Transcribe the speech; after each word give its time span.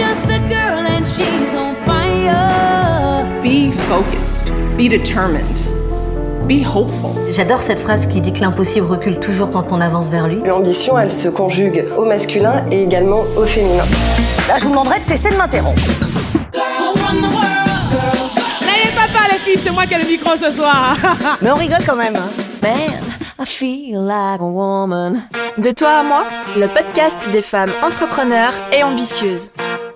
just 0.00 0.26
a 0.30 0.38
girl 0.48 0.86
and 0.94 1.04
she's 1.06 1.54
on 1.54 1.74
fire. 1.86 3.26
Be 3.42 3.70
focused. 3.88 4.46
Be 4.76 4.88
determined. 4.88 5.56
Be 6.48 6.62
hopeful. 6.64 7.10
J'adore 7.32 7.60
cette 7.60 7.80
phrase 7.80 8.06
qui 8.06 8.20
dit 8.20 8.32
que 8.32 8.40
l'impossible 8.40 8.86
recule 8.86 9.20
toujours 9.20 9.50
quand 9.50 9.72
on 9.72 9.80
avance 9.80 10.06
vers 10.08 10.26
lui. 10.26 10.40
L'ambition, 10.44 10.98
elle 10.98 11.12
se 11.12 11.28
conjugue 11.28 11.84
au 11.96 12.04
masculin 12.06 12.64
et 12.70 12.82
également 12.82 13.22
au 13.36 13.44
féminin. 13.44 13.84
Là, 14.48 14.56
je 14.58 14.64
vous 14.64 14.70
demanderai 14.70 14.98
de 15.00 15.04
cesser 15.04 15.30
de 15.30 15.36
m'interrompre. 15.36 15.82
N'ayez 18.62 18.92
pas 18.94 19.06
peur 19.12 19.26
les 19.30 19.38
filles, 19.38 19.58
c'est 19.62 19.70
moi 19.70 19.86
qui 19.86 19.94
ai 19.94 19.98
le 20.02 20.06
micro 20.08 20.30
ce 20.36 20.50
soir. 20.50 20.96
Mais 21.42 21.50
on 21.50 21.54
rigole 21.56 21.84
quand 21.86 21.96
même. 21.96 22.16
hein. 22.16 22.30
Man, 22.62 23.00
I 23.38 23.44
feel 23.46 24.00
like 24.00 24.40
a 24.40 24.44
woman. 24.44 25.22
De 25.58 25.70
toi 25.72 26.00
à 26.00 26.02
moi, 26.02 26.24
le 26.56 26.66
podcast 26.68 27.16
des 27.32 27.42
femmes 27.42 27.70
entrepreneurs 27.84 28.52
et 28.72 28.82
ambitieuses. 28.82 29.50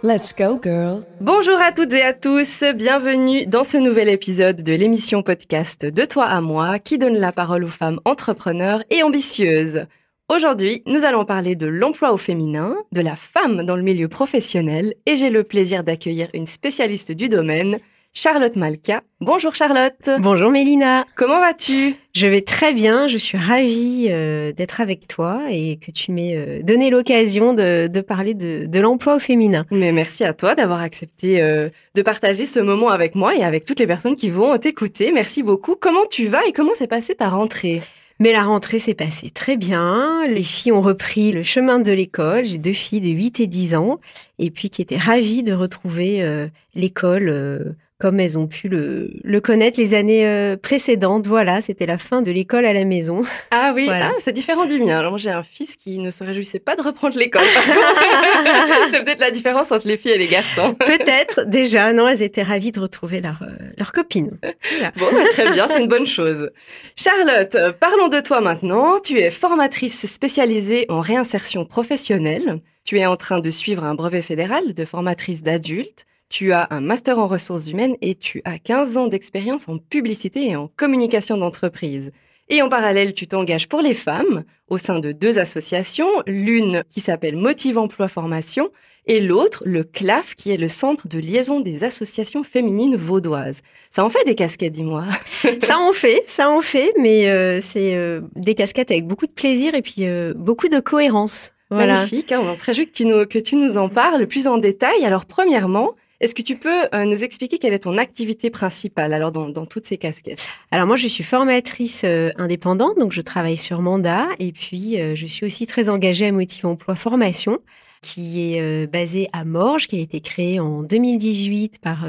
Let's 0.06 0.34
go, 0.36 0.60
girl. 0.62 1.00
Bonjour 1.22 1.58
à 1.58 1.72
toutes 1.72 1.94
et 1.94 2.02
à 2.02 2.12
tous, 2.12 2.62
bienvenue 2.74 3.46
dans 3.46 3.64
ce 3.64 3.78
nouvel 3.78 4.10
épisode 4.10 4.62
de 4.62 4.74
l'émission 4.74 5.22
podcast 5.22 5.86
De 5.86 6.04
toi 6.04 6.26
à 6.26 6.42
moi 6.42 6.78
qui 6.78 6.98
donne 6.98 7.16
la 7.16 7.32
parole 7.32 7.64
aux 7.64 7.68
femmes 7.68 8.00
entrepreneurs 8.04 8.84
et 8.90 9.02
ambitieuses. 9.02 9.86
Aujourd'hui, 10.28 10.82
nous 10.84 11.04
allons 11.04 11.24
parler 11.24 11.56
de 11.56 11.66
l'emploi 11.66 12.12
au 12.12 12.18
féminin, 12.18 12.76
de 12.92 13.00
la 13.00 13.16
femme 13.16 13.64
dans 13.64 13.76
le 13.76 13.82
milieu 13.82 14.08
professionnel 14.08 14.92
et 15.06 15.16
j'ai 15.16 15.30
le 15.30 15.42
plaisir 15.42 15.84
d'accueillir 15.84 16.28
une 16.34 16.44
spécialiste 16.44 17.10
du 17.10 17.30
domaine, 17.30 17.78
Charlotte 18.16 18.54
Malka. 18.54 19.02
Bonjour 19.20 19.56
Charlotte. 19.56 20.08
Bonjour 20.20 20.48
Mélina. 20.48 21.04
Comment 21.16 21.40
vas-tu? 21.40 21.96
Je 22.14 22.28
vais 22.28 22.42
très 22.42 22.72
bien. 22.72 23.08
Je 23.08 23.18
suis 23.18 23.36
ravie 23.36 24.06
euh, 24.08 24.52
d'être 24.52 24.80
avec 24.80 25.08
toi 25.08 25.42
et 25.50 25.80
que 25.84 25.90
tu 25.90 26.12
m'aies 26.12 26.36
euh, 26.36 26.62
donné 26.62 26.90
l'occasion 26.90 27.54
de, 27.54 27.88
de 27.88 28.00
parler 28.00 28.34
de, 28.34 28.66
de 28.66 28.78
l'emploi 28.78 29.16
au 29.16 29.18
féminin. 29.18 29.66
Mais 29.72 29.90
merci 29.90 30.22
à 30.22 30.32
toi 30.32 30.54
d'avoir 30.54 30.80
accepté 30.80 31.42
euh, 31.42 31.70
de 31.96 32.02
partager 32.02 32.46
ce 32.46 32.60
moment 32.60 32.90
avec 32.90 33.16
moi 33.16 33.34
et 33.34 33.42
avec 33.42 33.64
toutes 33.64 33.80
les 33.80 33.86
personnes 33.88 34.14
qui 34.14 34.30
vont 34.30 34.56
t'écouter. 34.58 35.10
Merci 35.10 35.42
beaucoup. 35.42 35.74
Comment 35.74 36.06
tu 36.08 36.28
vas 36.28 36.46
et 36.46 36.52
comment 36.52 36.74
s'est 36.76 36.86
passée 36.86 37.16
ta 37.16 37.28
rentrée? 37.28 37.82
Mais 38.20 38.32
la 38.32 38.44
rentrée 38.44 38.78
s'est 38.78 38.94
passée 38.94 39.30
très 39.30 39.56
bien. 39.56 40.24
Les 40.28 40.44
filles 40.44 40.70
ont 40.72 40.80
repris 40.80 41.32
le 41.32 41.42
chemin 41.42 41.80
de 41.80 41.90
l'école. 41.90 42.46
J'ai 42.46 42.58
deux 42.58 42.72
filles 42.72 43.00
de 43.00 43.08
8 43.08 43.40
et 43.40 43.46
10 43.48 43.74
ans 43.74 43.98
et 44.38 44.50
puis 44.52 44.70
qui 44.70 44.82
étaient 44.82 44.96
ravies 44.96 45.42
de 45.42 45.52
retrouver 45.52 46.22
euh, 46.22 46.46
l'école 46.76 47.28
euh, 47.28 47.72
comme 48.04 48.20
elles 48.20 48.38
ont 48.38 48.46
pu 48.46 48.68
le, 48.68 49.08
le 49.22 49.40
connaître 49.40 49.80
les 49.80 49.94
années 49.94 50.26
euh, 50.26 50.58
précédentes. 50.58 51.26
Voilà, 51.26 51.62
c'était 51.62 51.86
la 51.86 51.96
fin 51.96 52.20
de 52.20 52.30
l'école 52.30 52.66
à 52.66 52.74
la 52.74 52.84
maison. 52.84 53.22
Ah 53.50 53.72
oui, 53.74 53.84
Voilà. 53.86 54.10
ah, 54.12 54.16
c'est 54.18 54.34
différent 54.34 54.66
du 54.66 54.78
mien. 54.78 54.98
Alors 54.98 55.16
j'ai 55.16 55.30
un 55.30 55.42
fils 55.42 55.74
qui 55.76 55.98
ne 56.00 56.10
se 56.10 56.22
réjouissait 56.22 56.58
pas 56.58 56.76
de 56.76 56.82
reprendre 56.82 57.16
l'école. 57.16 57.40
c'est 58.90 59.02
peut-être 59.06 59.20
la 59.20 59.30
différence 59.30 59.72
entre 59.72 59.88
les 59.88 59.96
filles 59.96 60.10
et 60.10 60.18
les 60.18 60.26
garçons. 60.26 60.74
Peut-être 60.80 61.46
déjà, 61.46 61.94
non, 61.94 62.06
elles 62.06 62.20
étaient 62.20 62.42
ravies 62.42 62.72
de 62.72 62.80
retrouver 62.80 63.22
leur, 63.22 63.40
euh, 63.40 63.46
leur 63.78 63.92
copine. 63.92 64.36
Voilà. 64.42 64.92
Bon, 64.98 65.06
bah, 65.10 65.24
très 65.30 65.50
bien, 65.50 65.66
c'est 65.66 65.80
une 65.80 65.88
bonne 65.88 66.06
chose. 66.06 66.50
Charlotte, 66.96 67.56
parlons 67.80 68.08
de 68.08 68.20
toi 68.20 68.42
maintenant. 68.42 69.00
Tu 69.02 69.18
es 69.18 69.30
formatrice 69.30 70.04
spécialisée 70.04 70.84
en 70.90 71.00
réinsertion 71.00 71.64
professionnelle. 71.64 72.60
Tu 72.84 72.98
es 72.98 73.06
en 73.06 73.16
train 73.16 73.40
de 73.40 73.48
suivre 73.48 73.82
un 73.82 73.94
brevet 73.94 74.20
fédéral 74.20 74.74
de 74.74 74.84
formatrice 74.84 75.42
d'adultes. 75.42 76.04
Tu 76.28 76.52
as 76.52 76.66
un 76.70 76.80
master 76.80 77.18
en 77.18 77.26
ressources 77.26 77.68
humaines 77.68 77.96
et 78.00 78.14
tu 78.14 78.42
as 78.44 78.58
15 78.58 78.96
ans 78.96 79.06
d'expérience 79.06 79.68
en 79.68 79.78
publicité 79.78 80.48
et 80.48 80.56
en 80.56 80.68
communication 80.76 81.36
d'entreprise. 81.36 82.12
Et 82.48 82.60
en 82.60 82.68
parallèle, 82.68 83.14
tu 83.14 83.26
t'engages 83.26 83.68
pour 83.68 83.80
les 83.80 83.94
femmes 83.94 84.44
au 84.68 84.76
sein 84.76 84.98
de 84.98 85.12
deux 85.12 85.38
associations, 85.38 86.08
l'une 86.26 86.82
qui 86.90 87.00
s'appelle 87.00 87.36
Motive 87.36 87.78
Emploi 87.78 88.08
Formation 88.08 88.70
et 89.06 89.20
l'autre, 89.20 89.62
le 89.66 89.84
CLAF, 89.84 90.34
qui 90.34 90.50
est 90.50 90.56
le 90.56 90.68
centre 90.68 91.08
de 91.08 91.18
liaison 91.18 91.60
des 91.60 91.84
associations 91.84 92.42
féminines 92.42 92.96
vaudoises. 92.96 93.60
Ça 93.90 94.04
en 94.04 94.08
fait 94.08 94.24
des 94.24 94.34
casquettes, 94.34 94.72
dis-moi. 94.72 95.04
ça 95.62 95.78
en 95.78 95.92
fait, 95.92 96.22
ça 96.26 96.50
en 96.50 96.60
fait, 96.60 96.92
mais 96.98 97.28
euh, 97.28 97.60
c'est 97.60 97.96
euh, 97.96 98.22
des 98.34 98.54
casquettes 98.54 98.90
avec 98.90 99.06
beaucoup 99.06 99.26
de 99.26 99.32
plaisir 99.32 99.74
et 99.74 99.82
puis 99.82 100.06
euh, 100.06 100.32
beaucoup 100.34 100.68
de 100.68 100.80
cohérence. 100.80 101.52
Voilà. 101.70 101.96
Magnifique, 101.96 102.32
hein, 102.32 102.40
on 102.42 102.54
se 102.54 102.64
réjouit 102.64 102.86
que 102.86 102.92
tu, 102.92 103.04
nous, 103.04 103.26
que 103.26 103.38
tu 103.38 103.56
nous 103.56 103.76
en 103.76 103.88
parles 103.88 104.26
plus 104.26 104.46
en 104.46 104.58
détail. 104.58 105.04
Alors, 105.04 105.26
premièrement, 105.26 105.92
est-ce 106.24 106.34
que 106.34 106.40
tu 106.40 106.56
peux 106.56 106.84
euh, 106.94 107.04
nous 107.04 107.22
expliquer 107.22 107.58
quelle 107.58 107.74
est 107.74 107.80
ton 107.80 107.98
activité 107.98 108.48
principale 108.48 109.12
alors 109.12 109.30
dans, 109.30 109.66
toutes 109.66 109.84
ces 109.84 109.98
casquettes? 109.98 110.48
Alors 110.70 110.86
moi, 110.86 110.96
je 110.96 111.06
suis 111.06 111.22
formatrice 111.22 112.00
euh, 112.04 112.30
indépendante, 112.38 112.98
donc 112.98 113.12
je 113.12 113.20
travaille 113.20 113.58
sur 113.58 113.82
mandat 113.82 114.28
et 114.38 114.52
puis 114.52 114.98
euh, 114.98 115.14
je 115.14 115.26
suis 115.26 115.44
aussi 115.44 115.66
très 115.66 115.90
engagée 115.90 116.26
à 116.26 116.32
Motive 116.32 116.64
Emploi 116.64 116.94
Formation, 116.94 117.58
qui 118.00 118.54
est 118.54 118.86
basée 118.86 119.28
à 119.34 119.44
Morges, 119.44 119.86
qui 119.86 119.96
a 119.96 120.00
été 120.00 120.20
créée 120.20 120.60
en 120.60 120.82
2018 120.82 121.78
par 121.78 122.06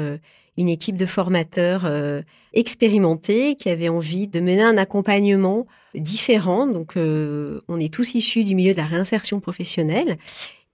une 0.58 0.68
équipe 0.68 0.96
de 0.96 1.06
formateurs 1.06 1.90
expérimentés 2.52 3.54
qui 3.54 3.70
avaient 3.70 3.88
envie 3.88 4.28
de 4.28 4.40
mener 4.40 4.60
un 4.60 4.76
accompagnement 4.76 5.66
différent. 5.94 6.66
Donc, 6.66 6.96
on 6.96 7.80
est 7.80 7.90
tous 7.90 8.14
issus 8.14 8.44
du 8.44 8.54
milieu 8.54 8.72
de 8.72 8.76
la 8.76 8.84
réinsertion 8.84 9.40
professionnelle 9.40 10.18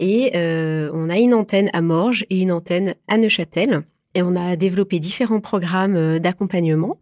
et 0.02 0.32
euh, 0.34 0.90
on 0.92 1.08
a 1.08 1.16
une 1.18 1.32
antenne 1.32 1.70
à 1.72 1.80
Morges 1.80 2.24
et 2.28 2.40
une 2.42 2.50
antenne 2.52 2.94
à 3.08 3.16
Neuchâtel. 3.18 3.82
Et 4.14 4.22
on 4.22 4.34
a 4.34 4.56
développé 4.56 4.98
différents 4.98 5.40
programmes 5.40 5.94
euh, 5.96 6.18
d'accompagnement. 6.18 6.98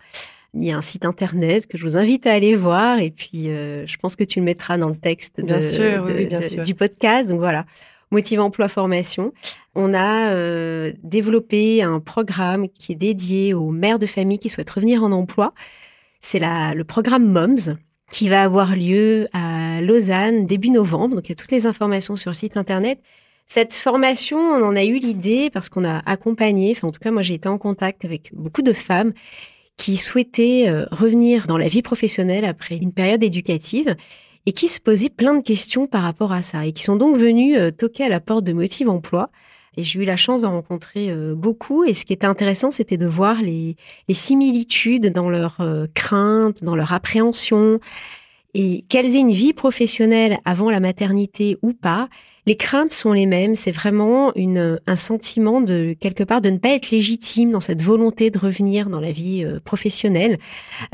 Il 0.55 0.65
y 0.65 0.71
a 0.71 0.77
un 0.77 0.83
site 0.83 1.05
internet 1.07 1.67
que 1.67 1.79
je 1.79 1.83
vous 1.85 1.97
invite 1.97 2.27
à 2.27 2.33
aller 2.33 2.55
voir 2.57 2.99
et 3.01 3.11
puis 3.11 3.49
euh, 3.51 3.87
je 3.87 3.97
pense 3.97 4.17
que 4.17 4.25
tu 4.25 4.39
le 4.41 4.45
mettras 4.45 4.77
dans 4.79 4.89
le 4.91 4.97
texte 4.97 5.41
de- 5.41 5.47
Bien 5.47 5.61
sûr, 5.61 6.05
oui, 6.07 6.13
de- 6.13 6.19
oui, 6.19 6.27
bien 6.27 6.41
de- 6.41 6.45
sûr. 6.45 6.63
du 6.63 6.75
podcast. 6.75 7.31
Donc 7.31 7.39
voilà, 7.41 7.65
Motive 8.11 8.41
Emploi 8.41 8.69
Formation. 8.69 9.33
On 9.75 9.95
a 9.95 10.33
euh, 10.33 10.93
développé 11.03 11.83
un 11.83 12.01
programme 12.01 12.69
qui 12.69 12.93
est 12.93 12.97
dédié 12.97 13.55
aux 13.55 13.71
mères 13.71 13.99
de 13.99 14.07
famille 14.07 14.39
qui 14.39 14.49
souhaitent 14.51 14.71
revenir 14.71 15.03
en 15.03 15.13
emploi. 15.13 15.55
C'est 16.21 16.41
le 16.41 16.83
programme 16.83 17.27
MOMS 17.33 17.77
qui 18.11 18.29
va 18.29 18.43
avoir 18.43 18.75
lieu 18.77 19.29
à 19.33 19.81
Lausanne 19.81 20.47
début 20.47 20.71
novembre. 20.71 21.17
Donc 21.17 21.27
il 21.27 21.31
y 21.31 21.33
a 21.33 21.37
toutes 21.37 21.53
les 21.53 21.67
informations 21.67 22.17
sur 22.17 22.31
le 22.31 22.35
site 22.35 22.57
internet. 22.57 23.01
Cette 23.47 23.75
formation, 23.75 24.39
on 24.39 24.63
en 24.63 24.77
a 24.77 24.85
eu 24.85 24.99
l'idée 24.99 25.51
parce 25.51 25.69
qu'on 25.69 25.85
a 25.85 25.99
accompagné, 26.07 26.73
enfin 26.73 26.89
en 26.89 26.93
tout 26.93 27.01
cas 27.01 27.11
moi 27.11 27.23
j'ai 27.23 27.35
été 27.35 27.49
en 27.49 27.59
contact 27.59 28.05
avec 28.05 28.31
beaucoup 28.33 28.63
de 28.63 28.73
femmes 28.73 29.13
qui 29.77 29.97
souhaitaient 29.97 30.69
euh, 30.69 30.85
revenir 30.93 31.47
dans 31.47 31.59
la 31.59 31.67
vie 31.67 31.83
professionnelle 31.83 32.45
après 32.45 32.77
une 32.77 32.93
période 32.93 33.25
éducative 33.25 33.97
et 34.47 34.53
qui 34.53 34.69
se 34.69 34.79
posaient 34.79 35.09
plein 35.09 35.35
de 35.35 35.43
questions 35.43 35.87
par 35.87 36.03
rapport 36.03 36.33
à 36.33 36.43
ça 36.43 36.67
et 36.67 36.73
qui 36.73 36.83
sont 36.83 36.97
donc 36.97 37.17
venues 37.17 37.57
euh, 37.57 37.71
toquer 37.71 38.05
à 38.05 38.09
la 38.09 38.21
porte 38.21 38.45
de 38.45 38.53
Motive 38.53 38.89
Emploi. 38.89 39.31
Et 39.77 39.85
j'ai 39.85 40.01
eu 40.01 40.05
la 40.05 40.17
chance 40.17 40.41
d'en 40.43 40.51
rencontrer 40.51 41.11
euh, 41.11 41.35
beaucoup. 41.35 41.85
Et 41.85 41.95
ce 41.95 42.05
qui 42.05 42.13
était 42.13 42.27
intéressant, 42.27 42.71
c'était 42.71 42.97
de 42.97 43.07
voir 43.07 43.41
les, 43.41 43.77
les 44.09 44.15
similitudes 44.15 45.13
dans 45.13 45.31
leurs 45.31 45.61
euh, 45.61 45.87
craintes, 45.95 46.65
dans 46.65 46.77
leur 46.77 46.93
appréhension, 46.93 47.81
et 48.53 48.85
qu'elles 48.89 49.15
aient 49.15 49.21
une 49.21 49.31
vie 49.31 49.53
professionnelle 49.53 50.39
avant 50.45 50.71
la 50.71 50.81
maternité 50.81 51.57
ou 51.63 51.73
pas. 51.73 52.09
Les 52.47 52.57
craintes 52.57 52.91
sont 52.91 53.13
les 53.13 53.27
mêmes. 53.27 53.55
C'est 53.55 53.71
vraiment 53.71 54.35
une, 54.35 54.81
un 54.87 54.97
sentiment 54.97 55.61
de 55.61 55.95
quelque 56.01 56.25
part 56.25 56.41
de 56.41 56.51
ne 56.51 56.59
pas 56.59 56.71
être 56.71 56.91
légitime 56.91 57.53
dans 57.53 57.61
cette 57.61 57.83
volonté 57.83 58.31
de 58.31 58.39
revenir 58.39 58.91
dans 58.91 58.99
la 58.99 59.13
vie 59.13 59.45
euh, 59.45 59.61
professionnelle, 59.61 60.39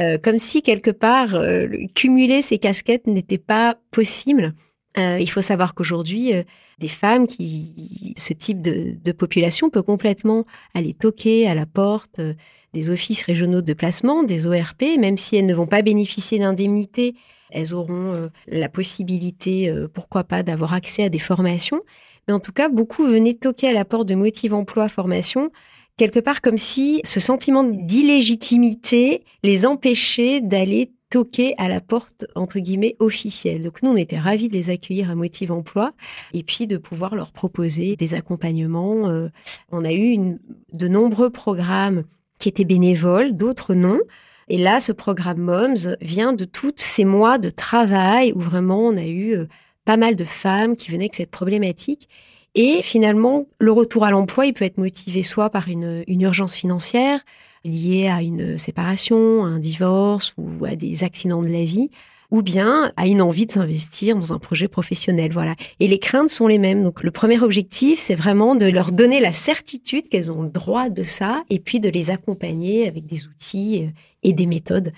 Euh, 0.00 0.18
comme 0.18 0.38
si 0.38 0.60
quelque 0.60 0.90
part 0.90 1.34
euh, 1.34 1.66
le- 1.66 1.86
cumuler 1.94 2.42
ces 2.42 2.58
casquettes 2.58 3.06
n'était 3.06 3.38
pas 3.38 3.76
possible. 3.90 4.52
Euh, 4.98 5.18
il 5.20 5.30
faut 5.30 5.42
savoir 5.42 5.74
qu'aujourd'hui, 5.74 6.34
euh, 6.34 6.42
des 6.78 6.88
femmes 6.88 7.26
qui, 7.26 8.14
ce 8.16 8.32
type 8.32 8.62
de, 8.62 9.12
population 9.12 9.68
peut 9.68 9.82
complètement 9.82 10.46
aller 10.74 10.94
toquer 10.94 11.46
à 11.48 11.54
la 11.54 11.66
porte 11.66 12.18
euh, 12.18 12.34
des 12.72 12.90
offices 12.90 13.22
régionaux 13.24 13.62
de 13.62 13.72
placement, 13.74 14.22
des 14.22 14.46
ORP, 14.46 14.82
même 14.98 15.18
si 15.18 15.36
elles 15.36 15.46
ne 15.46 15.54
vont 15.54 15.66
pas 15.66 15.82
bénéficier 15.82 16.38
d'indemnités, 16.38 17.14
elles 17.50 17.74
auront 17.74 18.28
la 18.48 18.68
possibilité, 18.68 19.72
pourquoi 19.94 20.24
pas, 20.24 20.42
d'avoir 20.42 20.74
accès 20.74 21.04
à 21.04 21.08
des 21.08 21.20
formations. 21.20 21.80
Mais 22.26 22.34
en 22.34 22.40
tout 22.40 22.52
cas, 22.52 22.68
beaucoup 22.68 23.06
venaient 23.06 23.34
toquer 23.34 23.68
à 23.68 23.72
la 23.72 23.84
porte 23.86 24.08
de 24.08 24.16
Motive 24.16 24.52
Emploi 24.52 24.88
Formation, 24.88 25.50
quelque 25.96 26.20
part 26.20 26.42
comme 26.42 26.58
si 26.58 27.00
ce 27.04 27.20
sentiment 27.20 27.64
d'illégitimité 27.64 29.22
les 29.42 29.64
empêchait 29.64 30.40
d'aller 30.40 30.90
toquer 31.10 31.54
à 31.58 31.68
la 31.68 31.80
porte, 31.80 32.26
entre 32.34 32.58
guillemets, 32.58 32.96
officielle. 32.98 33.62
Donc 33.62 33.82
nous, 33.82 33.90
on 33.90 33.96
était 33.96 34.18
ravis 34.18 34.48
de 34.48 34.54
les 34.54 34.70
accueillir 34.70 35.10
à 35.10 35.14
Motive 35.14 35.52
Emploi 35.52 35.92
et 36.34 36.42
puis 36.42 36.66
de 36.66 36.76
pouvoir 36.76 37.14
leur 37.14 37.32
proposer 37.32 37.96
des 37.96 38.14
accompagnements. 38.14 39.08
Euh, 39.08 39.28
on 39.70 39.84
a 39.84 39.92
eu 39.92 40.38
de 40.72 40.88
nombreux 40.88 41.30
programmes 41.30 42.04
qui 42.38 42.48
étaient 42.48 42.64
bénévoles, 42.64 43.36
d'autres 43.36 43.74
non. 43.74 44.00
Et 44.48 44.58
là, 44.58 44.80
ce 44.80 44.92
programme 44.92 45.38
MOMS 45.38 45.96
vient 46.00 46.32
de 46.32 46.44
tous 46.44 46.74
ces 46.76 47.04
mois 47.04 47.38
de 47.38 47.50
travail 47.50 48.32
où 48.32 48.40
vraiment 48.40 48.80
on 48.80 48.96
a 48.96 49.06
eu 49.06 49.36
euh, 49.36 49.46
pas 49.84 49.96
mal 49.96 50.16
de 50.16 50.24
femmes 50.24 50.76
qui 50.76 50.90
venaient 50.90 51.04
avec 51.04 51.14
cette 51.14 51.30
problématique. 51.30 52.08
Et 52.56 52.80
finalement, 52.82 53.46
le 53.60 53.70
retour 53.70 54.04
à 54.04 54.10
l'emploi, 54.10 54.46
il 54.46 54.54
peut 54.54 54.64
être 54.64 54.78
motivé 54.78 55.22
soit 55.22 55.50
par 55.50 55.68
une 55.68 56.04
urgence 56.08 56.56
financière 56.56 57.20
liée 57.66 58.08
à 58.08 58.22
une 58.22 58.58
séparation, 58.58 59.44
à 59.44 59.48
un 59.48 59.58
divorce 59.58 60.34
ou 60.36 60.64
à 60.64 60.76
des 60.76 61.04
accidents 61.04 61.42
de 61.42 61.48
la 61.48 61.64
vie, 61.64 61.90
ou 62.30 62.42
bien 62.42 62.92
à 62.96 63.06
une 63.06 63.22
envie 63.22 63.46
de 63.46 63.52
s'investir 63.52 64.16
dans 64.16 64.32
un 64.32 64.38
projet 64.38 64.68
professionnel. 64.68 65.32
Voilà. 65.32 65.54
Et 65.80 65.88
les 65.88 65.98
craintes 65.98 66.30
sont 66.30 66.46
les 66.46 66.58
mêmes. 66.58 66.82
Donc 66.82 67.02
le 67.02 67.10
premier 67.10 67.40
objectif, 67.40 67.98
c'est 67.98 68.14
vraiment 68.14 68.54
de 68.54 68.66
leur 68.66 68.92
donner 68.92 69.20
la 69.20 69.32
certitude 69.32 70.08
qu'elles 70.08 70.32
ont 70.32 70.42
le 70.42 70.48
droit 70.48 70.88
de 70.88 71.02
ça 71.02 71.44
et 71.50 71.60
puis 71.60 71.80
de 71.80 71.88
les 71.88 72.10
accompagner 72.10 72.88
avec 72.88 73.06
des 73.06 73.26
outils 73.26 73.88
et 74.22 74.32
des 74.32 74.46
méthodes. 74.46 74.92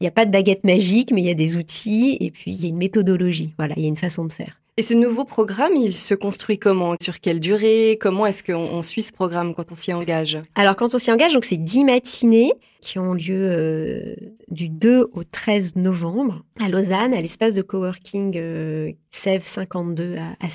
Il 0.00 0.04
n'y 0.04 0.08
a 0.08 0.12
pas 0.12 0.26
de 0.26 0.30
baguette 0.30 0.64
magique, 0.64 1.10
mais 1.12 1.22
il 1.22 1.26
y 1.26 1.30
a 1.30 1.34
des 1.34 1.56
outils 1.56 2.18
et 2.20 2.30
puis 2.30 2.50
il 2.50 2.62
y 2.62 2.66
a 2.66 2.68
une 2.68 2.76
méthodologie. 2.76 3.54
Voilà, 3.56 3.74
il 3.76 3.82
y 3.82 3.86
a 3.86 3.88
une 3.88 3.96
façon 3.96 4.26
de 4.26 4.32
faire. 4.32 4.60
Et 4.78 4.82
ce 4.82 4.92
nouveau 4.92 5.24
programme, 5.24 5.74
il 5.74 5.96
se 5.96 6.14
construit 6.14 6.58
comment? 6.58 6.96
Sur 7.00 7.20
quelle 7.20 7.40
durée? 7.40 7.96
Comment 7.98 8.26
est-ce 8.26 8.44
qu'on 8.44 8.82
suit 8.82 9.00
ce 9.00 9.10
programme 9.10 9.54
quand 9.54 9.72
on 9.72 9.74
s'y 9.74 9.94
engage? 9.94 10.36
Alors, 10.54 10.76
quand 10.76 10.94
on 10.94 10.98
s'y 10.98 11.10
engage, 11.10 11.32
donc 11.32 11.46
c'est 11.46 11.56
10 11.56 11.84
matinées 11.84 12.52
qui 12.82 12.98
ont 12.98 13.14
lieu 13.14 13.48
euh, 13.50 14.14
du 14.48 14.68
2 14.68 15.08
au 15.14 15.24
13 15.24 15.76
novembre 15.76 16.44
à 16.60 16.68
Lausanne, 16.68 17.14
à 17.14 17.22
l'espace 17.22 17.54
de 17.54 17.62
coworking 17.62 18.36
euh, 18.36 18.92
52 19.12 20.16
à, 20.16 20.32
à. 20.44 20.48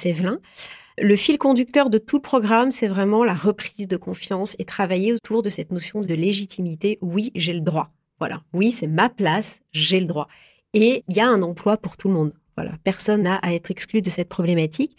Le 0.99 1.15
fil 1.15 1.39
conducteur 1.39 1.89
de 1.89 1.97
tout 1.97 2.17
le 2.17 2.21
programme, 2.21 2.69
c'est 2.69 2.87
vraiment 2.87 3.23
la 3.23 3.33
reprise 3.33 3.87
de 3.87 3.97
confiance 3.97 4.55
et 4.59 4.65
travailler 4.65 5.13
autour 5.13 5.41
de 5.41 5.49
cette 5.49 5.71
notion 5.71 6.01
de 6.01 6.13
légitimité. 6.13 6.99
Oui, 7.01 7.31
j'ai 7.33 7.53
le 7.53 7.61
droit. 7.61 7.89
Voilà. 8.19 8.43
Oui, 8.53 8.69
c'est 8.69 8.85
ma 8.85 9.09
place, 9.09 9.61
j'ai 9.71 9.99
le 9.99 10.05
droit. 10.05 10.27
Et 10.75 11.03
il 11.07 11.15
y 11.15 11.19
a 11.21 11.27
un 11.27 11.41
emploi 11.41 11.75
pour 11.77 11.97
tout 11.97 12.07
le 12.07 12.13
monde. 12.13 12.33
Voilà, 12.57 12.73
personne 12.83 13.23
n'a 13.23 13.35
à 13.35 13.53
être 13.53 13.71
exclu 13.71 14.01
de 14.01 14.09
cette 14.09 14.29
problématique. 14.29 14.97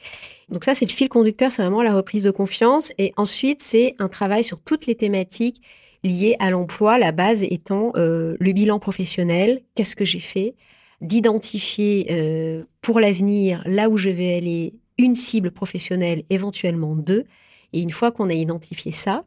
Donc 0.49 0.65
ça, 0.65 0.75
c'est 0.75 0.87
le 0.87 0.91
fil 0.91 1.09
conducteur, 1.09 1.53
c'est 1.53 1.63
vraiment 1.63 1.83
la 1.83 1.95
reprise 1.95 2.23
de 2.23 2.31
confiance. 2.31 2.93
Et 2.99 3.13
ensuite, 3.17 3.63
c'est 3.63 3.95
un 3.99 4.09
travail 4.09 4.43
sur 4.43 4.61
toutes 4.61 4.87
les 4.87 4.95
thématiques 4.95 5.61
liées 6.05 6.37
à 6.39 6.51
l'emploi, 6.51 6.99
la 6.99 7.13
base 7.13 7.43
étant 7.43 7.93
euh, 7.97 8.37
le 8.41 8.53
bilan 8.53 8.79
professionnel, 8.79 9.63
qu'est-ce 9.75 9.97
que 9.97 10.05
j'ai 10.05 10.19
fait, 10.19 10.55
d'identifier 11.01 12.07
euh, 12.11 12.65
pour 12.81 13.01
l'avenir 13.01 13.63
là 13.67 13.89
où 13.89 13.97
je 13.97 14.11
vais 14.11 14.35
aller 14.35 14.75
une 14.99 15.15
cible 15.15 15.51
professionnelle, 15.51 16.25
éventuellement 16.31 16.95
deux. 16.95 17.25
Et 17.73 17.81
une 17.81 17.91
fois 17.91 18.13
qu'on 18.13 18.31
a 18.31 18.35
identifié 18.35 18.93
ça, 18.93 19.25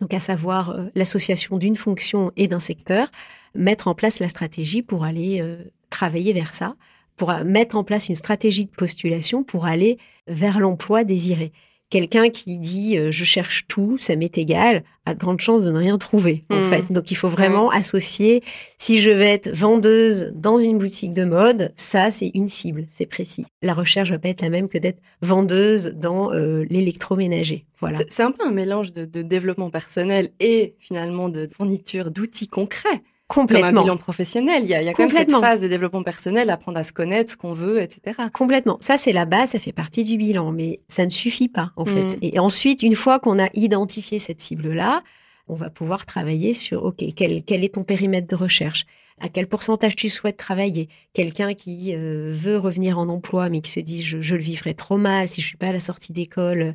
donc 0.00 0.14
à 0.14 0.20
savoir 0.20 0.70
euh, 0.70 0.86
l'association 0.94 1.58
d'une 1.58 1.76
fonction 1.76 2.32
et 2.36 2.46
d'un 2.48 2.60
secteur, 2.60 3.08
mettre 3.54 3.88
en 3.88 3.94
place 3.94 4.20
la 4.20 4.28
stratégie 4.28 4.82
pour 4.82 5.04
aller 5.04 5.42
travailler 5.90 6.34
vers 6.34 6.54
ça 6.54 6.76
pour 7.18 7.32
mettre 7.44 7.76
en 7.76 7.84
place 7.84 8.08
une 8.08 8.14
stratégie 8.16 8.64
de 8.64 8.70
postulation 8.70 9.42
pour 9.44 9.66
aller 9.66 9.98
vers 10.26 10.60
l'emploi 10.60 11.04
désiré. 11.04 11.52
Quelqu'un 11.90 12.28
qui 12.28 12.58
dit 12.58 12.98
euh, 12.98 13.10
je 13.10 13.24
cherche 13.24 13.66
tout, 13.66 13.96
ça 13.98 14.14
m'est 14.14 14.36
égal, 14.36 14.84
a 15.06 15.14
de 15.14 15.18
grandes 15.18 15.40
chances 15.40 15.62
de 15.62 15.70
ne 15.72 15.78
rien 15.78 15.96
trouver 15.96 16.44
en 16.50 16.60
Mmh. 16.60 16.64
fait. 16.64 16.92
Donc 16.92 17.10
il 17.10 17.14
faut 17.14 17.30
vraiment 17.30 17.70
associer. 17.70 18.42
Si 18.76 19.00
je 19.00 19.08
vais 19.08 19.28
être 19.28 19.48
vendeuse 19.56 20.30
dans 20.34 20.58
une 20.58 20.76
boutique 20.76 21.14
de 21.14 21.24
mode, 21.24 21.72
ça 21.76 22.10
c'est 22.10 22.30
une 22.34 22.46
cible, 22.46 22.86
c'est 22.90 23.06
précis. 23.06 23.46
La 23.62 23.72
recherche 23.72 24.10
va 24.10 24.18
pas 24.18 24.28
être 24.28 24.42
la 24.42 24.50
même 24.50 24.68
que 24.68 24.76
d'être 24.76 25.00
vendeuse 25.22 25.94
dans 25.96 26.30
euh, 26.34 26.66
l'électroménager. 26.68 27.64
Voilà. 27.80 27.96
C'est- 27.96 28.06
C'est 28.12 28.22
un 28.22 28.32
peu 28.32 28.44
un 28.44 28.50
mélange 28.52 28.92
de, 28.92 29.06
de 29.06 29.22
développement 29.22 29.70
personnel 29.70 30.28
et 30.40 30.74
finalement 30.78 31.30
de 31.30 31.48
fourniture 31.56 32.10
d'outils 32.10 32.48
concrets, 32.48 33.00
comme 33.28 33.42
un 33.42 33.46
Complètement. 33.46 33.82
bilan 33.82 33.96
professionnel. 33.98 34.62
Il 34.64 34.70
y 34.70 34.74
a, 34.74 34.82
il 34.82 34.86
y 34.86 34.88
a 34.88 34.92
quand 34.94 35.02
même 35.02 35.10
cette 35.10 35.18
Complètement. 35.28 35.40
phase 35.40 35.60
de 35.60 35.68
développement 35.68 36.02
personnel, 36.02 36.48
apprendre 36.50 36.78
à 36.78 36.84
se 36.84 36.92
connaître, 36.92 37.30
ce 37.30 37.36
qu'on 37.36 37.52
veut, 37.52 37.80
etc. 37.80 38.16
Complètement. 38.32 38.78
Ça, 38.80 38.96
c'est 38.96 39.12
la 39.12 39.26
base, 39.26 39.50
ça 39.50 39.58
fait 39.58 39.72
partie 39.72 40.02
du 40.04 40.16
bilan, 40.16 40.50
mais 40.50 40.80
ça 40.88 41.04
ne 41.04 41.10
suffit 41.10 41.48
pas, 41.48 41.72
en 41.76 41.84
fait. 41.84 42.16
Mm. 42.16 42.18
Et 42.22 42.38
ensuite, 42.38 42.82
une 42.82 42.94
fois 42.94 43.18
qu'on 43.18 43.38
a 43.38 43.48
identifié 43.54 44.18
cette 44.18 44.40
cible-là, 44.40 45.02
on 45.46 45.54
va 45.54 45.70
pouvoir 45.70 46.06
travailler 46.06 46.54
sur, 46.54 46.84
OK, 46.84 47.04
quel, 47.14 47.42
quel 47.42 47.64
est 47.64 47.74
ton 47.74 47.84
périmètre 47.84 48.28
de 48.28 48.36
recherche? 48.36 48.86
À 49.20 49.28
quel 49.28 49.46
pourcentage 49.46 49.96
tu 49.96 50.08
souhaites 50.08 50.36
travailler? 50.36 50.88
Quelqu'un 51.12 51.52
qui 51.54 51.94
euh, 51.94 52.32
veut 52.34 52.56
revenir 52.56 52.98
en 52.98 53.08
emploi, 53.08 53.48
mais 53.48 53.60
qui 53.60 53.70
se 53.70 53.80
dit, 53.80 54.02
je, 54.02 54.22
je 54.22 54.36
le 54.36 54.42
vivrai 54.42 54.74
trop 54.74 54.96
mal 54.96 55.28
si 55.28 55.40
je 55.40 55.46
suis 55.46 55.56
pas 55.56 55.68
à 55.68 55.72
la 55.72 55.80
sortie 55.80 56.12
d'école 56.12 56.74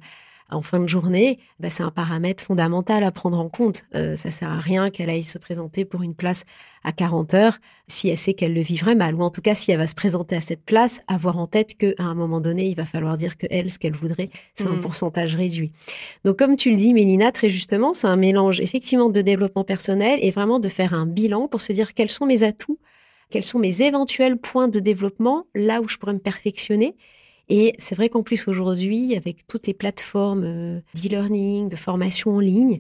en 0.56 0.62
fin 0.62 0.80
de 0.80 0.88
journée, 0.88 1.40
bah, 1.60 1.70
c'est 1.70 1.84
un 1.84 1.92
paramètre 1.92 2.44
fondamental 2.44 3.04
à 3.04 3.12
prendre 3.12 3.40
en 3.40 3.50
compte. 3.50 3.84
Euh, 3.96 4.16
ça 4.16 4.32
sert 4.32 4.50
à 4.50 4.60
rien 4.60 4.90
qu'elle 4.90 5.10
aille 5.10 5.24
se 5.24 5.38
présenter 5.38 5.86
pour 5.86 6.04
une 6.04 6.16
place 6.16 6.44
à 6.84 6.92
40 6.92 7.34
heures 7.34 7.58
si 7.88 8.10
elle 8.10 8.18
sait 8.18 8.34
qu'elle 8.34 8.54
le 8.54 8.62
vivrait 8.62 8.96
mal, 8.96 9.16
ou 9.16 9.22
en 9.22 9.30
tout 9.30 9.42
cas 9.42 9.56
si 9.56 9.72
elle 9.72 9.78
va 9.78 9.88
se 9.88 9.96
présenter 9.96 10.36
à 10.36 10.42
cette 10.42 10.64
place, 10.64 11.02
avoir 11.08 11.38
en 11.38 11.48
tête 11.48 11.76
qu'à 11.78 11.92
un 12.00 12.16
moment 12.16 12.40
donné, 12.40 12.68
il 12.68 12.76
va 12.76 12.86
falloir 12.86 13.18
dire 13.18 13.38
que 13.38 13.46
elle, 13.50 13.70
ce 13.72 13.80
qu'elle 13.80 13.96
voudrait, 13.96 14.30
c'est 14.56 14.68
un 14.68 14.76
Mm. 14.76 14.82
pourcentage 14.82 15.36
réduit. 15.36 15.72
Donc 16.26 16.38
comme 16.40 16.56
tu 16.56 16.70
le 16.72 16.76
dis, 16.76 16.94
Mélina, 16.94 17.32
très 17.32 17.50
justement, 17.50 17.94
c'est 17.94 18.08
un 18.08 18.16
mélange 18.16 18.60
effectivement 18.62 19.10
de 19.10 19.22
développement 19.22 19.64
personnel 19.64 20.20
et 20.22 20.32
vraiment 20.32 20.60
de 20.60 20.68
faire 20.70 20.94
un 20.94 21.06
bilan 21.06 21.48
pour 21.48 21.62
se 21.62 21.74
dire 21.74 21.94
quels 21.94 22.10
sont 22.10 22.26
mes 22.26 22.44
atouts, 22.44 22.80
quels 23.30 23.44
sont 23.44 23.60
mes 23.60 23.82
éventuels 23.82 24.38
points 24.38 24.68
de 24.68 24.80
développement, 24.80 25.46
là 25.56 25.82
où 25.82 25.88
je 25.88 25.98
pourrais 25.98 26.14
me 26.14 26.20
perfectionner. 26.20 26.96
Et 27.50 27.74
c'est 27.78 27.96
vrai 27.96 28.10
qu'en 28.10 28.24
plus 28.24 28.48
aujourd'hui, 28.48 29.16
avec 29.16 29.46
toutes 29.48 29.68
les 29.68 29.74
plateformes 29.74 30.44
euh, 30.46 30.80
d'e-learning, 30.96 31.70
de 31.70 31.76
formation 31.76 32.36
en 32.36 32.40
ligne, 32.40 32.80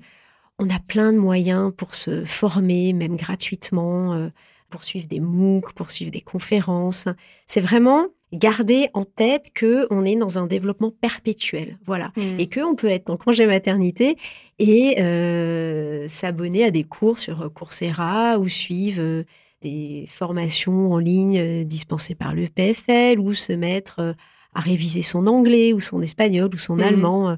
on 0.59 0.69
a 0.69 0.79
plein 0.79 1.11
de 1.13 1.17
moyens 1.17 1.73
pour 1.75 1.95
se 1.95 2.23
former, 2.23 2.93
même 2.93 3.15
gratuitement, 3.17 4.13
euh, 4.13 4.29
pour 4.69 4.83
suivre 4.83 5.07
des 5.07 5.19
MOOC, 5.19 5.73
pour 5.73 5.91
suivre 5.91 6.11
des 6.11 6.21
conférences. 6.21 7.05
C'est 7.47 7.61
vraiment 7.61 8.07
garder 8.31 8.89
en 8.95 9.05
tête 9.05 9.51
que 9.53 9.85
on 9.91 10.05
est 10.05 10.15
dans 10.15 10.39
un 10.39 10.47
développement 10.47 10.91
perpétuel, 11.01 11.77
voilà, 11.85 12.11
Mm. 12.15 12.39
et 12.39 12.47
que 12.47 12.61
on 12.61 12.73
peut 12.75 12.87
être 12.87 13.09
en 13.11 13.17
congé 13.17 13.45
maternité 13.45 14.17
et 14.57 14.95
euh, 14.99 16.07
s'abonner 16.09 16.63
à 16.63 16.71
des 16.71 16.83
cours 16.83 17.19
sur 17.19 17.51
Coursera 17.53 18.39
ou 18.39 18.47
suivre 18.47 19.01
euh, 19.01 19.23
des 19.61 20.05
formations 20.09 20.91
en 20.91 20.97
ligne 20.97 21.63
dispensées 21.63 22.15
par 22.15 22.33
le 22.33 22.47
PFL 22.47 23.19
ou 23.19 23.33
se 23.33 23.53
mettre 23.53 23.99
euh, 23.99 24.13
à 24.55 24.61
réviser 24.61 25.01
son 25.01 25.27
anglais 25.27 25.73
ou 25.73 25.79
son 25.79 26.01
espagnol 26.01 26.49
ou 26.53 26.57
son 26.57 26.75
Mhm. 26.75 26.81
allemand. 26.83 27.29
euh. 27.31 27.35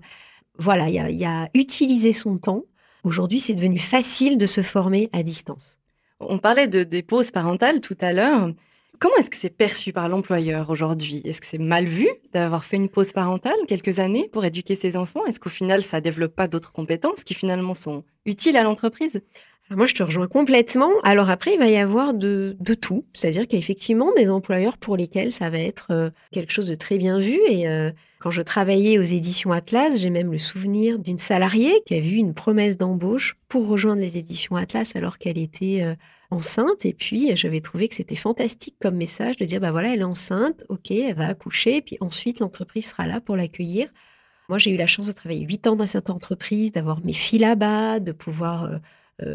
Voilà, 0.58 0.88
il 0.90 0.96
y 0.96 1.00
a, 1.00 1.10
y 1.10 1.26
a 1.26 1.50
utiliser 1.54 2.14
son 2.14 2.38
temps. 2.38 2.64
Aujourd'hui, 3.04 3.40
c'est 3.40 3.54
devenu 3.56 3.78
facile 3.78 4.38
de 4.38 4.46
se 4.46 4.62
former 4.62 5.10
à 5.14 5.22
distance. 5.22 5.78
On 6.20 6.38
parlait 6.40 6.68
de 6.68 6.84
des 6.84 7.04
pauses 7.04 7.32
parentales 7.32 7.82
tout 7.82 7.98
à 8.02 8.14
l'heure. 8.14 8.52
Comment 8.98 9.16
est-ce 9.18 9.30
que 9.30 9.36
c'est 9.36 9.50
perçu 9.50 9.92
par 9.92 10.08
l'employeur 10.08 10.70
aujourd'hui? 10.70 11.22
Est-ce 11.26 11.42
que 11.42 11.48
c'est 11.48 11.58
mal 11.58 11.84
vu 11.86 12.08
d'avoir 12.32 12.64
fait 12.64 12.78
une 12.78 12.88
pause 12.88 13.12
parentale 13.12 13.58
quelques 13.68 14.00
années 14.00 14.30
pour 14.32 14.46
éduquer 14.46 14.76
ses 14.76 14.96
enfants? 14.96 15.26
Est-ce 15.26 15.42
qu'au 15.42 15.50
final, 15.50 15.84
ça 15.84 16.00
développe 16.00 16.34
pas 16.34 16.48
d'autres 16.48 16.72
compétences 16.72 17.26
qui 17.26 17.34
finalement 17.34 17.74
sont 17.74 18.06
utiles 18.26 18.56
à 18.56 18.64
l'entreprise? 18.64 19.22
Moi, 19.72 19.88
je 19.88 19.96
te 19.96 20.04
rejoins 20.04 20.28
complètement. 20.28 20.92
Alors 21.04 21.32
après, 21.32 21.56
il 21.56 21.60
va 21.60 21.68
y 21.68 21.78
avoir 21.78 22.14
de, 22.14 22.56
de 22.60 22.74
tout. 22.76 23.04
C'est-à-dire 23.14 23.48
qu'il 23.48 23.58
y 23.58 23.62
a 23.62 23.64
effectivement 23.64 24.12
des 24.16 24.30
employeurs 24.30 24.78
pour 24.78 24.96
lesquels 24.96 25.32
ça 25.32 25.50
va 25.50 25.58
être 25.58 25.88
euh, 25.90 26.12
quelque 26.32 26.52
chose 26.52 26.68
de 26.68 26.76
très 26.76 27.00
bien 27.00 27.20
vu. 27.20 27.40
Et 27.50 27.68
euh, 27.68 27.92
quand 28.20 28.30
je 28.30 28.44
travaillais 28.44 29.00
aux 29.00 29.04
éditions 29.04 29.52
Atlas, 29.52 30.00
j'ai 30.00 30.12
même 30.12 30.32
le 30.32 30.38
souvenir 30.38 31.00
d'une 31.00 31.18
salariée 31.18 31.82
qui 31.88 31.96
a 31.96 32.00
vu 32.00 32.18
une 32.18 32.36
promesse 32.36 32.78
d'embauche 32.78 33.38
pour 33.50 33.68
rejoindre 33.68 34.02
les 34.02 34.20
éditions 34.20 34.56
Atlas 34.56 34.96
alors 34.96 35.18
qu'elle 35.18 35.40
était 35.40 35.82
euh, 35.82 35.96
enceinte. 36.30 36.86
Et 36.86 36.94
puis, 36.94 37.36
j'avais 37.36 37.62
trouvé 37.62 37.88
que 37.88 37.96
c'était 37.96 38.16
fantastique 38.16 38.76
comme 38.80 38.96
message 38.96 39.36
de 39.38 39.46
dire, 39.46 39.60
bah 39.60 39.72
voilà, 39.72 39.96
elle 39.96 40.02
est 40.02 40.04
enceinte, 40.04 40.64
ok, 40.70 40.92
elle 40.92 41.16
va 41.16 41.26
accoucher, 41.26 41.82
puis 41.82 41.98
ensuite 42.02 42.40
l'entreprise 42.40 42.86
sera 42.86 43.08
là 43.08 43.20
pour 43.20 43.36
l'accueillir. 43.36 43.88
Moi, 44.48 44.60
j'ai 44.60 44.70
eu 44.70 44.78
la 44.78 44.86
chance 44.86 45.08
de 45.08 45.12
travailler 45.12 45.44
huit 45.44 45.66
ans 45.66 45.76
dans 45.76 45.88
cette 45.88 46.12
entreprise, 46.12 46.72
d'avoir 46.72 47.04
mes 47.04 47.14
filles 47.14 47.40
là-bas, 47.40 48.00
de 48.00 48.12
pouvoir 48.12 48.80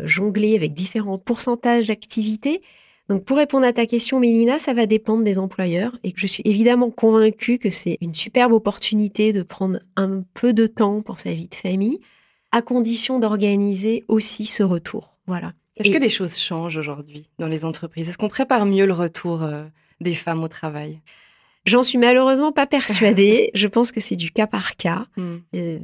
jongler 0.05 0.57
avec 0.57 0.73
différents 0.75 1.19
pourcentages 1.19 1.89
d'activité. 1.89 2.63
Donc, 3.09 3.25
pour 3.25 3.39
répondre 3.39 3.67
à 3.67 3.73
ta 3.73 3.87
question, 3.87 4.21
Mélina, 4.21 4.61
ça 4.61 4.73
va 4.73 4.87
dépendre 4.87 5.25
des 5.25 5.39
employeurs 5.41 5.99
et 6.05 6.13
que 6.13 6.21
je 6.21 6.29
suis 6.29 6.43
évidemment 6.47 6.91
convaincue 6.91 7.59
que 7.59 7.69
c'est 7.71 7.99
une 8.01 8.15
superbe 8.15 8.53
opportunité 8.53 9.33
de 9.33 9.43
prendre 9.43 9.81
un 9.97 10.23
peu 10.35 10.53
de 10.53 10.69
temps 10.69 11.03
pour 11.03 11.19
sa 11.19 11.35
vie 11.35 11.49
de 11.49 11.55
famille, 11.57 11.99
à 12.53 12.63
condition 12.63 13.19
d'organiser 13.19 14.05
aussi 14.07 14.47
ce 14.47 14.63
retour. 14.63 15.17
Voilà. 15.27 15.55
Est-ce 15.77 15.89
Et- 15.89 15.93
que 15.93 15.99
les 15.99 16.09
choses 16.09 16.39
changent 16.39 16.77
aujourd'hui 16.77 17.29
dans 17.41 17.49
les 17.49 17.65
entreprises? 17.65 18.09
Est-ce 18.09 18.19
qu'on 18.19 18.29
prépare 18.29 18.65
mieux 18.67 18.87
le 18.87 18.93
retour 18.93 19.43
euh, 19.43 19.65
des 20.01 20.15
femmes 20.15 20.45
au 20.45 20.49
travail? 20.49 21.01
J'en 21.67 21.83
suis 21.83 21.99
malheureusement 21.99 22.53
pas 22.53 22.67
persuadée. 22.67 23.51
je 23.55 23.67
pense 23.67 23.91
que 23.91 24.01
c'est 24.01 24.17
du 24.17 24.31
cas 24.31 24.47
par 24.47 24.77
cas. 24.77 25.07
Hmm. 25.17 25.39
Euh, 25.57 25.79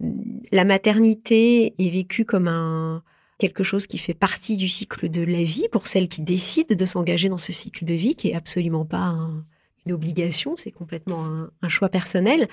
la 0.53 0.65
maternité 0.65 1.75
est 1.79 1.91
vécue 1.91 2.25
comme 2.25 2.47
un 2.49 3.03
quelque 3.39 3.63
chose 3.65 3.87
qui 3.87 3.99
fait 3.99 4.15
partie 4.15 4.57
du 4.57 4.69
cycle 4.69 5.09
de 5.09 5.23
la 5.23 5.43
vie 5.43 5.67
pour 5.71 5.87
celles 5.87 6.09
qui 6.09 6.23
décident 6.23 6.75
de 6.75 6.87
s'engager 6.87 7.29
dans 7.29 7.39
ce 7.39 7.53
cycle 7.53 7.85
de 7.85 7.95
vie, 7.95 8.15
qui 8.17 8.29
est 8.31 8.35
absolument 8.35 8.85
pas 8.85 8.99
un- 8.99 9.45
une 9.85 9.93
obligation, 9.93 10.55
c'est 10.57 10.73
complètement 10.73 11.25
un, 11.63 11.69
choix 11.69 11.89
personnel. 11.89 12.49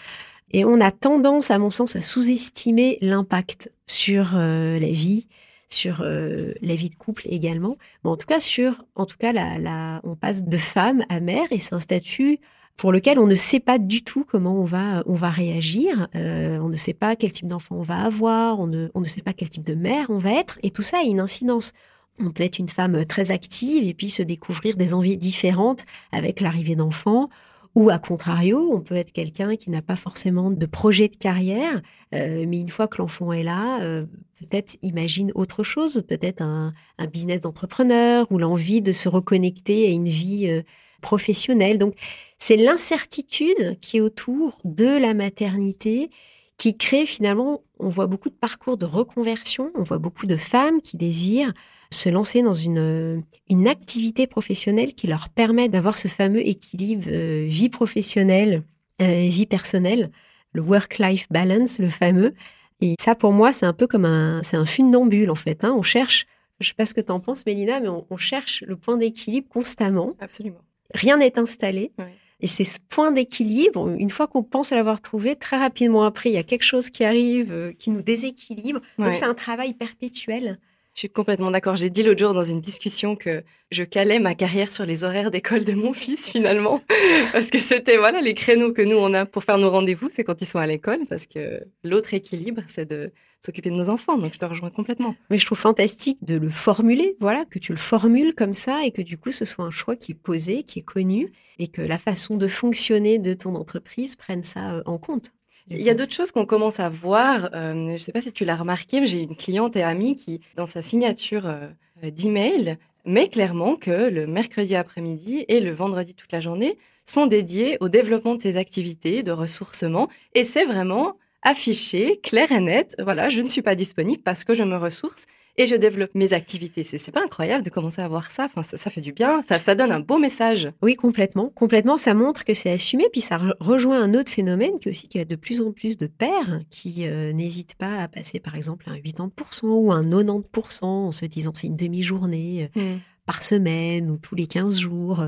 Et 0.52 0.66
on 0.66 0.80
a 0.82 0.92
tendance, 0.92 1.50
à 1.52 1.58
mon 1.58 1.72
sens, 1.72 1.96
à 1.96 2.02
sous-estimer 2.02 2.98
l'impact 3.02 3.72
sur 3.88 4.34
euh, 4.36 4.78
la 4.78 4.92
vie, 4.92 5.28
sur 5.70 6.02
euh, 6.02 6.54
la 6.62 6.76
vie 6.76 6.90
de 6.90 6.96
couple 6.96 7.24
également. 7.28 7.78
Mais 8.04 8.12
en 8.12 8.18
tout 8.18 8.28
cas, 8.28 8.40
sur, 8.40 8.84
en 8.96 9.06
tout 9.08 9.18
cas, 9.18 9.34
la- 9.34 10.00
on 10.04 10.16
passe 10.16 10.44
de 10.44 10.58
femme 10.58 11.04
à 11.10 11.20
mère 11.20 11.46
et 11.50 11.58
c'est 11.60 11.74
un 11.74 11.80
statut 11.80 12.40
pour 12.78 12.92
lequel 12.92 13.20
on 13.20 13.28
ne 13.28 13.36
sait 13.36 13.60
pas 13.60 13.78
du 13.78 14.04
tout 14.04 14.26
comment 14.28 14.60
on 14.60 14.66
va, 14.66 15.04
on 15.06 15.14
va 15.14 15.30
réagir. 15.30 16.08
Euh, 16.16 16.58
on 16.60 16.70
ne 16.70 16.78
sait 16.78 16.94
pas 16.94 17.16
quel 17.16 17.32
type 17.32 17.48
d'enfant 17.48 17.76
on 17.78 17.84
va 17.84 18.04
avoir, 18.04 18.60
on 18.60 18.68
ne, 18.68 18.90
on 18.94 19.02
ne 19.02 19.06
sait 19.06 19.22
pas 19.22 19.34
quel 19.34 19.50
type 19.50 19.64
de 19.64 19.76
mère 19.76 20.08
on 20.10 20.18
va 20.18 20.34
être. 20.34 20.60
Et 20.64 20.72
tout 20.72 20.82
ça 20.82 21.00
a 21.00 21.04
une 21.04 21.20
incidence. 21.20 21.74
On 22.20 22.32
peut 22.32 22.44
être 22.44 22.60
une 22.60 22.70
femme 22.70 23.06
très 23.06 23.32
active 23.32 23.88
et 23.88 23.94
puis 23.94 24.10
se 24.10 24.22
découvrir 24.22 24.76
des 24.76 24.94
envies 24.94 25.18
différentes 25.18 25.84
avec 26.12 26.42
l'arrivée 26.42 26.76
d'enfants. 26.76 27.30
Ou 27.76 27.90
à 27.90 27.98
contrario, 27.98 28.70
on 28.72 28.82
peut 28.82 28.96
être 28.96 29.12
quelqu'un 29.12 29.56
qui 29.56 29.72
n'a 29.72 29.82
pas 29.82 29.96
forcément 29.96 30.52
de 30.52 30.66
projet 30.68 31.08
de 31.08 31.16
carrière, 31.16 31.82
euh, 32.14 32.46
mais 32.48 32.60
une 32.60 32.70
fois 32.70 32.88
que 32.88 33.00
l'enfant 33.00 33.34
est 33.34 33.42
là, 33.42 33.82
euh, 33.82 34.06
peut-être 34.40 34.78
imagine 34.84 35.32
autre 35.34 35.64
chose, 35.64 36.04
peut-être 36.08 36.44
un, 36.44 36.74
un 37.00 37.08
business 37.08 37.42
d'entrepreneur 37.42 38.32
ou 38.32 38.38
l'envie 38.38 38.82
de 38.82 38.92
se 38.92 39.10
reconnecter 39.10 39.88
à 39.88 39.90
une 39.90 40.08
vie 40.08 40.64
professionnelle. 41.04 41.78
Donc, 41.78 41.94
c'est 42.40 42.58
l'incertitude 42.58 43.80
qui 43.80 43.98
est 43.98 44.02
autour 44.02 44.58
de 44.64 44.98
la 44.98 45.14
maternité 45.14 46.10
qui 46.58 46.78
crée 46.78 47.06
finalement, 47.06 47.62
on 47.80 47.90
voit 47.90 48.08
beaucoup 48.08 48.30
de 48.30 48.36
parcours 48.36 48.78
de 48.78 48.86
reconversion, 48.86 49.72
on 49.76 49.84
voit 49.84 49.98
beaucoup 49.98 50.26
de 50.26 50.38
femmes 50.38 50.82
qui 50.82 50.98
désirent 50.98 51.54
se 51.92 52.10
lancer 52.10 52.42
dans 52.42 52.54
une, 52.54 53.24
une 53.50 53.68
activité 53.68 54.28
professionnelle 54.28 54.94
qui 54.94 55.08
leur 55.08 55.30
permet 55.30 55.70
d'avoir 55.70 55.98
ce 55.98 56.08
fameux 56.08 56.46
équilibre 56.46 57.06
euh, 57.08 57.46
vie 57.48 57.70
professionnelle, 57.70 58.64
euh, 59.02 59.28
vie 59.30 59.46
personnelle, 59.46 60.12
le 60.54 60.62
work-life 60.62 61.28
balance, 61.30 61.80
le 61.80 61.90
fameux. 61.90 62.34
Et 62.82 62.96
ça, 63.00 63.16
pour 63.16 63.32
moi, 63.32 63.54
c'est 63.54 63.66
un 63.66 63.74
peu 63.74 63.88
comme 63.88 64.06
un, 64.06 64.42
c'est 64.44 64.58
un 64.58 64.66
funambule, 64.66 65.32
en 65.32 65.36
fait. 65.36 65.64
Hein. 65.64 65.74
On 65.78 65.84
cherche, 65.84 66.26
je 66.60 66.68
sais 66.68 66.74
pas 66.74 66.86
ce 66.86 66.94
que 66.94 67.02
tu 67.02 67.12
en 67.12 67.20
penses, 67.20 67.46
Mélina, 67.46 67.80
mais 67.80 67.90
on 67.90 68.18
cherche 68.18 68.64
le 68.68 68.76
point 68.76 68.98
d'équilibre 68.98 69.48
constamment. 69.50 70.14
Absolument. 70.20 70.62
Rien 70.94 71.18
n'est 71.18 71.38
installé. 71.40 71.92
Ouais. 71.98 72.14
Et 72.44 72.48
c'est 72.48 72.66
ce 72.66 72.78
point 72.90 73.12
d'équilibre, 73.12 73.96
une 73.98 74.10
fois 74.10 74.28
qu'on 74.28 74.44
pense 74.44 74.72
l'avoir 74.72 75.02
trouvé, 75.02 75.38
très 75.38 75.58
rapidement 75.58 76.04
après, 76.04 76.30
il 76.30 76.34
y 76.34 76.38
a 76.38 76.44
quelque 76.44 76.64
chose 76.64 76.90
qui 76.90 77.06
arrive, 77.06 77.54
euh, 77.54 77.72
qui 77.80 77.90
nous 77.90 78.02
déséquilibre. 78.02 78.82
Ouais. 78.98 79.06
Donc 79.06 79.16
c'est 79.16 79.24
un 79.24 79.34
travail 79.34 79.74
perpétuel. 79.74 80.60
Je 80.94 81.00
suis 81.00 81.10
complètement 81.10 81.52
d'accord. 81.52 81.76
J'ai 81.76 81.90
dit 81.90 82.04
l'autre 82.04 82.20
jour 82.20 82.34
dans 82.34 82.44
une 82.44 82.60
discussion 82.60 83.16
que 83.16 83.44
je 83.72 83.84
calais 83.84 84.20
ma 84.20 84.36
carrière 84.36 84.72
sur 84.72 84.86
les 84.86 85.04
horaires 85.06 85.32
d'école 85.32 85.64
de 85.64 85.74
mon 85.74 85.94
fils 85.94 86.30
finalement, 86.30 86.82
parce 87.32 87.50
que 87.50 87.58
c'était 87.58 87.98
voilà 87.98 88.22
les 88.22 88.34
créneaux 88.34 88.74
que 88.74 88.82
nous 88.82 88.98
on 88.98 89.14
a 89.14 89.26
pour 89.26 89.44
faire 89.44 89.58
nos 89.58 89.70
rendez-vous, 89.70 90.10
c'est 90.12 90.24
quand 90.24 90.42
ils 90.42 90.46
sont 90.46 90.60
à 90.60 90.68
l'école, 90.68 91.00
parce 91.10 91.26
que 91.26 91.64
l'autre 91.84 92.14
équilibre, 92.14 92.62
c'est 92.68 92.86
de 92.86 93.12
s'occuper 93.46 93.70
de 93.70 93.76
nos 93.76 93.90
enfants. 93.90 94.18
Donc 94.18 94.34
je 94.34 94.40
te 94.40 94.46
rejoins 94.46 94.70
complètement. 94.70 95.16
Mais 95.30 95.38
je 95.38 95.46
trouve 95.46 95.58
fantastique 95.58 96.24
de 96.24 96.36
le 96.36 96.50
formuler, 96.50 97.16
voilà, 97.20 97.46
que 97.46 97.60
tu 97.60 97.72
le 97.72 97.78
formules 97.78 98.34
comme 98.36 98.54
ça 98.54 98.84
et 98.86 98.92
que 98.92 99.02
du 99.02 99.18
coup 99.18 99.32
ce 99.32 99.46
soit 99.46 99.66
un 99.66 99.72
choix 99.72 99.96
qui 99.96 100.14
est 100.14 100.16
posé, 100.16 100.64
qui 100.64 100.80
est 100.80 100.84
connu 100.84 101.32
et 101.60 101.68
que 101.68 101.82
la 101.82 101.98
façon 101.98 102.38
de 102.38 102.48
fonctionner 102.48 103.20
de 103.20 103.34
ton 103.34 103.56
entreprise 103.56 104.16
prenne 104.16 104.44
ça 104.44 104.76
euh, 104.76 104.84
en 104.86 104.98
compte. 104.98 105.32
Il 105.70 105.82
y 105.82 105.90
a 105.90 105.94
d'autres 105.94 106.14
choses 106.14 106.32
qu'on 106.32 106.46
commence 106.46 106.80
à 106.80 106.90
voir. 106.90 107.50
Euh, 107.54 107.74
je 107.74 107.94
ne 107.94 107.98
sais 107.98 108.12
pas 108.12 108.22
si 108.22 108.34
tu 108.34 108.44
l'as 108.44 108.58
remarqué, 108.58 109.00
mais 109.00 109.08
j'ai 109.08 109.22
une 109.22 109.36
cliente 109.36 109.78
et 109.78 109.84
amie 109.84 110.16
qui, 110.16 110.42
dans 110.58 110.68
sa 110.68 110.82
signature 110.82 111.48
euh, 111.48 111.70
d'email, 112.12 112.78
met 113.06 113.30
clairement 113.30 113.76
que 113.76 114.10
le 114.10 114.28
mercredi 114.28 114.76
après-midi 114.76 115.46
et 115.48 115.62
le 115.62 115.72
vendredi 115.72 116.16
toute 116.16 116.32
la 116.32 116.42
journée 116.42 116.78
sont 117.06 117.28
dédiés 117.28 117.78
au 117.80 117.90
développement 117.90 118.36
de 118.36 118.42
ses 118.42 118.58
activités, 118.58 119.24
de 119.24 119.32
ressourcement. 119.32 120.10
Et 120.36 120.44
c'est 120.44 120.66
vraiment 120.66 121.18
affiché, 121.44 122.20
clair 122.24 122.52
et 122.52 122.60
net. 122.60 122.96
Voilà, 123.00 123.30
je 123.30 123.42
ne 123.42 123.48
suis 123.48 123.62
pas 123.62 123.76
disponible 123.76 124.22
parce 124.24 124.44
que 124.44 124.54
je 124.54 124.64
me 124.64 124.76
ressource 124.78 125.26
et 125.56 125.68
je 125.68 125.76
développe 125.76 126.10
mes 126.16 126.34
activités. 126.34 126.84
C'est 126.84 127.12
pas 127.12 127.24
incroyable 127.24 127.64
de 127.64 127.70
commencer 127.70 128.02
à 128.02 128.08
voir 128.08 128.32
ça. 128.32 128.46
Enfin, 128.46 128.64
ça, 128.64 128.76
ça 128.78 128.90
fait 128.90 129.02
du 129.02 129.12
bien. 129.14 129.44
Ça, 129.44 129.60
ça 129.60 129.76
donne 129.76 129.92
un 129.92 130.00
beau 130.00 130.18
message. 130.18 130.72
Oui, 130.82 130.96
complètement. 130.96 131.50
Complètement, 131.54 132.00
ça 132.00 132.16
montre 132.16 132.44
que 132.44 132.56
c'est 132.56 132.72
assumé. 132.72 133.06
Puis 133.12 133.22
ça 133.22 133.38
re- 133.38 133.54
rejoint 133.60 134.02
un 134.02 134.16
autre 134.16 134.32
phénomène 134.32 134.80
qui 134.80 134.88
est 134.88 134.92
aussi 134.92 135.08
qu'il 135.08 135.20
y 135.20 135.22
a 135.22 135.26
de 135.26 135.36
plus 135.36 135.62
en 135.62 135.72
plus 135.72 135.96
de 135.98 136.08
pères 136.08 136.62
qui 136.72 137.08
euh, 137.08 137.34
n'hésitent 137.34 137.76
pas 137.76 137.98
à 138.00 138.08
passer 138.08 138.40
par 138.40 138.56
exemple 138.56 138.86
un 138.90 138.98
80% 138.98 139.66
ou 139.68 139.92
un 139.92 140.04
90% 140.04 140.86
en 140.86 141.12
se 141.12 141.26
disant 141.26 141.52
c'est 141.54 141.68
une 141.68 141.78
demi-journée 141.78 142.72
euh, 142.78 142.96
par 143.26 143.44
semaine 143.44 144.10
ou 144.10 144.18
tous 144.18 144.36
les 144.36 144.48
15 144.48 144.80
jours. 144.80 145.26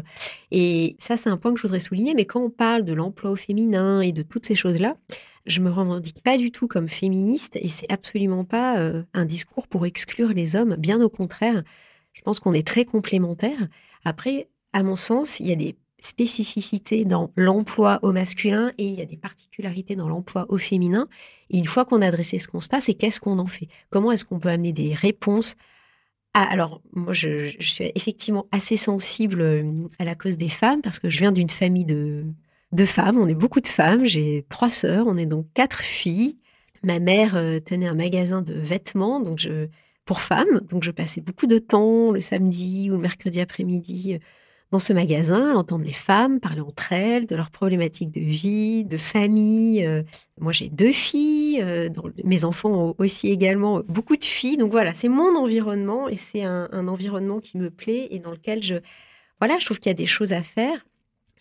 Et 0.51 0.95
ça, 0.99 1.17
c'est 1.17 1.29
un 1.29 1.37
point 1.37 1.53
que 1.53 1.57
je 1.59 1.63
voudrais 1.63 1.79
souligner. 1.79 2.13
Mais 2.13 2.25
quand 2.25 2.41
on 2.41 2.49
parle 2.49 2.83
de 2.83 2.93
l'emploi 2.93 3.31
au 3.31 3.35
féminin 3.35 4.01
et 4.01 4.11
de 4.11 4.21
toutes 4.21 4.45
ces 4.45 4.55
choses-là, 4.55 4.97
je 5.45 5.61
me 5.61 5.71
revendique 5.71 6.21
pas 6.23 6.37
du 6.37 6.51
tout 6.51 6.67
comme 6.67 6.89
féministe 6.89 7.55
et 7.55 7.69
c'est 7.69 7.91
absolument 7.91 8.45
pas 8.45 8.79
euh, 8.79 9.03
un 9.13 9.25
discours 9.25 9.67
pour 9.67 9.85
exclure 9.85 10.29
les 10.29 10.55
hommes. 10.55 10.75
Bien 10.75 11.01
au 11.01 11.09
contraire, 11.09 11.63
je 12.13 12.21
pense 12.21 12.39
qu'on 12.39 12.53
est 12.53 12.67
très 12.67 12.85
complémentaires. 12.85 13.67
Après, 14.03 14.49
à 14.73 14.83
mon 14.83 14.95
sens, 14.95 15.39
il 15.39 15.47
y 15.47 15.51
a 15.51 15.55
des 15.55 15.75
spécificités 16.01 17.05
dans 17.05 17.31
l'emploi 17.35 17.99
au 18.03 18.11
masculin 18.11 18.71
et 18.77 18.85
il 18.85 18.93
y 18.93 19.01
a 19.01 19.05
des 19.05 19.17
particularités 19.17 19.95
dans 19.95 20.07
l'emploi 20.07 20.45
au 20.49 20.57
féminin. 20.57 21.07
Et 21.49 21.57
une 21.57 21.65
fois 21.65 21.85
qu'on 21.85 22.01
a 22.01 22.11
dressé 22.11 22.39
ce 22.39 22.47
constat, 22.47 22.81
c'est 22.81 22.93
qu'est-ce 22.93 23.19
qu'on 23.19 23.39
en 23.39 23.47
fait? 23.47 23.67
Comment 23.89 24.11
est-ce 24.11 24.25
qu'on 24.25 24.39
peut 24.39 24.49
amener 24.49 24.71
des 24.71 24.93
réponses 24.93 25.55
ah, 26.37 26.43
alors, 26.51 26.81
moi, 26.91 27.13
je, 27.13 27.55
suis 27.61 27.89
effectivement 27.95 28.45
assez 28.51 28.75
sensible 28.75 29.39
euh, 29.39 29.87
à 29.99 30.03
la 30.03 30.15
cause 30.15 30.35
des 30.35 30.49
femmes 30.49 30.81
parce 30.81 30.99
que 30.99 31.09
je 31.09 31.17
viens 31.19 31.31
d'une 31.31 31.49
famille 31.49 31.85
de, 31.85 32.25
de 32.73 32.85
femmes. 32.85 33.17
On 33.17 33.27
est 33.27 33.33
beaucoup 33.33 33.61
de 33.61 33.67
femmes. 33.67 34.03
J'ai 34.03 34.45
trois 34.49 34.69
sœurs. 34.69 35.07
On 35.07 35.15
est 35.15 35.25
donc 35.25 35.47
quatre 35.53 35.79
filles. 35.79 36.37
Ma 36.83 36.99
mère 36.99 37.37
euh, 37.37 37.61
tenait 37.61 37.87
un 37.87 37.95
magasin 37.95 38.41
de 38.41 38.53
vêtements 38.53 39.21
donc 39.21 39.39
je, 39.39 39.69
pour 40.03 40.19
femmes. 40.19 40.59
Donc, 40.69 40.83
je 40.83 40.91
passais 40.91 41.21
beaucoup 41.21 41.47
de 41.47 41.57
temps 41.57 42.11
le 42.11 42.19
samedi 42.19 42.89
ou 42.91 42.95
le 42.95 42.99
mercredi 42.99 43.39
après-midi 43.39 44.15
euh, 44.15 44.19
dans 44.72 44.79
ce 44.79 44.93
magasin, 44.93 45.55
entendre 45.55 45.86
les 45.86 45.93
femmes 45.93 46.39
parler 46.39 46.60
entre 46.62 46.91
elles 46.91 47.27
de 47.27 47.36
leurs 47.36 47.51
problématiques 47.51 48.12
de 48.12 48.19
vie, 48.19 48.84
de 48.84 48.98
famille. 48.98 49.86
Euh, 49.86 50.03
Moi, 50.39 50.51
j'ai 50.51 50.67
deux 50.69 50.91
filles. 50.91 51.62
euh, 51.62 51.88
dans 51.88 52.07
le- 52.07 52.13
mes 52.25 52.43
enfants 52.43 52.72
ont 52.89 52.95
aussi 52.98 53.29
également 53.29 53.81
beaucoup 53.88 54.17
de 54.17 54.24
filles. 54.25 54.57
Donc 54.57 54.72
voilà, 54.72 54.93
c'est 54.93 55.07
mon 55.07 55.36
environnement 55.38 56.10
et 56.10 56.17
c'est 56.17 56.43
un, 56.43 56.67
un 56.74 56.88
environnement 56.89 57.39
qui 57.39 57.57
me 57.57 57.69
plaît 57.69 58.07
et 58.12 58.19
dans 58.19 58.31
lequel 58.31 58.62
je, 58.63 58.75
voilà, 59.39 59.57
je 59.60 59.65
trouve 59.65 59.79
qu'il 59.79 59.89
y 59.89 59.91
a 59.91 59.93
des 59.93 60.05
choses 60.05 60.34
à 60.34 60.43
faire. 60.43 60.86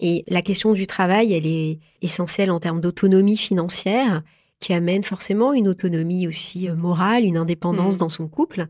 Et 0.00 0.22
la 0.28 0.42
question 0.42 0.72
du 0.72 0.86
travail, 0.86 1.32
elle 1.32 1.46
est 1.46 1.80
essentielle 2.02 2.50
en 2.52 2.60
termes 2.60 2.80
d'autonomie 2.80 3.36
financière, 3.36 4.22
qui 4.60 4.72
amène 4.72 5.02
forcément 5.02 5.52
une 5.52 5.66
autonomie 5.68 6.26
aussi 6.28 6.68
euh, 6.68 6.76
morale, 6.76 7.24
une 7.24 7.36
indépendance 7.36 7.94
Mhm. 7.94 8.00
dans 8.00 8.08
son 8.08 8.28
couple. 8.28 8.66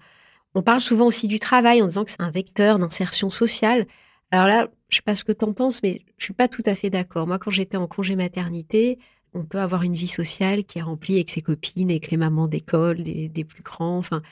On 0.55 0.63
parle 0.63 0.81
souvent 0.81 1.07
aussi 1.07 1.29
du 1.29 1.39
travail 1.39 1.83
en 1.83 1.87
disant 1.87 2.05
que 2.05 2.11
c'est 2.13 2.23
un 2.23 2.31
vecteur 2.31 2.79
d'insertion 2.79 3.29
sociale. 3.31 3.87
Alors 4.35 4.49
là, 4.49 4.67
je 4.89 4.97
sais 4.97 5.03
pas 5.03 5.15
ce 5.15 5.23
que 5.23 5.31
tu 5.31 5.45
en 5.45 5.53
penses, 5.53 5.81
mais 5.85 6.03
je 6.19 6.25
suis 6.25 6.35
pas 6.35 6.49
tout 6.49 6.65
à 6.67 6.75
fait 6.75 6.91
d'accord. 6.91 7.29
Moi, 7.29 7.39
quand 7.39 7.53
j'étais 7.53 7.77
en 7.77 7.87
congé 7.87 8.17
maternité, 8.17 8.99
on 9.33 9.45
peut 9.45 9.59
avoir 9.61 9.85
une 9.85 9.95
vie 9.95 10.09
sociale 10.09 10.65
qui 10.65 10.81
est 10.81 10.83
remplie 10.83 11.15
avec 11.15 11.31
ses 11.31 11.41
copines, 11.41 11.89
avec 11.89 12.11
les 12.11 12.17
mamans 12.17 12.49
d'école, 12.49 13.05
des, 13.05 13.29
des 13.29 13.45
plus 13.45 13.63
grands. 13.63 13.97
Enfin, 13.99 14.23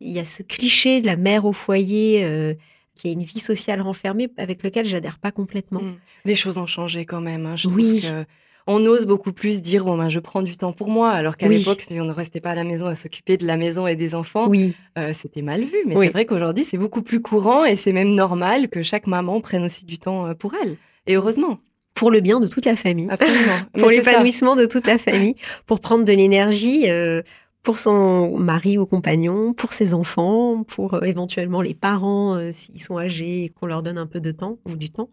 il 0.00 0.10
y 0.12 0.18
a 0.18 0.24
ce 0.24 0.42
cliché 0.42 1.02
de 1.02 1.06
la 1.06 1.16
mère 1.16 1.44
au 1.44 1.52
foyer 1.52 2.24
euh, 2.24 2.54
qui 2.94 3.08
a 3.08 3.10
une 3.12 3.24
vie 3.24 3.40
sociale 3.40 3.82
renfermée 3.82 4.30
avec 4.38 4.62
lequel 4.62 4.86
j'adhère 4.86 5.18
pas 5.18 5.32
complètement. 5.32 5.82
Mm. 5.82 5.96
Les 6.24 6.34
choses 6.34 6.56
ont 6.56 6.66
changé 6.66 7.04
quand 7.04 7.20
même. 7.20 7.44
hein. 7.44 7.56
Je 7.56 7.68
Oui. 7.68 8.00
trouve 8.00 8.10
que 8.10 8.26
on 8.66 8.84
ose 8.86 9.06
beaucoup 9.06 9.32
plus 9.32 9.60
dire 9.62 9.84
bon 9.84 9.96
ben 9.98 10.08
je 10.08 10.20
prends 10.20 10.42
du 10.42 10.56
temps 10.56 10.72
pour 10.72 10.88
moi, 10.88 11.10
alors 11.10 11.36
qu'à 11.36 11.46
Oui. 11.48 11.58
l'époque 11.58 11.80
si 11.82 12.00
on 12.00 12.04
ne 12.04 12.12
restait 12.12 12.40
pas 12.40 12.50
à 12.50 12.54
la 12.54 12.64
maison 12.64 12.86
à 12.86 12.94
s'occuper 12.94 13.36
de 13.36 13.46
la 13.46 13.56
maison 13.56 13.86
et 13.86 13.96
des 13.96 14.14
enfants, 14.14 14.48
Oui, 14.48 14.74
euh, 14.98 15.12
c'était 15.12 15.42
mal 15.42 15.62
vu. 15.62 15.76
Mais 15.86 15.96
Oui. 15.96 16.06
c'est 16.06 16.12
vrai 16.12 16.24
qu'aujourd'hui 16.26 16.64
c'est 16.64 16.78
beaucoup 16.78 17.02
plus 17.02 17.20
courant 17.20 17.64
et 17.64 17.76
c'est 17.76 17.92
même 17.92 18.14
normal 18.14 18.68
que 18.68 18.82
chaque 18.82 19.06
maman 19.06 19.40
prenne 19.40 19.64
aussi 19.64 19.84
du 19.84 19.98
temps 19.98 20.26
euh, 20.26 20.34
pour 20.34 20.52
elle. 20.62 20.76
Et 21.06 21.14
heureusement, 21.16 21.58
pour 21.94 22.10
le 22.10 22.20
bien 22.20 22.40
de 22.40 22.46
toute 22.46 22.64
la 22.64 22.76
famille. 22.76 23.08
absolument. 23.10 23.58
pour 23.78 23.90
l'épanouissement 23.90 24.56
de 24.56 24.66
toute 24.66 24.86
la 24.86 24.98
famille, 24.98 25.34
pour 25.66 25.80
prendre 25.80 26.04
de 26.04 26.12
l'énergie 26.12 26.88
euh, 26.88 27.22
pour 27.62 27.78
son 27.78 28.38
mari 28.38 28.78
ou 28.78 28.86
compagnon, 28.86 29.52
pour 29.52 29.72
ses 29.72 29.92
enfants, 29.94 30.64
pour 30.64 30.94
euh, 30.94 31.00
éventuellement 31.02 31.60
les 31.60 31.74
parents 31.74 32.38
s'ils 32.52 32.82
sont 32.82 32.98
âgés 32.98 33.44
et 33.44 33.48
qu'on 33.50 33.66
leur 33.66 33.82
donne 33.82 33.98
un 33.98 34.06
peu 34.06 34.20
de 34.20 34.30
temps 34.32 34.58
ou 34.68 34.74
du 34.76 34.90
temps. 34.90 35.10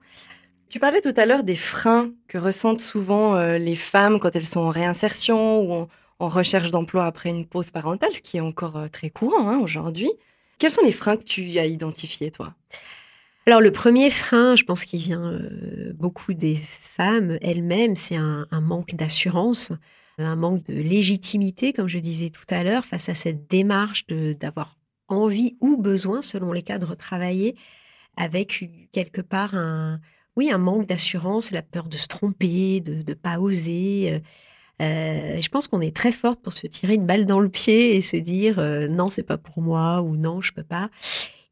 Tu 0.69 0.79
parlais 0.79 1.01
tout 1.01 1.13
à 1.17 1.25
l'heure 1.25 1.43
des 1.43 1.55
freins 1.55 2.11
que 2.27 2.37
ressentent 2.37 2.79
souvent 2.79 3.35
euh, 3.35 3.57
les 3.57 3.75
femmes 3.75 4.19
quand 4.19 4.35
elles 4.35 4.45
sont 4.45 4.59
en 4.59 4.69
réinsertion 4.69 5.61
ou 5.61 5.87
en, 6.19 6.29
recherche 6.29 6.69
d'emploi 6.69 7.05
après 7.05 7.29
une 7.29 7.47
pause 7.47 7.71
parentale, 7.71 8.13
ce 8.13 8.21
qui 8.21 8.37
est 8.37 8.41
encore 8.41 8.77
euh, 8.77 8.87
très 8.87 9.09
courant 9.09 9.49
hein, 9.49 9.57
aujourd'hui. 9.57 10.11
Quels 10.59 10.69
sont 10.69 10.83
les 10.83 10.91
freins 10.91 11.17
que 11.17 11.23
tu 11.23 11.57
as 11.57 11.65
identifiés, 11.65 12.29
toi? 12.29 12.53
Alors 13.47 13.61
le 13.61 13.71
premier 13.71 14.11
frein, 14.11 14.55
je 14.55 14.63
pense 14.63 14.85
qu'il 14.85 15.01
vient 15.01 15.31
euh, 15.31 15.91
beaucoup 15.95 16.35
des 16.35 16.57
femmes 16.57 17.39
elles-mêmes, 17.41 17.95
c'est 17.95 18.17
un, 18.17 18.45
manque 18.61 18.93
d'assurance, 18.93 19.71
un 20.19 20.35
manque 20.35 20.63
de 20.67 20.75
légitimité, 20.75 21.73
comme 21.73 21.87
je 21.87 21.97
disais 21.97 22.29
tout 22.29 22.45
à 22.47 22.63
l'heure, 22.63 22.85
face 22.85 23.09
à 23.09 23.15
cette 23.15 23.49
démarche 23.49 24.05
d'avoir 24.05 24.77
envie 25.07 25.57
ou 25.61 25.77
besoin, 25.77 26.21
selon 26.21 26.51
les 26.51 26.61
cas, 26.61 26.77
de 26.77 26.85
retravailler, 26.85 27.55
avec 28.17 28.69
quelque 28.91 29.21
part 29.21 29.55
un, 29.55 29.99
oui, 30.39 30.51
un 30.51 30.57
manque 30.57 30.87
d'assurance, 30.87 31.51
la 31.51 31.61
peur 31.61 31.89
de 31.89 31.97
se 31.97 32.07
tromper, 32.07 32.79
de 32.79 33.03
ne 33.05 33.13
pas 33.13 33.39
oser. 33.41 34.13
euh, 34.13 34.19
euh, 34.81 35.41
je 35.41 35.49
pense 35.49 35.67
qu'on 35.67 35.81
est 35.81 35.93
très 35.93 36.13
forte 36.13 36.41
pour 36.41 36.53
se 36.53 36.65
tirer 36.65 36.93
une 36.93 37.05
balle 37.05 37.25
dans 37.25 37.41
le 37.41 37.49
pied 37.49 37.97
et 37.97 38.01
se 38.01 38.15
dire 38.15 38.57
euh, 38.59 38.87
non, 38.87 39.09
c'est 39.09 39.23
pas 39.23 39.37
pour 39.37 39.61
moi 39.61 40.01
ou 40.01 40.15
non, 40.15 40.39
je 40.39 40.53
peux 40.53 40.63
pas. 40.63 40.89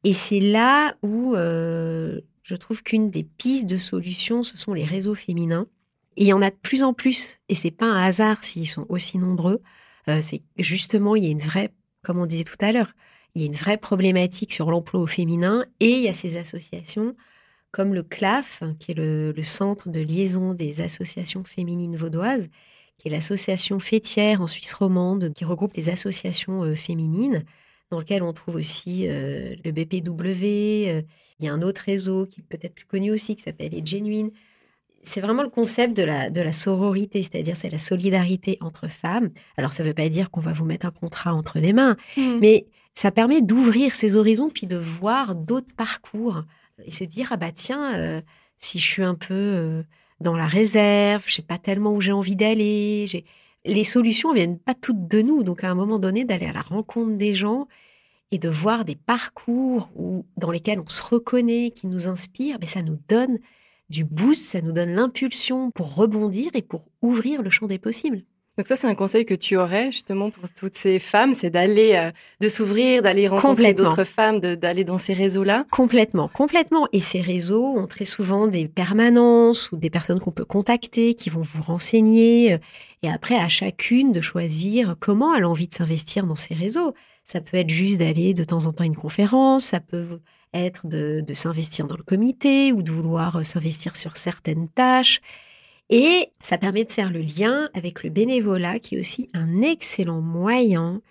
Et 0.05 0.13
c'est 0.13 0.39
là 0.39 0.95
où 1.03 1.35
euh, 1.35 2.21
je 2.43 2.55
trouve 2.55 2.81
qu'une 2.81 3.11
des 3.11 3.23
pistes 3.23 3.65
de 3.65 3.77
solution, 3.77 4.43
ce 4.43 4.57
sont 4.57 4.73
les 4.73 4.85
réseaux 4.85 5.15
féminins. 5.15 5.67
Et 6.15 6.23
il 6.23 6.27
y 6.27 6.33
en 6.33 6.41
a 6.41 6.49
de 6.49 6.55
plus 6.55 6.81
en 6.81 6.93
plus, 6.93 7.39
et 7.49 7.55
c'est 7.55 7.69
pas 7.69 7.85
un 7.87 8.01
hasard 8.01 8.43
s'ils 8.45 8.67
sont 8.67 8.85
aussi 8.89 9.17
nombreux. 9.17 9.61
C'est 10.21 10.41
justement, 10.57 11.17
il 11.17 11.25
y 11.25 11.27
a 11.27 11.31
une 11.31 11.37
vraie, 11.37 11.69
comme 12.01 12.17
on 12.17 12.25
disait 12.25 12.45
tout 12.45 12.55
à 12.61 12.71
l'heure, 12.71 12.93
il 13.35 13.41
y 13.41 13.43
a 13.43 13.47
une 13.47 13.53
vraie 13.53 13.77
problématique 13.77 14.53
sur 14.53 14.71
l'emploi 14.71 15.01
au 15.01 15.05
féminin 15.05 15.65
et 15.81 15.91
il 15.91 16.03
y 16.03 16.07
a 16.07 16.13
ces 16.13 16.37
associations 16.37 17.13
comme 17.77 17.93
le 17.93 18.01
CLAF, 18.01 18.63
qui 18.79 18.93
est 18.93 18.95
le, 18.95 19.31
le 19.33 19.43
Centre 19.43 19.89
de 19.89 19.99
liaison 19.99 20.55
des 20.55 20.81
associations 20.81 21.43
féminines 21.43 21.95
vaudoises, 21.95 22.47
qui 22.97 23.07
est 23.07 23.11
l'association 23.11 23.77
fêtière 23.77 24.41
en 24.41 24.47
Suisse 24.47 24.73
romande 24.73 25.31
qui 25.35 25.45
regroupe 25.45 25.75
les 25.75 25.89
associations 25.89 26.63
euh, 26.63 26.73
féminines, 26.73 27.43
dans 27.91 27.99
lequel 27.99 28.23
on 28.23 28.33
trouve 28.33 28.55
aussi 28.55 29.07
euh, 29.07 29.55
le 29.63 29.71
BPW. 29.71 30.89
euh, 30.89 31.01
il 31.39 31.45
y 31.45 31.47
a 31.47 31.53
un 31.53 31.61
autre 31.61 31.83
réseau 31.85 32.25
qui 32.25 32.39
est 32.41 32.57
peut-être 32.57 32.73
plus 32.73 32.87
connu 32.87 33.11
aussi, 33.11 33.35
qui 33.35 33.43
s'appelle 33.43 33.69
les 33.71 33.85
Genuine. 33.85 34.31
C'est 35.03 35.21
vraiment 35.21 35.43
le 35.43 35.49
concept 35.49 35.95
de 35.95 36.01
la, 36.01 36.31
de 36.31 36.41
la 36.41 36.53
sororité, 36.53 37.21
c'est-à-dire 37.21 37.55
c'est 37.55 37.69
la 37.69 37.77
solidarité 37.77 38.57
entre 38.59 38.87
femmes. 38.89 39.29
Alors 39.55 39.71
ça 39.71 39.83
ne 39.83 39.89
veut 39.89 39.93
pas 39.93 40.09
dire 40.09 40.31
qu'on 40.31 40.41
va 40.41 40.53
vous 40.53 40.65
mettre 40.65 40.87
un 40.87 40.91
contrat 40.91 41.31
entre 41.35 41.59
les 41.59 41.73
mains, 41.73 41.95
Mm. 42.17 42.39
mais 42.41 42.65
ça 42.95 43.11
permet 43.11 43.43
d'ouvrir 43.43 43.93
ses 43.93 44.15
horizons 44.15 44.49
puis 44.49 44.65
de 44.65 44.77
voir 44.77 45.35
d'autres 45.35 45.75
parcours 45.75 46.41
et 46.85 46.91
se 46.91 47.03
dire 47.03 47.29
ah 47.31 47.37
bah 47.37 47.51
tiens 47.51 47.95
euh, 47.95 48.21
si 48.59 48.79
je 48.79 48.85
suis 48.85 49.03
un 49.03 49.15
peu 49.15 49.33
euh, 49.33 49.83
dans 50.19 50.35
la 50.35 50.47
réserve, 50.47 51.23
je 51.27 51.35
sais 51.35 51.41
pas 51.41 51.57
tellement 51.57 51.93
où 51.93 52.01
j'ai 52.01 52.11
envie 52.11 52.35
d'aller, 52.35 53.05
j'ai 53.07 53.25
les 53.65 53.83
solutions 53.83 54.33
viennent 54.33 54.59
pas 54.59 54.73
toutes 54.73 55.07
de 55.07 55.21
nous 55.21 55.43
donc 55.43 55.63
à 55.63 55.69
un 55.69 55.75
moment 55.75 55.99
donné 55.99 56.25
d'aller 56.25 56.45
à 56.45 56.53
la 56.53 56.61
rencontre 56.61 57.17
des 57.17 57.33
gens 57.33 57.67
et 58.31 58.37
de 58.37 58.49
voir 58.49 58.85
des 58.85 58.95
parcours 58.95 59.89
où, 59.95 60.25
dans 60.37 60.51
lesquels 60.51 60.79
on 60.79 60.89
se 60.89 61.01
reconnaît, 61.01 61.71
qui 61.71 61.87
nous 61.87 62.07
inspirent, 62.07 62.57
mais 62.59 62.67
ça 62.67 62.81
nous 62.81 62.99
donne 63.07 63.39
du 63.89 64.03
boost, 64.03 64.41
ça 64.41 64.61
nous 64.61 64.73
donne 64.73 64.93
l'impulsion 64.93 65.71
pour 65.71 65.95
rebondir 65.95 66.51
et 66.53 66.61
pour 66.61 66.85
ouvrir 67.01 67.41
le 67.41 67.49
champ 67.49 67.67
des 67.67 67.79
possibles. 67.79 68.23
Donc 68.57 68.65
ça, 68.65 68.75
c'est 68.75 68.87
un 68.87 68.95
conseil 68.95 69.23
que 69.25 69.35
tu 69.35 69.55
aurais 69.55 69.91
justement 69.91 70.31
pour 70.31 70.51
toutes 70.51 70.75
ces 70.75 70.97
femmes, 70.97 71.35
c'est 71.35 71.51
d'aller, 71.51 71.93
euh, 71.95 72.11
de 72.41 72.47
s'ouvrir, 72.47 73.03
d'aller 73.03 73.27
rencontrer 73.27 73.75
d'autres 73.75 74.03
femmes, 74.03 74.39
d'aller 74.39 74.83
dans 74.83 74.97
ces 74.97 75.13
réseaux-là? 75.13 75.65
Complètement, 75.69 76.27
complètement. 76.27 76.87
Et 76.91 76.99
ces 76.99 77.21
réseaux 77.21 77.65
ont 77.77 77.85
très 77.85 78.05
souvent 78.05 78.47
des 78.47 78.67
permanences 78.67 79.71
ou 79.71 79.77
des 79.77 79.91
personnes 79.91 80.19
qu'on 80.19 80.31
peut 80.31 80.45
contacter 80.45 81.13
qui 81.13 81.29
vont 81.29 81.43
vous 81.43 81.61
renseigner. 81.61 82.53
euh, 82.53 82.57
Et 83.03 83.11
après, 83.11 83.35
à 83.35 83.47
chacune 83.47 84.11
de 84.11 84.21
choisir 84.21 84.95
comment 84.99 85.35
elle 85.35 85.43
a 85.43 85.49
envie 85.49 85.67
de 85.67 85.73
s'investir 85.75 86.25
dans 86.25 86.35
ces 86.35 86.55
réseaux. 86.55 86.95
Ça 87.25 87.41
peut 87.41 87.57
être 87.57 87.69
juste 87.69 87.99
d'aller 87.99 88.33
de 88.33 88.43
temps 88.43 88.65
en 88.65 88.73
temps 88.73 88.83
à 88.85 88.87
une 88.87 88.95
conférence, 88.95 89.65
ça 89.65 89.81
peut 89.81 90.19
être 90.53 90.87
de, 90.87 91.21
de 91.21 91.33
s'investir 91.35 91.85
dans 91.85 91.97
le 91.97 92.03
comité 92.03 92.71
ou 92.71 92.81
de 92.81 92.91
vouloir 92.91 93.35
euh, 93.35 93.43
s'investir 93.43 93.95
sur 93.95 94.17
certaines 94.17 94.67
tâches. 94.69 95.19
Et 95.89 96.33
ça 96.41 96.57
permet 96.57 96.83
de 96.83 96.91
faire 96.91 97.11
le 97.11 97.21
lien 97.21 97.69
avec 97.73 98.03
le 98.03 98.09
bénévolat, 98.09 98.79
qui 98.79 98.95
est 98.95 98.99
aussi 98.99 99.29
un 99.33 99.61
excellent 99.61 100.21
moyen 100.21 101.01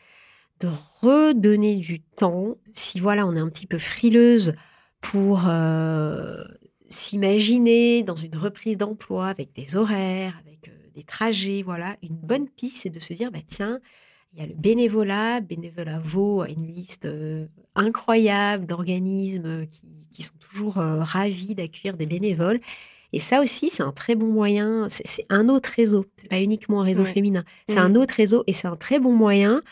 de 0.60 0.68
redonner 1.00 1.76
du 1.76 2.00
temps. 2.00 2.56
Si 2.74 3.00
voilà, 3.00 3.26
on 3.26 3.34
est 3.34 3.40
un 3.40 3.48
petit 3.48 3.66
peu 3.66 3.78
frileuse 3.78 4.54
pour 5.00 5.44
euh, 5.48 6.44
s'imaginer 6.88 8.02
dans 8.02 8.14
une 8.14 8.36
reprise 8.36 8.76
d'emploi 8.76 9.28
avec 9.28 9.54
des 9.54 9.76
horaires, 9.76 10.38
avec 10.44 10.68
euh, 10.68 10.72
des 10.94 11.04
trajets, 11.04 11.62
voilà, 11.62 11.96
une 12.02 12.16
bonne 12.16 12.48
piste, 12.48 12.78
c'est 12.82 12.90
de 12.90 13.00
se 13.00 13.14
dire, 13.14 13.30
bah 13.30 13.38
tiens, 13.46 13.80
il 14.32 14.40
y 14.40 14.42
a 14.42 14.46
le 14.46 14.54
bénévolat. 14.54 15.40
Bénévolat 15.40 16.00
Vaud 16.00 16.42
a 16.42 16.50
une 16.50 16.66
liste 16.66 17.06
euh, 17.06 17.46
incroyable 17.74 18.66
d'organismes 18.66 19.66
qui, 19.66 20.22
sont 20.22 20.32
toujours 20.38 20.76
ravis 20.76 21.54
d'accueillir 21.54 21.94
des 21.94 22.06
bénévoles. 22.06 22.58
Et 23.16 23.20
ça 23.20 23.40
aussi, 23.40 23.70
c'est 23.70 23.82
un 23.82 23.92
très 23.92 24.14
bon 24.14 24.26
moyen. 24.26 24.88
C'est 24.90 25.24
un 25.30 25.48
autre 25.48 25.70
réseau. 25.74 26.04
C'est 26.18 26.28
pas 26.28 26.38
uniquement 26.40 26.82
un 26.82 26.84
réseau 26.84 27.04
Ouais. 27.04 27.12
féminin. 27.14 27.44
C'est 27.66 27.78
un 27.78 27.94
autre 27.94 28.12
réseau 28.14 28.44
et 28.46 28.52
c'est 28.52 28.68
un 28.68 28.76
très 28.76 28.98
bon 29.00 29.12
moyen. 29.12 29.62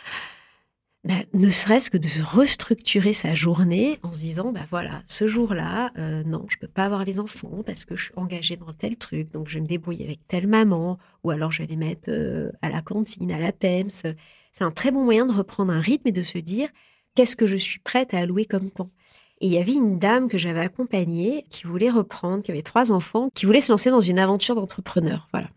bah, 1.07 1.13
ne 1.35 1.51
serait-ce 1.51 1.91
que 1.91 1.99
de 1.99 2.09
restructurer 2.25 3.13
sa 3.13 3.35
journée 3.35 3.99
en 4.03 4.15
se 4.15 4.21
disant, 4.21 4.53
bah 4.53 4.65
voilà, 4.71 5.03
ce 5.05 5.27
jour-là, 5.27 5.93
euh, 5.99 6.23
non, 6.25 6.47
je 6.49 6.57
peux 6.57 6.67
pas 6.69 6.87
avoir 6.87 7.05
les 7.05 7.21
enfants 7.21 7.63
parce 7.67 7.85
que 7.85 7.95
je 7.95 8.05
suis 8.05 8.15
engagée 8.17 8.57
dans 8.57 8.73
tel 8.73 8.97
truc, 8.97 9.31
donc 9.31 9.47
je 9.49 9.57
vais 9.57 9.61
me 9.61 9.67
débrouiller 9.67 10.07
avec 10.07 10.27
telle 10.27 10.47
maman, 10.47 10.99
ou 11.23 11.31
alors 11.31 11.53
je 11.53 11.61
vais 11.63 11.69
les 11.69 11.77
mettre 11.77 12.09
euh, 12.09 12.51
à 12.63 12.71
la 12.71 12.81
cantine, 12.81 13.31
à 13.31 13.39
la 13.39 13.53
PEMS. 13.53 13.91
C'est 13.91 14.65
un 14.65 14.71
très 14.71 14.91
bon 14.91 15.05
moyen 15.05 15.27
de 15.27 15.33
reprendre 15.35 15.75
un 15.75 15.81
rythme 15.83 16.09
et 16.09 16.13
de 16.13 16.23
se 16.23 16.39
dire, 16.39 16.71
qu'est-ce 17.15 17.37
que 17.37 17.47
je 17.47 17.57
suis 17.57 17.81
prête 17.81 18.15
à 18.15 18.21
allouer 18.21 18.47
comme 18.47 18.71
temps? 18.71 18.91
Et 19.41 19.47
il 19.47 19.53
y 19.53 19.59
avait 19.59 19.75
une 19.75 19.99
dame 19.99 20.29
que 20.29 20.39
j'avais 20.39 20.61
accompagnée 20.61 21.45
qui 21.51 21.67
voulait 21.67 21.91
reprendre, 21.91 22.43
qui 22.43 22.51
avait 22.51 22.63
trois 22.63 22.93
enfants, 22.93 23.31
qui 23.35 23.47
voulait 23.47 23.61
se 23.61 23.73
lancer 23.73 23.91
dans 23.91 24.01
une 24.01 24.19
aventure 24.19 24.55
d'entrepreneur. 24.55 25.29
Voilà. 25.33 25.49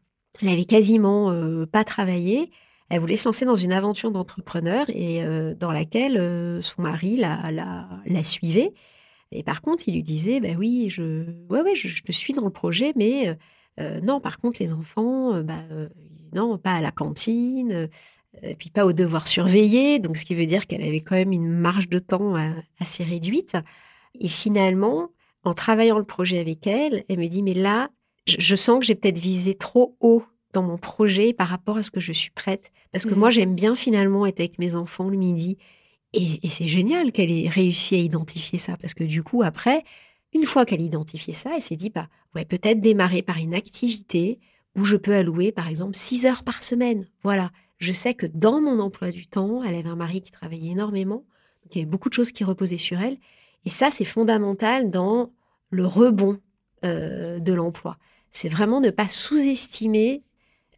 Elle 0.42 0.50
avait 0.50 0.66
quasiment 0.66 1.32
euh, 1.32 1.66
pas 1.66 1.84
travaillé. 1.84 2.52
Elle 2.90 3.02
voulait 3.02 3.18
se 3.18 3.28
lancer 3.28 3.46
dans 3.46 3.56
une 3.56 3.72
aventure 3.72 4.12
d'entrepreneur 4.12 4.86
et 4.90 5.24
euh, 5.24 5.54
dans 5.54 5.72
laquelle 5.72 6.18
euh, 6.18 6.62
son 6.62 6.82
mari 6.82 7.18
la, 7.18 7.52
la, 7.52 8.24
suivait. 8.24 8.74
Et 9.32 9.44
par 9.44 9.62
contre, 9.62 9.88
il 9.88 9.94
lui 9.94 10.04
disait, 10.04 10.40
bah 10.40 10.56
oui, 10.58 10.90
je, 10.90 11.26
ouais, 11.50 11.62
ouais, 11.62 11.76
je, 11.76 12.02
te 12.02 12.12
suis 12.12 12.34
dans 12.34 12.46
le 12.46 12.52
projet, 12.52 12.94
mais 12.96 13.38
non, 14.02 14.20
par 14.20 14.40
contre, 14.40 14.58
les 14.60 14.74
enfants, 14.74 15.44
bah, 15.44 15.62
non, 16.34 16.58
pas 16.58 16.76
à 16.76 16.82
la 16.82 16.92
cantine, 16.92 17.90
et 18.42 18.56
puis 18.56 18.70
pas 18.70 18.86
au 18.86 18.94
devoir 18.94 19.28
surveiller. 19.28 20.00
Donc, 20.00 20.18
ce 20.18 20.26
qui 20.26 20.36
veut 20.36 20.46
dire 20.46 20.68
qu'elle 20.68 20.84
avait 20.84 21.02
quand 21.02 21.16
même 21.16 21.32
une 21.32 21.50
marge 21.50 21.90
de 21.90 22.00
temps 22.00 22.36
euh, 22.36 22.50
assez 22.80 23.04
réduite. 23.04 23.56
Et 24.20 24.30
finalement, 24.30 25.10
en 25.44 25.54
travaillant 25.54 25.98
le 25.98 26.04
projet 26.04 26.40
avec 26.40 26.68
elle, 26.68 27.04
elle 27.10 27.20
me 27.20 27.28
dit, 27.28 27.44
mais 27.44 27.54
là, 27.54 27.90
je, 28.28 28.56
sens 28.56 28.80
que 28.80 28.86
j'ai 28.86 28.96
peut-être 28.96 29.18
visé 29.18 29.56
trop 29.56 29.96
haut 30.00 30.24
dans 30.54 30.64
mon 30.64 30.78
projet 30.78 31.34
par 31.34 31.48
rapport 31.48 31.78
à 31.78 31.84
ce 31.84 31.92
que 31.92 32.00
je 32.00 32.12
suis 32.14 32.32
prête. 32.32 32.72
Parce 32.92 33.06
que 33.06 33.14
Mhm. 33.14 33.20
moi, 33.20 33.30
j'aime 33.30 33.56
bien 33.56 33.76
finalement 33.76 34.26
être 34.26 34.40
avec 34.40 34.60
mes 34.60 34.76
enfants 34.76 35.10
le 35.10 35.18
midi. 35.18 35.58
Et, 36.14 36.46
et 36.46 36.50
c'est 36.50 36.68
génial 36.68 37.12
qu'elle 37.12 37.32
ait 37.32 37.50
réussi 37.50 37.96
à 37.96 38.00
identifier 38.00 38.60
ça. 38.60 38.78
Parce 38.78 38.94
que 38.94 39.04
du 39.04 39.24
coup, 39.24 39.44
après, 39.44 39.84
une 40.34 40.46
fois 40.46 40.66
qu'elle 40.66 40.82
a 40.82 40.84
identifié 40.84 41.34
ça, 41.34 41.52
elle 41.56 41.62
s'est 41.62 41.76
dit, 41.76 41.90
bah, 41.90 42.08
ouais, 42.36 42.46
peut-être 42.46 42.82
démarrer 42.82 43.22
par 43.22 43.38
une 43.38 43.54
activité 43.54 44.40
où 44.76 44.84
je 44.86 44.96
peux 44.98 45.14
allouer, 45.16 45.52
par 45.52 45.68
exemple, 45.68 45.96
six 45.96 46.26
heures 46.26 46.44
par 46.44 46.64
semaine. 46.64 47.08
Voilà. 47.24 47.52
Je 47.78 47.92
sais 47.92 48.14
que 48.14 48.26
dans 48.26 48.60
mon 48.62 48.80
emploi 48.80 49.12
du 49.12 49.28
temps, 49.28 49.64
elle 49.64 49.76
avait 49.76 49.90
un 49.90 49.96
mari 49.96 50.22
qui 50.22 50.32
travaillait 50.32 50.72
énormément. 50.72 51.26
Donc, 51.64 51.76
il 51.76 51.78
y 51.80 51.82
avait 51.82 51.90
beaucoup 51.90 52.10
de 52.10 52.14
choses 52.14 52.32
qui 52.32 52.44
reposaient 52.44 52.78
sur 52.78 53.00
elle. 53.00 53.18
Et 53.66 53.70
ça, 53.70 53.92
c'est 53.92 54.06
fondamental 54.06 54.90
dans 54.90 55.32
le 55.70 55.86
rebond 55.86 56.40
euh, 56.86 57.40
de 57.40 57.54
l'emploi. 57.54 57.98
C'est 58.32 58.50
vraiment 58.50 58.80
ne 58.82 58.90
pas 58.90 59.08
sous-estimer 59.08 60.24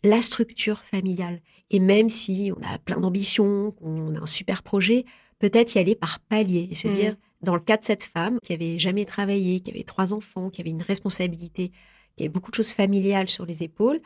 la 0.04 0.22
structure 0.22 0.80
familiale. 0.84 1.42
Et 1.72 1.80
même 1.80 2.10
si 2.10 2.52
on 2.56 2.62
a 2.74 2.78
plein 2.80 3.00
d'ambitions, 3.00 3.72
qu'on 3.72 4.16
a 4.16 4.20
un 4.20 4.26
super 4.26 4.64
projet, 4.64 5.06
peut-être 5.40 5.76
y 5.76 5.80
aller 5.80 5.96
par 5.96 6.20
palier 6.20 6.68
et 6.72 6.76
se 6.76 6.88
Mhm. 6.88 6.94
dire, 6.94 7.16
dans 7.42 7.54
le 7.54 7.62
cas 7.62 7.78
de 7.78 7.86
cette 7.86 8.04
femme 8.04 8.40
qui 8.44 8.54
avait 8.54 8.80
jamais 8.80 9.06
travaillé, 9.06 9.60
qui 9.60 9.72
avait 9.72 9.84
trois 9.84 10.14
enfants, 10.14 10.50
qui 10.50 10.62
avait 10.62 10.70
une 10.72 10.82
responsabilité, 10.82 11.72
qui 12.16 12.24
avait 12.24 12.30
beaucoup 12.30 12.52
de 12.52 12.56
choses 12.56 12.74
familiales 12.74 13.30
sur 13.30 13.46
les 13.46 13.64
épaules, 13.64 14.02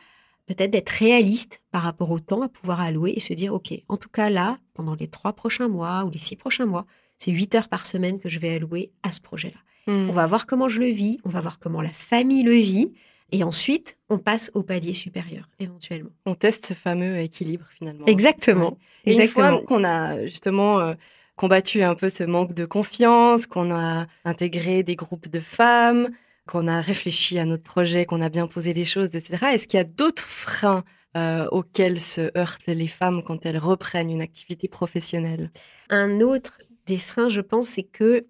peut-être 0.46 0.70
d'être 0.70 0.90
réaliste 0.90 1.60
par 1.70 1.82
rapport 1.82 2.10
au 2.10 2.20
temps 2.20 2.42
à 2.42 2.48
pouvoir 2.48 2.80
allouer 2.80 3.12
et 3.16 3.20
se 3.20 3.32
dire, 3.32 3.54
OK, 3.54 3.72
en 3.88 3.96
tout 3.96 4.08
cas 4.08 4.30
là, 4.30 4.58
pendant 4.74 4.94
les 4.94 5.08
trois 5.08 5.32
prochains 5.32 5.68
mois 5.68 6.04
ou 6.04 6.10
les 6.10 6.18
six 6.18 6.36
prochains 6.36 6.66
mois, 6.66 6.86
c'est 7.18 7.30
huit 7.30 7.54
heures 7.54 7.68
par 7.68 7.86
semaine 7.86 8.18
que 8.18 8.28
je 8.28 8.38
vais 8.38 8.54
allouer 8.54 8.92
à 9.02 9.10
ce 9.10 9.20
projet-là. 9.20 9.58
Mm. 9.92 10.10
On 10.10 10.12
va 10.12 10.26
voir 10.26 10.46
comment 10.46 10.68
je 10.68 10.80
le 10.80 10.86
vis, 10.86 11.18
on 11.24 11.30
va 11.30 11.40
voir 11.40 11.58
comment 11.58 11.80
la 11.80 11.90
famille 11.90 12.42
le 12.42 12.54
vit, 12.54 12.92
et 13.32 13.42
ensuite, 13.42 13.96
on 14.10 14.18
passe 14.18 14.50
au 14.54 14.62
palier 14.62 14.94
supérieur, 14.94 15.48
éventuellement. 15.58 16.10
On 16.26 16.34
teste 16.34 16.66
ce 16.66 16.74
fameux 16.74 17.18
équilibre 17.18 17.66
finalement. 17.76 18.06
Exactement. 18.06 18.78
Et 19.04 19.16
une 19.16 19.26
fois 19.26 19.60
qu'on 19.66 19.82
a 19.82 20.24
justement 20.26 20.78
euh, 20.78 20.94
combattu 21.36 21.82
un 21.82 21.94
peu 21.94 22.10
ce 22.10 22.22
manque 22.22 22.54
de 22.54 22.64
confiance, 22.64 23.46
qu'on 23.46 23.74
a 23.74 24.06
intégré 24.24 24.82
des 24.82 24.94
groupes 24.94 25.28
de 25.28 25.40
femmes, 25.40 26.10
qu'on 26.46 26.68
a 26.68 26.80
réfléchi 26.80 27.38
à 27.38 27.44
notre 27.44 27.62
projet, 27.62 28.04
qu'on 28.04 28.20
a 28.20 28.28
bien 28.28 28.46
posé 28.46 28.72
les 28.72 28.84
choses, 28.84 29.14
etc., 29.14 29.46
est-ce 29.52 29.66
qu'il 29.66 29.78
y 29.78 29.80
a 29.80 29.84
d'autres 29.84 30.24
freins 30.24 30.84
euh, 31.16 31.46
auxquels 31.50 32.00
se 32.00 32.36
heurtent 32.36 32.66
les 32.66 32.88
femmes 32.88 33.22
quand 33.22 33.46
elles 33.46 33.58
reprennent 33.58 34.10
une 34.10 34.20
activité 34.20 34.68
professionnelle? 34.68 35.50
Un 35.88 36.20
autre 36.20 36.60
des 36.86 36.98
freins, 36.98 37.28
je 37.28 37.40
pense, 37.40 37.68
c'est 37.68 37.82
que 37.82 38.26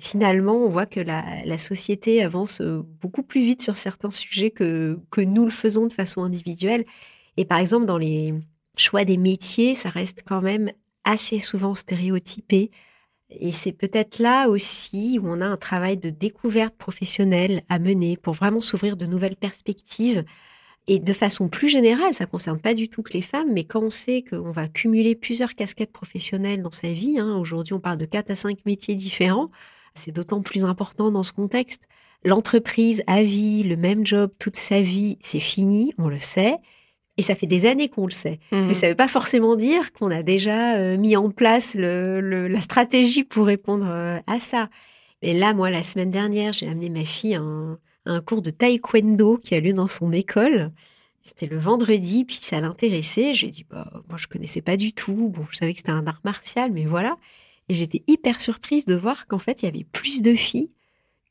finalement, 0.00 0.56
on 0.56 0.68
voit 0.68 0.86
que 0.86 1.00
la, 1.00 1.44
la 1.44 1.58
société 1.58 2.22
avance 2.22 2.60
euh, 2.60 2.82
beaucoup 3.00 3.22
plus 3.22 3.42
vite 3.42 3.62
sur 3.62 3.76
certains 3.76 4.10
sujets 4.10 4.50
que, 4.50 4.98
que 5.10 5.20
nous 5.20 5.44
le 5.44 5.50
faisons 5.50 5.86
de 5.86 5.92
façon 5.92 6.22
individuelle. 6.22 6.84
Et 7.36 7.44
par 7.44 7.58
exemple, 7.58 7.86
dans 7.86 7.98
les 7.98 8.34
choix 8.76 9.04
des 9.04 9.16
métiers, 9.16 9.74
ça 9.74 9.90
reste 9.90 10.22
quand 10.26 10.42
même 10.42 10.70
assez 11.04 11.40
souvent 11.40 11.74
stéréotypé. 11.74 12.70
Et 13.40 13.52
c'est 13.52 13.72
peut-être 13.72 14.18
là 14.18 14.48
aussi 14.48 15.18
où 15.22 15.26
on 15.26 15.40
a 15.40 15.46
un 15.46 15.56
travail 15.56 15.96
de 15.96 16.10
découverte 16.10 16.74
professionnelle 16.76 17.62
à 17.68 17.78
mener 17.78 18.16
pour 18.16 18.34
vraiment 18.34 18.60
s'ouvrir 18.60 18.96
de 18.96 19.06
nouvelles 19.06 19.36
perspectives. 19.36 20.24
Et 20.88 20.98
de 20.98 21.12
façon 21.12 21.48
plus 21.48 21.68
générale, 21.68 22.12
ça 22.12 22.26
concerne 22.26 22.60
pas 22.60 22.74
du 22.74 22.88
tout 22.88 23.02
que 23.02 23.12
les 23.12 23.22
femmes, 23.22 23.52
mais 23.52 23.64
quand 23.64 23.82
on 23.82 23.90
sait 23.90 24.24
qu'on 24.28 24.50
va 24.50 24.66
cumuler 24.66 25.14
plusieurs 25.14 25.54
casquettes 25.54 25.92
professionnelles 25.92 26.62
dans 26.62 26.72
sa 26.72 26.92
vie, 26.92 27.20
hein, 27.20 27.36
aujourd'hui 27.36 27.74
on 27.74 27.80
parle 27.80 27.98
de 27.98 28.04
quatre 28.04 28.30
à 28.30 28.34
cinq 28.34 28.58
métiers 28.66 28.96
différents, 28.96 29.50
c'est 29.94 30.10
d'autant 30.10 30.42
plus 30.42 30.64
important 30.64 31.12
dans 31.12 31.22
ce 31.22 31.32
contexte. 31.32 31.86
L'entreprise 32.24 33.02
à 33.06 33.22
vie, 33.22 33.62
le 33.62 33.76
même 33.76 34.04
job 34.04 34.32
toute 34.38 34.56
sa 34.56 34.82
vie, 34.82 35.18
c'est 35.20 35.40
fini, 35.40 35.94
on 35.98 36.08
le 36.08 36.18
sait. 36.18 36.56
Et 37.18 37.22
ça 37.22 37.34
fait 37.34 37.46
des 37.46 37.66
années 37.66 37.88
qu'on 37.88 38.06
le 38.06 38.10
sait. 38.12 38.38
Mhm. 38.52 38.68
Mais 38.68 38.74
ça 38.74 38.86
ne 38.86 38.92
veut 38.92 38.96
pas 38.96 39.08
forcément 39.08 39.54
dire 39.56 39.92
qu'on 39.92 40.10
a 40.10 40.22
déjà 40.22 40.76
euh, 40.76 40.96
mis 40.96 41.14
en 41.16 41.30
place 41.30 41.74
le- 41.74 42.20
le- 42.20 42.48
la 42.48 42.60
stratégie 42.60 43.22
pour 43.24 43.46
répondre 43.46 43.86
euh, 43.86 44.18
à 44.26 44.40
ça. 44.40 44.70
Et 45.20 45.34
là, 45.34 45.52
moi, 45.52 45.68
la 45.70 45.84
semaine 45.84 46.10
dernière, 46.10 46.52
j'ai 46.52 46.66
amené 46.68 46.88
ma 46.90 47.04
fille 47.04 47.34
à 47.34 47.40
un, 47.40 47.74
à 48.06 48.12
un 48.12 48.20
cours 48.22 48.40
de 48.42 48.50
taekwondo 48.50 49.36
qui 49.38 49.54
a 49.54 49.60
lieu 49.60 49.72
dans 49.74 49.86
son 49.88 50.10
école. 50.12 50.72
C'était 51.22 51.46
le 51.46 51.58
vendredi, 51.58 52.24
puis 52.24 52.38
ça 52.40 52.58
l'intéressait. 52.60 53.34
J'ai 53.34 53.50
dit, 53.50 53.64
bah, 53.70 53.92
moi, 54.08 54.16
je 54.18 54.26
connaissais 54.26 54.62
pas 54.62 54.76
du 54.76 54.92
tout. 54.92 55.28
Bon, 55.32 55.44
je 55.50 55.58
savais 55.58 55.72
que 55.72 55.78
c'était 55.78 55.92
un 55.92 56.06
art 56.06 56.20
martial, 56.24 56.72
mais 56.72 56.86
voilà. 56.86 57.16
Et 57.68 57.74
j'étais 57.74 58.02
hyper 58.08 58.40
surprise 58.40 58.86
de 58.86 58.94
voir 58.96 59.26
qu'en 59.28 59.38
fait, 59.38 59.62
il 59.62 59.66
y 59.66 59.68
avait 59.68 59.84
plus 59.84 60.22
de 60.22 60.34
filles 60.34 60.70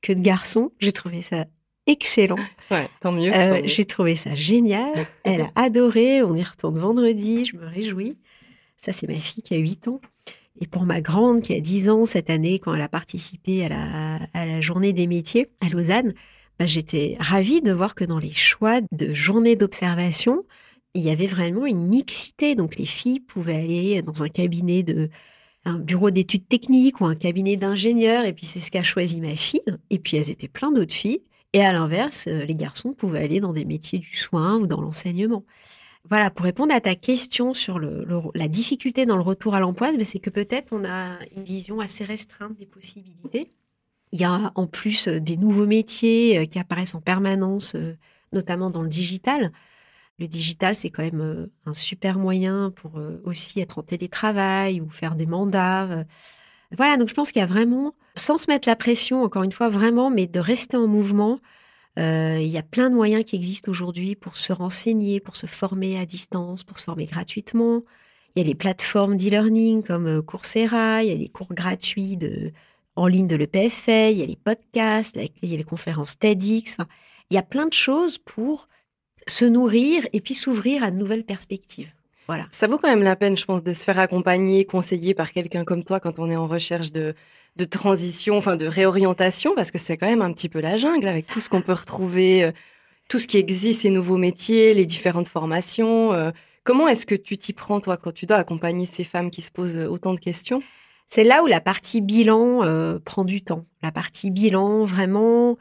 que 0.02 0.14
de 0.14 0.22
garçons. 0.22 0.72
J'ai 0.80 0.94
trouvé 0.94 1.22
ça 1.22 1.46
excellent. 1.88 2.40
Ouais, 2.70 2.90
tant 3.02 3.12
mieux. 3.12 3.34
Euh, 3.34 3.56
tant 3.56 3.62
mieux. 3.62 3.68
J'ai 3.68 3.86
trouvé 3.86 4.16
ça 4.16 4.36
génial. 4.36 5.08
Elle 5.24 5.42
a 5.42 5.52
adoré. 5.56 6.24
On 6.24 6.36
y 6.36 6.44
retourne 6.44 6.80
vendredi. 6.80 7.46
Je 7.46 7.58
me 7.58 7.66
réjouis. 7.66 8.18
Ça, 8.78 8.94
c'est 8.94 9.08
ma 9.08 9.16
fille 9.16 9.44
qui 9.44 9.54
a 9.54 9.58
8 9.58 9.88
ans. 9.88 10.02
Et 10.60 10.68
pour 10.68 10.84
ma 10.84 11.02
grande 11.02 11.42
qui 11.42 11.54
a 11.54 11.60
10 11.60 11.90
ans 11.90 12.06
cette 12.06 12.30
année, 12.30 12.60
quand 12.60 12.74
elle 12.74 12.82
a 12.82 12.90
participé 12.90 13.66
à 13.66 13.70
la, 13.70 14.20
à 14.34 14.46
la 14.46 14.62
journée 14.62 14.94
des 14.94 15.08
métiers 15.08 15.48
à 15.62 15.70
Lausanne, 15.70 16.14
bah, 16.60 16.66
j'étais 16.66 17.18
ravie 17.20 17.62
de 17.62 17.72
voir 17.72 17.96
que 17.96 18.04
dans 18.04 18.20
les 18.20 18.32
choix 18.32 18.82
de 18.92 19.14
journée 19.14 19.56
d'observation, 19.56 20.44
il 20.94 21.02
y 21.02 21.10
avait 21.10 21.28
vraiment 21.28 21.66
une 21.66 21.88
mixité. 21.88 22.56
Donc 22.56 22.76
les 22.76 22.86
filles 22.86 23.20
pouvaient 23.20 23.56
aller 23.56 24.02
dans 24.02 24.24
un 24.24 24.30
cabinet 24.30 24.84
de 24.84 25.10
un 25.64 25.78
bureau 25.78 26.10
d'études 26.10 26.48
techniques 26.48 27.02
ou 27.02 27.06
un 27.06 27.16
cabinet 27.16 27.56
d'ingénieurs, 27.56 28.26
et 28.26 28.34
puis 28.34 28.46
c'est 28.46 28.60
ce 28.60 28.72
qu'a 28.72 28.84
choisi 28.84 29.22
ma 29.22 29.36
fille. 29.36 29.62
Et 29.90 30.00
puis 30.00 30.18
elles 30.18 30.32
étaient 30.32 30.48
plein 30.48 30.72
d'autres 30.72 30.94
filles. 30.94 31.22
Et 31.54 31.64
à 31.64 31.74
l'inverse, 31.74 32.28
euh, 32.28 32.46
les 32.46 32.56
garçons 32.56 32.94
pouvaient 32.94 33.24
aller 33.24 33.40
dans 33.40 33.54
des 33.54 33.66
métiers 33.66 34.00
du 34.00 34.16
soin 34.16 34.58
ou 34.58 34.68
dans 34.68 34.82
l'enseignement. 34.82 35.44
Voilà, 36.10 36.32
pour 36.32 36.46
répondre 36.46 36.74
à 36.74 36.82
ta 36.82 36.96
question 36.96 37.54
sur 37.54 37.80
la 37.80 38.48
difficulté 38.48 39.06
dans 39.06 39.18
le 39.18 39.22
retour 39.22 39.54
à 39.54 39.60
l'emploi, 39.60 39.92
ben, 39.92 40.04
c'est 40.04 40.20
que 40.20 40.32
peut-être 40.32 40.70
on 40.72 40.84
a 40.84 41.20
une 41.36 41.44
vision 41.44 41.80
assez 41.80 42.06
restreinte 42.06 42.58
des 42.58 42.66
possibilités. 42.66 43.52
Il 44.12 44.20
y 44.20 44.24
a 44.24 44.52
en 44.56 44.66
plus 44.66 45.08
euh, 45.08 45.20
des 45.20 45.38
nouveaux 45.38 45.68
métiers 45.68 46.40
euh, 46.40 46.46
qui 46.46 46.58
apparaissent 46.58 46.96
en 46.96 47.02
permanence, 47.02 47.76
notamment 48.34 48.70
dans 48.70 48.82
le 48.82 48.90
digital. 48.90 49.52
Le 50.20 50.28
digital, 50.28 50.74
c'est 50.74 50.90
quand 50.90 51.04
même 51.04 51.50
un 51.66 51.74
super 51.74 52.18
moyen 52.18 52.72
pour 52.72 53.00
aussi 53.24 53.60
être 53.60 53.80
en 53.80 53.82
télétravail 53.82 54.80
ou 54.80 54.88
faire 54.90 55.16
des 55.16 55.26
mandats. 55.26 56.06
Voilà, 56.78 56.98
donc 56.98 57.10
je 57.10 57.16
pense 57.16 57.32
qu'il 57.32 57.40
y 57.40 57.44
a 57.44 57.48
vraiment, 57.48 57.96
sans 58.16 58.38
se 58.38 58.50
mettre 58.50 58.68
la 58.68 58.76
pression, 58.76 59.24
encore 59.24 59.44
une 59.44 59.52
fois, 59.52 59.70
vraiment, 59.70 60.10
mais 60.10 60.28
de 60.28 60.40
rester 60.40 60.78
en 60.78 60.88
mouvement. 60.88 61.40
Euh, 62.00 62.38
il 62.40 62.48
y 62.48 62.58
a 62.58 62.64
plein 62.64 62.90
de 62.90 62.96
moyens 62.96 63.24
qui 63.26 63.36
existent 63.36 63.70
aujourd'hui 63.70 64.16
pour 64.16 64.38
se 64.38 64.54
renseigner, 64.54 65.20
pour 65.20 65.36
se 65.36 65.46
former 65.46 66.00
à 66.00 66.06
distance, 66.06 66.64
pour 66.64 66.80
se 66.80 66.84
former 66.84 67.06
gratuitement. 67.06 67.84
Il 68.36 68.42
y 68.42 68.46
a 68.46 68.48
les 68.48 68.56
plateformes 68.56 69.18
d'e-learning 69.18 69.84
comme 69.84 70.08
euh, 70.08 70.22
Coursera, 70.22 71.04
il 71.04 71.10
y 71.10 71.12
a 71.12 71.16
les 71.16 71.28
cours 71.28 71.54
gratuits 71.54 72.18
en 72.96 73.08
ligne 73.08 73.28
de 73.28 73.36
l'EPFL, 73.36 74.12
il 74.12 74.18
y 74.20 74.24
a 74.24 74.26
les 74.26 74.38
podcasts, 74.38 75.18
il 75.42 75.50
y 75.50 75.54
a 75.54 75.58
les 75.58 75.64
conférences 75.64 76.18
TEDx. 76.18 76.74
Enfin, 76.74 76.88
il 77.30 77.36
y 77.36 77.38
a 77.38 77.44
plein 77.44 77.66
de 77.66 77.74
choses 77.74 78.18
pour 78.18 78.70
se 79.28 79.46
nourrir 79.46 80.08
et 80.14 80.22
puis 80.22 80.34
s'ouvrir 80.34 80.84
à 80.84 80.92
de 80.92 80.98
nouvelles 80.98 81.26
perspectives. 81.26 81.92
Voilà. 82.28 82.48
Ça 82.52 82.68
vaut 82.68 82.78
quand 82.78 82.90
même 82.90 83.04
la 83.04 83.18
peine, 83.18 83.36
je 83.36 83.44
pense, 83.44 83.64
de 83.64 83.74
se 83.74 83.84
faire 83.84 84.00
accompagner, 84.00 84.64
conseiller 84.64 85.14
par 85.14 85.34
quelqu'un 85.34 85.66
comme 85.66 85.84
toi 85.84 86.00
quand 86.00 86.18
on 86.20 86.30
est 86.30 86.36
en 86.36 86.48
recherche 86.48 86.94
de, 86.94 87.14
de 87.58 87.66
transition, 87.66 88.38
enfin 88.38 88.56
de 88.56 88.66
réorientation, 88.66 89.54
parce 89.56 89.72
que 89.72 89.78
c'est 89.78 89.98
quand 89.98 90.08
même 90.08 90.22
un 90.22 90.32
petit 90.34 90.50
peu 90.50 90.62
la 90.62 90.78
jungle 90.78 91.08
avec 91.08 91.28
tout 91.28 91.40
ce 91.40 91.50
qu'on 91.50 91.62
peut 91.62 91.74
retrouver, 91.74 92.44
euh, 92.44 92.52
tout 93.10 93.20
ce 93.20 93.28
qui 93.28 93.38
existe, 93.38 93.82
ces 93.82 93.90
nouveaux 93.90 94.18
métiers, 94.18 94.74
les 94.74 94.86
différentes 94.86 95.28
formations. 95.28 96.14
euh. 96.14 96.32
Comment 96.64 96.88
est-ce 96.88 97.06
que 97.06 97.16
tu 97.16 97.38
t'y 97.38 97.54
prends, 97.54 97.80
toi, 97.80 97.98
quand 97.98 98.14
tu 98.14 98.26
dois 98.26 98.38
accompagner 98.38 98.86
ces 98.86 99.04
femmes 99.04 99.32
qui 99.32 99.42
se 99.42 99.52
posent 99.52 99.78
autant 99.78 100.14
de 100.14 100.20
questions? 100.20 100.62
C'est 101.12 101.26
là 101.26 101.44
où 101.44 101.48
la 101.48 101.60
partie 101.60 102.00
bilan 102.00 102.64
euh, 102.64 102.98
prend 102.98 103.26
du 103.26 103.42
temps. 103.42 103.66
La 103.84 103.92
partie 103.92 104.32
bilan, 104.32 104.86
vraiment, 104.86 105.58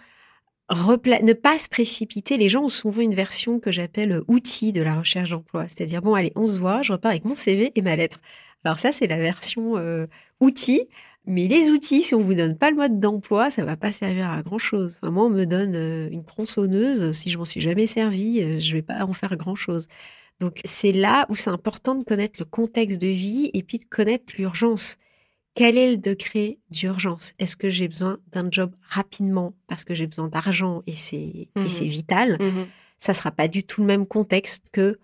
ne 0.70 1.32
pas 1.32 1.58
se 1.58 1.68
précipiter. 1.68 2.36
Les 2.36 2.48
gens 2.48 2.62
ont 2.62 2.68
souvent 2.68 3.00
une 3.02 3.14
version 3.16 3.58
que 3.58 3.72
j'appelle 3.72 4.12
euh, 4.12 4.24
outil 4.28 4.72
de 4.72 4.80
la 4.80 4.94
recherche 4.94 5.30
d'emploi. 5.30 5.64
C'est-à-dire, 5.66 6.02
bon, 6.02 6.14
allez, 6.14 6.32
on 6.36 6.46
se 6.46 6.58
voit, 6.58 6.82
je 6.82 6.92
repars 6.92 7.10
avec 7.10 7.24
mon 7.24 7.34
CV 7.34 7.72
et 7.74 7.82
ma 7.82 7.96
lettre. 7.96 8.20
Alors 8.62 8.78
ça, 8.78 8.92
c'est 8.92 9.08
la 9.08 9.18
version 9.18 9.76
euh, 9.76 10.06
outil. 10.38 10.82
Mais 11.30 11.46
les 11.46 11.70
outils, 11.70 12.02
si 12.02 12.14
on 12.16 12.20
vous 12.20 12.34
donne 12.34 12.58
pas 12.58 12.70
le 12.70 12.76
mode 12.76 12.98
d'emploi, 12.98 13.50
ça 13.50 13.64
va 13.64 13.76
pas 13.76 13.92
servir 13.92 14.28
à 14.30 14.42
grand 14.42 14.58
chose. 14.58 14.98
Enfin, 15.00 15.12
moi, 15.12 15.26
on 15.26 15.30
me 15.30 15.44
donne 15.44 15.76
euh, 15.76 16.08
une 16.10 16.24
tronçonneuse. 16.24 17.12
Si 17.12 17.30
je 17.30 17.38
m'en 17.38 17.44
suis 17.44 17.60
jamais 17.60 17.86
servi, 17.86 18.42
euh, 18.42 18.58
je 18.58 18.72
vais 18.72 18.82
pas 18.82 19.04
en 19.04 19.12
faire 19.12 19.36
grand 19.36 19.54
chose. 19.54 19.86
Donc, 20.40 20.60
c'est 20.64 20.90
là 20.90 21.26
où 21.28 21.36
c'est 21.36 21.50
important 21.50 21.94
de 21.94 22.02
connaître 22.02 22.40
le 22.40 22.46
contexte 22.46 23.00
de 23.00 23.06
vie 23.06 23.48
et 23.54 23.62
puis 23.62 23.78
de 23.78 23.84
connaître 23.84 24.32
l'urgence. 24.38 24.96
Quel 25.54 25.78
est 25.78 25.92
le 25.92 25.96
degré 25.98 26.58
d'urgence? 26.70 27.32
Est-ce 27.38 27.56
que 27.56 27.70
j'ai 27.70 27.86
besoin 27.86 28.18
d'un 28.32 28.48
job 28.50 28.72
rapidement 28.88 29.54
parce 29.68 29.84
que 29.84 29.94
j'ai 29.94 30.08
besoin 30.08 30.26
d'argent 30.26 30.82
et 30.88 30.94
c'est 30.94 31.48
et 31.56 31.68
c'est 31.68 31.86
vital? 31.86 32.38
Ça 32.98 33.14
sera 33.14 33.30
pas 33.30 33.46
du 33.46 33.62
tout 33.62 33.82
le 33.82 33.86
même 33.86 34.06
contexte 34.06 34.64
que 34.72 34.98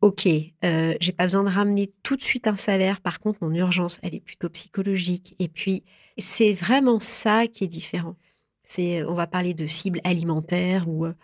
OK, 0.00 0.28
euh, 0.64 0.94
j'ai 1.00 1.12
pas 1.12 1.24
besoin 1.24 1.42
de 1.42 1.48
ramener 1.50 1.92
tout 2.04 2.14
de 2.16 2.22
suite 2.22 2.46
un 2.46 2.56
salaire. 2.56 3.00
Par 3.00 3.18
contre, 3.18 3.38
mon 3.42 3.52
urgence, 3.52 3.98
elle 4.02 4.14
est 4.14 4.20
plutôt 4.24 4.48
psychologique. 4.48 5.34
Et 5.40 5.48
puis, 5.48 5.82
c'est 6.18 6.52
vraiment 6.52 7.00
ça 7.00 7.48
qui 7.48 7.64
est 7.64 7.68
différent. 7.68 8.16
C'est, 8.64 9.02
on 9.04 9.14
va 9.14 9.26
parler 9.26 9.54
de 9.54 9.66
cibles 9.66 10.00
alimentaires 10.04 10.88
ou 10.88 11.06
euh, 11.06 11.14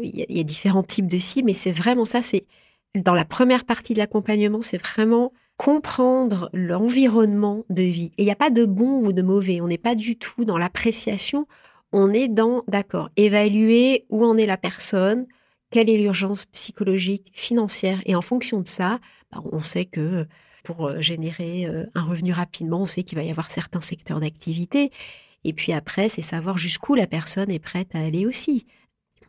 il 0.00 0.16
y, 0.16 0.22
a- 0.22 0.26
il 0.30 0.36
y 0.38 0.40
a 0.40 0.44
différents 0.44 0.82
types 0.82 1.08
de 1.08 1.18
cibles, 1.18 1.46
mais 1.46 1.54
c'est 1.54 1.72
vraiment 1.72 2.04
ça. 2.06 2.22
C'est 2.22 2.46
dans 2.94 3.14
la 3.14 3.24
première 3.26 3.64
partie 3.64 3.92
de 3.94 3.98
l'accompagnement, 3.98 4.62
c'est 4.62 4.78
vraiment 4.80 5.32
comprendre 5.58 6.48
l'environnement 6.54 7.64
de 7.70 7.82
vie. 7.82 8.12
Et 8.16 8.22
il 8.22 8.24
n'y 8.24 8.30
a 8.32 8.36
pas 8.36 8.50
de 8.50 8.64
bon 8.64 9.04
ou 9.06 9.12
de 9.12 9.22
mauvais. 9.22 9.60
On 9.60 9.68
n'est 9.68 9.78
pas 9.78 9.94
du 9.94 10.16
tout 10.16 10.44
dans 10.44 10.58
l'appréciation. 10.58 11.46
On 11.92 12.12
est 12.12 12.28
dans, 12.28 12.64
d'accord, 12.68 13.10
évaluer 13.16 14.06
où 14.08 14.24
en 14.24 14.38
est 14.38 14.46
la 14.46 14.56
personne, 14.56 15.26
quelle 15.72 15.90
est 15.90 15.96
l'urgence 15.96 16.44
psychologique, 16.46 17.32
financière. 17.34 18.00
Et 18.06 18.14
en 18.14 18.22
fonction 18.22 18.60
de 18.60 18.68
ça, 18.68 19.00
bah, 19.32 19.40
on 19.50 19.62
sait 19.62 19.86
que 19.86 20.26
pour 20.62 20.86
euh, 20.86 21.00
générer 21.00 21.66
euh, 21.66 21.86
un 21.94 22.04
revenu 22.04 22.32
rapidement, 22.32 22.82
on 22.82 22.86
sait 22.86 23.02
qu'il 23.02 23.18
va 23.18 23.24
y 23.24 23.30
avoir 23.30 23.50
certains 23.50 23.80
secteurs 23.80 24.20
d'activité. 24.20 24.92
Et 25.44 25.52
puis 25.52 25.72
après, 25.72 26.08
c'est 26.08 26.22
savoir 26.22 26.58
jusqu'où 26.58 26.94
la 26.94 27.08
personne 27.08 27.50
est 27.50 27.58
prête 27.58 27.94
à 27.96 28.00
aller 28.00 28.26
aussi. 28.26 28.66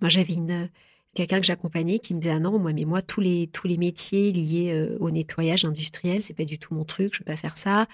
Moi, 0.01 0.09
j'avais 0.09 0.33
une 0.33 0.69
quelqu'un 1.15 1.39
que 1.39 1.45
j'accompagnais 1.45 1.99
qui 1.99 2.13
me 2.13 2.19
disait 2.19 2.33
ah 2.33 2.39
non 2.39 2.57
moi 2.57 2.73
mais 2.73 2.85
moi 2.85 3.03
tous 3.03 3.21
les 3.21 3.47
tous 3.47 3.67
les 3.67 3.77
métiers 3.77 4.31
liés 4.31 4.71
euh, 4.73 4.97
au 4.99 5.11
nettoyage 5.11 5.63
industriel 5.63 6.23
c'est 6.23 6.33
pas 6.33 6.43
du 6.43 6.57
tout 6.57 6.73
mon 6.73 6.85
truc 6.85 7.13
je 7.13 7.19
peux 7.19 7.25
pas 7.25 7.37
faire 7.37 7.55
ça 7.55 7.85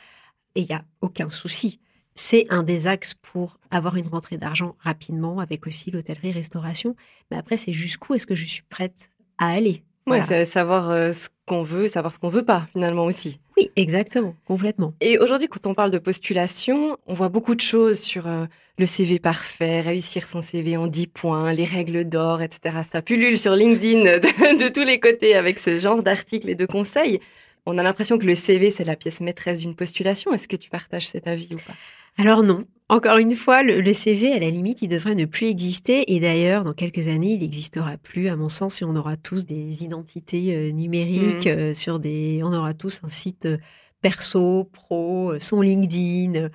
et 0.56 0.62
il 0.62 0.68
y 0.68 0.74
a 0.74 0.86
aucun 1.02 1.30
souci 1.30 1.82
c'est 2.20 2.46
un 2.50 2.64
des 2.64 2.86
axes 2.88 3.14
pour 3.14 3.58
avoir 3.72 3.96
une 3.96 4.08
rentrée 4.08 4.36
d'argent 4.36 4.76
rapidement 4.80 5.40
avec 5.40 5.66
aussi 5.66 5.90
l'hôtellerie 5.90 6.34
restauration 6.34 6.98
mais 7.32 7.38
après 7.38 7.56
c'est 7.56 7.72
jusqu'où 7.72 8.14
est-ce 8.14 8.28
que 8.28 8.36
je 8.36 8.46
suis 8.46 8.64
prête 8.70 9.10
à 9.38 9.48
aller? 9.48 9.84
Voilà. 10.06 10.22
c'est 10.22 10.44
savoir 10.44 10.90
euh, 10.90 11.14
ce 11.14 11.30
qu'on 11.46 11.64
veut, 11.64 11.88
savoir 11.88 12.14
ce 12.14 12.20
qu'on 12.20 12.30
veut 12.30 12.44
pas, 12.44 12.68
finalement 12.74 13.06
aussi. 13.06 13.40
oui 13.56 13.72
exactement 13.78 14.36
complètement 14.46 14.94
Et 15.00 15.18
aujourd'hui, 15.18 15.48
quand 15.48 15.66
on 15.66 15.74
parle 15.74 15.92
de 15.92 15.98
postulation, 16.00 16.98
on 17.08 17.14
voit 17.14 17.30
beaucoup 17.30 17.56
de 17.56 17.62
choses 17.62 18.00
sur 18.00 18.28
euh, 18.28 18.46
le 18.78 18.86
CV 18.86 19.20
parfait, 19.20 19.80
réussir 19.80 20.28
son 20.28 20.42
CV 20.42 20.76
en 20.76 20.88
10 20.88 21.08
points, 21.08 21.54
les 21.54 21.64
règles 21.64 22.04
d'or, 22.04 22.42
etc. 22.42 22.80
Ça 22.92 23.02
pullule 23.02 23.38
sur 23.38 23.54
LinkedIn 23.56 24.20
de, 24.20 24.64
de 24.64 24.68
tous 24.68 24.84
les 24.84 25.00
côtés 25.00 25.36
avec 25.36 25.60
ce 25.60 25.80
genre 25.80 26.04
d'articles 26.04 26.50
et 26.50 26.56
de 26.56 26.66
conseils. 26.66 27.20
On 27.66 27.78
a 27.78 27.84
l'impression 27.84 28.18
que 28.18 28.26
le 28.26 28.36
CV, 28.36 28.72
c'est 28.72 28.86
la 28.86 28.96
pièce 28.96 29.22
maîtresse 29.22 29.60
d'une 29.60 29.76
postulation. 29.76 30.34
Est-ce 30.34 30.48
que 30.48 30.56
tu 30.56 30.70
partages 30.70 31.08
cet 31.08 31.28
avis 31.28 31.50
ou 31.54 31.58
pas? 31.58 31.76
Alors 32.20 32.44
non. 32.44 32.66
Encore 32.92 33.18
une 33.18 33.34
fois, 33.36 33.62
le, 33.62 33.82
le 33.82 33.94
CV, 33.94 34.34
à 34.34 34.40
la 34.40 34.50
limite, 34.50 34.82
il 34.82 34.88
devrait 34.88 35.14
ne 35.14 35.26
plus 35.26 35.46
exister. 35.48 36.12
Et 36.12 36.20
d'ailleurs, 36.20 36.64
dans 36.64 36.74
quelques 36.74 37.08
années, 37.08 37.34
il 37.34 37.40
n'existera 37.42 37.98
plus, 37.98 38.30
à 38.30 38.36
mon 38.36 38.50
sens, 38.50 38.82
et 38.82 38.86
on 38.86 38.96
aura 38.96 39.16
tous 39.16 39.46
des 39.46 39.84
identités 39.84 40.56
euh, 40.56 40.72
numériques 40.72 41.46
Mhm. 41.46 41.52
euh, 41.58 41.74
sur 41.76 42.00
des. 42.00 42.42
On 42.44 42.52
aura 42.52 42.74
tous 42.74 43.00
un 43.04 43.10
site 43.10 43.46
euh, 43.46 43.58
perso, 44.02 44.64
pro, 44.74 45.40
son 45.40 45.62
LinkedIn. 45.62 46.50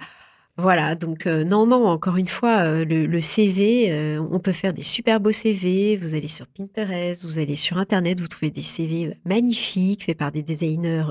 voilà. 0.58 0.96
Donc 0.96 1.26
non, 1.26 1.66
non. 1.66 1.86
Encore 1.86 2.16
une 2.16 2.26
fois, 2.26 2.84
le, 2.84 3.06
le 3.06 3.20
CV, 3.20 4.18
on 4.18 4.40
peut 4.40 4.52
faire 4.52 4.72
des 4.74 4.82
super 4.82 5.20
beaux 5.20 5.30
CV. 5.32 5.96
Vous 5.96 6.14
allez 6.14 6.28
sur 6.28 6.46
Pinterest, 6.46 7.24
vous 7.24 7.38
allez 7.38 7.56
sur 7.56 7.76
Internet, 7.78 8.20
vous 8.20 8.28
trouvez 8.28 8.50
des 8.50 8.62
CV 8.62 9.14
magnifiques 9.24 10.04
faits 10.04 10.16
par 10.18 10.32
des 10.32 10.42
designers 10.42 11.04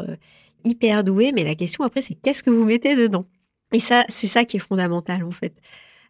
hyper 0.65 1.03
doués. 1.03 1.31
Mais 1.33 1.43
la 1.43 1.55
question 1.55 1.83
après, 1.83 2.01
c'est 2.01 2.15
qu'est-ce 2.15 2.41
que 2.43 2.49
vous 2.49 2.65
mettez 2.65 2.95
dedans? 2.95 3.25
Et 3.73 3.79
ça, 3.79 4.05
c'est 4.07 4.27
ça 4.27 4.45
qui 4.45 4.57
est 4.57 4.59
fondamental 4.59 5.23
en 5.23 5.31
fait. 5.31 5.53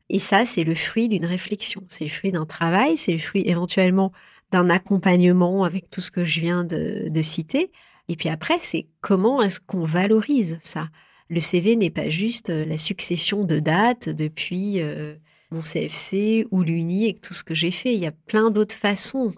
Et 0.09 0.19
ça, 0.19 0.45
c'est 0.45 0.63
le 0.63 0.75
fruit 0.75 1.09
d'une 1.09 1.25
réflexion, 1.25 1.83
c'est 1.89 2.03
le 2.03 2.09
fruit 2.09 2.31
d'un 2.31 2.45
travail, 2.45 2.97
c'est 2.97 3.13
le 3.13 3.19
fruit 3.19 3.43
éventuellement 3.45 4.11
d'un 4.51 4.69
accompagnement 4.69 5.63
avec 5.63 5.89
tout 5.89 6.01
ce 6.01 6.11
que 6.11 6.25
je 6.25 6.41
viens 6.41 6.63
de, 6.63 7.21
citer. 7.21 7.71
Et 8.09 8.15
puis 8.15 8.29
après, 8.29 8.59
c'est 8.61 8.87
comment 9.01 9.41
est-ce 9.41 9.59
qu'on 9.59 9.85
valorise 9.85 10.59
ça? 10.61 10.89
Le 11.29 11.39
CV 11.41 11.75
n'est 11.75 11.89
pas 11.89 12.09
juste 12.09 12.49
euh, 12.49 12.65
la 12.65 12.77
succession 12.77 13.45
de 13.45 13.59
dates 13.59 14.09
depuis 14.09 14.81
euh, 14.81 15.15
mon 15.49 15.61
CFC 15.61 16.45
ou 16.51 16.61
l'Uni 16.61 17.07
et 17.07 17.13
tout 17.15 17.33
ce 17.33 17.43
que 17.43 17.55
j'ai 17.55 17.71
fait. 17.71 17.93
Il 17.93 17.99
y 17.99 18.05
a 18.05 18.11
plein 18.11 18.51
d'autres 18.51 18.75
façons 18.75 19.33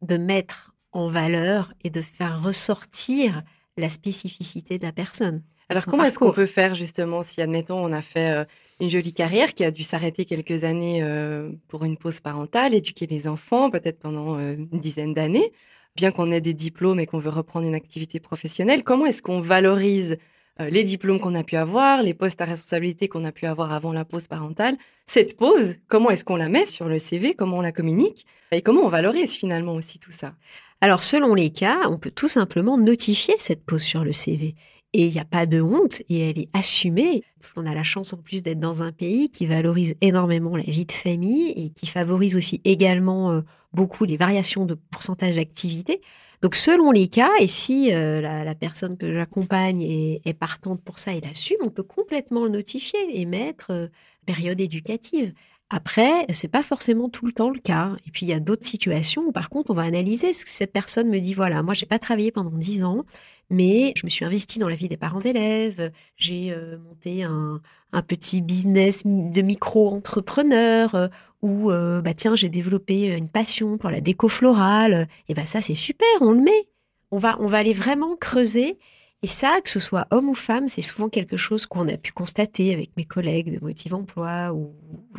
de 0.00 0.16
mettre 0.16 0.74
en 0.92 1.10
valeur 1.10 1.74
et 1.82 1.90
de 1.90 2.00
faire 2.00 2.42
ressortir 2.42 3.42
la 3.76 3.88
spécificité 3.88 4.78
de 4.78 4.84
la 4.84 4.92
personne. 4.92 5.42
Alors, 5.68 5.86
comment 5.86 6.04
est-ce 6.04 6.18
qu'on 6.18 6.32
peut 6.32 6.46
faire 6.46 6.74
justement 6.74 7.22
si, 7.22 7.40
admettons, 7.40 7.78
on 7.78 7.92
a 7.92 8.02
fait 8.02 8.36
euh, 8.36 8.44
une 8.80 8.90
jolie 8.90 9.14
carrière 9.14 9.54
qui 9.54 9.64
a 9.64 9.70
dû 9.70 9.82
s'arrêter 9.82 10.24
quelques 10.24 10.64
années 10.64 11.02
euh, 11.02 11.50
pour 11.68 11.84
une 11.84 11.96
pause 11.96 12.20
parentale, 12.20 12.74
éduquer 12.74 13.06
les 13.06 13.26
enfants, 13.26 13.70
peut-être 13.70 13.98
pendant 13.98 14.36
euh, 14.36 14.54
une 14.56 14.78
dizaine 14.78 15.14
d'années, 15.14 15.52
bien 15.96 16.10
qu'on 16.10 16.30
ait 16.32 16.40
des 16.40 16.54
diplômes 16.54 17.00
et 17.00 17.06
qu'on 17.06 17.18
veut 17.18 17.30
reprendre 17.30 17.66
une 17.66 17.74
activité 17.74 18.20
professionnelle, 18.20 18.82
comment 18.82 19.06
est-ce 19.06 19.22
qu'on 19.22 19.40
valorise 19.40 20.18
les 20.60 20.84
diplômes 20.84 21.18
qu'on 21.18 21.34
a 21.34 21.42
pu 21.42 21.56
avoir, 21.56 22.00
les 22.00 22.14
postes 22.14 22.40
à 22.40 22.44
responsabilité 22.44 23.08
qu'on 23.08 23.24
a 23.24 23.32
pu 23.32 23.44
avoir 23.44 23.72
avant 23.72 23.92
la 23.92 24.04
pause 24.04 24.28
parentale? 24.28 24.76
Cette 25.04 25.36
pause, 25.36 25.78
comment 25.88 26.10
est-ce 26.10 26.24
qu'on 26.24 26.36
la 26.36 26.48
met 26.48 26.66
sur 26.66 26.88
le 26.88 26.98
CV 26.98 27.34
Comment 27.34 27.58
on 27.58 27.60
la 27.60 27.72
communique? 27.72 28.24
Et 28.52 28.62
comment 28.62 28.82
on 28.82 28.88
valorise 28.88 29.34
finalement 29.34 29.74
aussi 29.74 29.98
tout 29.98 30.12
ça? 30.12 30.34
Alors, 30.80 31.02
selon 31.02 31.34
les 31.34 31.50
cas, 31.50 31.88
on 31.88 31.98
peut 31.98 32.10
tout 32.10 32.28
simplement 32.28 32.76
notifier 32.76 33.34
cette 33.38 33.64
pause 33.64 33.82
sur 33.82 34.04
le 34.04 34.12
CV. 34.12 34.54
Et 34.94 35.06
il 35.06 35.12
n'y 35.12 35.18
a 35.18 35.24
pas 35.24 35.44
de 35.44 35.60
honte 35.60 36.00
et 36.08 36.30
elle 36.30 36.38
est 36.38 36.48
assumée. 36.52 37.24
On 37.56 37.66
a 37.66 37.74
la 37.74 37.82
chance 37.82 38.12
en 38.12 38.16
plus 38.16 38.44
d'être 38.44 38.60
dans 38.60 38.82
un 38.82 38.92
pays 38.92 39.28
qui 39.28 39.44
valorise 39.44 39.96
énormément 40.00 40.56
la 40.56 40.62
vie 40.62 40.86
de 40.86 40.92
famille 40.92 41.50
et 41.50 41.70
qui 41.70 41.86
favorise 41.86 42.36
aussi 42.36 42.60
également 42.64 43.32
euh, 43.32 43.40
beaucoup 43.72 44.04
les 44.04 44.16
variations 44.16 44.66
de 44.66 44.74
pourcentage 44.74 45.34
d'activité. 45.34 46.00
Donc 46.42 46.54
selon 46.54 46.92
les 46.92 47.08
cas, 47.08 47.30
et 47.40 47.48
si 47.48 47.92
euh, 47.92 48.20
la, 48.20 48.54
personne 48.54 48.96
que 48.96 49.12
j'accompagne 49.12 49.82
est, 49.82 50.38
partante 50.38 50.80
pour 50.82 51.00
ça 51.00 51.12
et 51.12 51.20
l'assume, 51.20 51.58
on 51.62 51.70
peut 51.70 51.82
complètement 51.82 52.44
le 52.44 52.50
notifier 52.50 53.20
et 53.20 53.24
mettre 53.24 53.72
euh, 53.72 53.88
période 54.26 54.60
éducative. 54.60 55.32
Après, 55.70 56.26
c'est 56.30 56.48
pas 56.48 56.62
forcément 56.62 57.08
tout 57.08 57.26
le 57.26 57.32
temps 57.32 57.50
le 57.50 57.58
cas. 57.58 57.96
Et 58.06 58.10
puis 58.10 58.26
il 58.26 58.28
y 58.28 58.32
a 58.32 58.40
d'autres 58.40 58.66
situations 58.66 59.22
où 59.22 59.32
par 59.32 59.48
contre 59.48 59.70
on 59.70 59.74
va 59.74 59.82
analyser 59.82 60.32
ce 60.32 60.44
que 60.44 60.50
cette 60.50 60.72
personne 60.72 61.08
me 61.08 61.18
dit. 61.18 61.34
Voilà, 61.34 61.62
moi 61.62 61.74
j'ai 61.74 61.86
pas 61.86 61.98
travaillé 61.98 62.30
pendant 62.30 62.50
dix 62.50 62.84
ans, 62.84 63.04
mais 63.50 63.92
je 63.96 64.04
me 64.04 64.10
suis 64.10 64.24
investie 64.24 64.58
dans 64.58 64.68
la 64.68 64.76
vie 64.76 64.88
des 64.88 64.96
parents 64.96 65.20
d'élèves. 65.20 65.90
J'ai 66.16 66.52
euh, 66.52 66.78
monté 66.78 67.22
un, 67.22 67.60
petit 68.08 68.40
business 68.40 69.02
de 69.04 69.40
micro-entrepreneur 69.40 70.94
euh, 70.94 71.08
où 71.42 71.70
euh, 71.70 72.00
bah 72.00 72.12
tiens 72.12 72.34
j'ai 72.34 72.48
développé 72.48 73.16
une 73.16 73.28
passion 73.28 73.78
pour 73.78 73.90
la 73.90 74.00
déco 74.00 74.28
florale. 74.28 75.06
Et 75.28 75.34
ben 75.34 75.46
ça 75.46 75.60
c'est 75.60 75.74
super, 75.74 76.08
on 76.20 76.32
le 76.32 76.40
met. 76.40 76.68
On 77.10 77.18
va 77.18 77.36
on 77.40 77.46
va 77.46 77.58
aller 77.58 77.72
vraiment 77.72 78.16
creuser. 78.16 78.78
Et 79.22 79.26
ça, 79.26 79.60
que 79.62 79.70
ce 79.70 79.80
soit 79.80 80.06
homme 80.10 80.28
ou 80.28 80.34
femme, 80.34 80.68
c'est 80.68 80.82
souvent 80.82 81.08
quelque 81.08 81.38
chose 81.38 81.64
qu'on 81.64 81.88
a 81.88 81.96
pu 81.96 82.12
constater 82.12 82.74
avec 82.74 82.90
mes 82.98 83.06
collègues 83.06 83.58
de 83.58 83.64
Motive 83.64 83.94
Emploi 83.94 84.52
ou, 84.52 84.74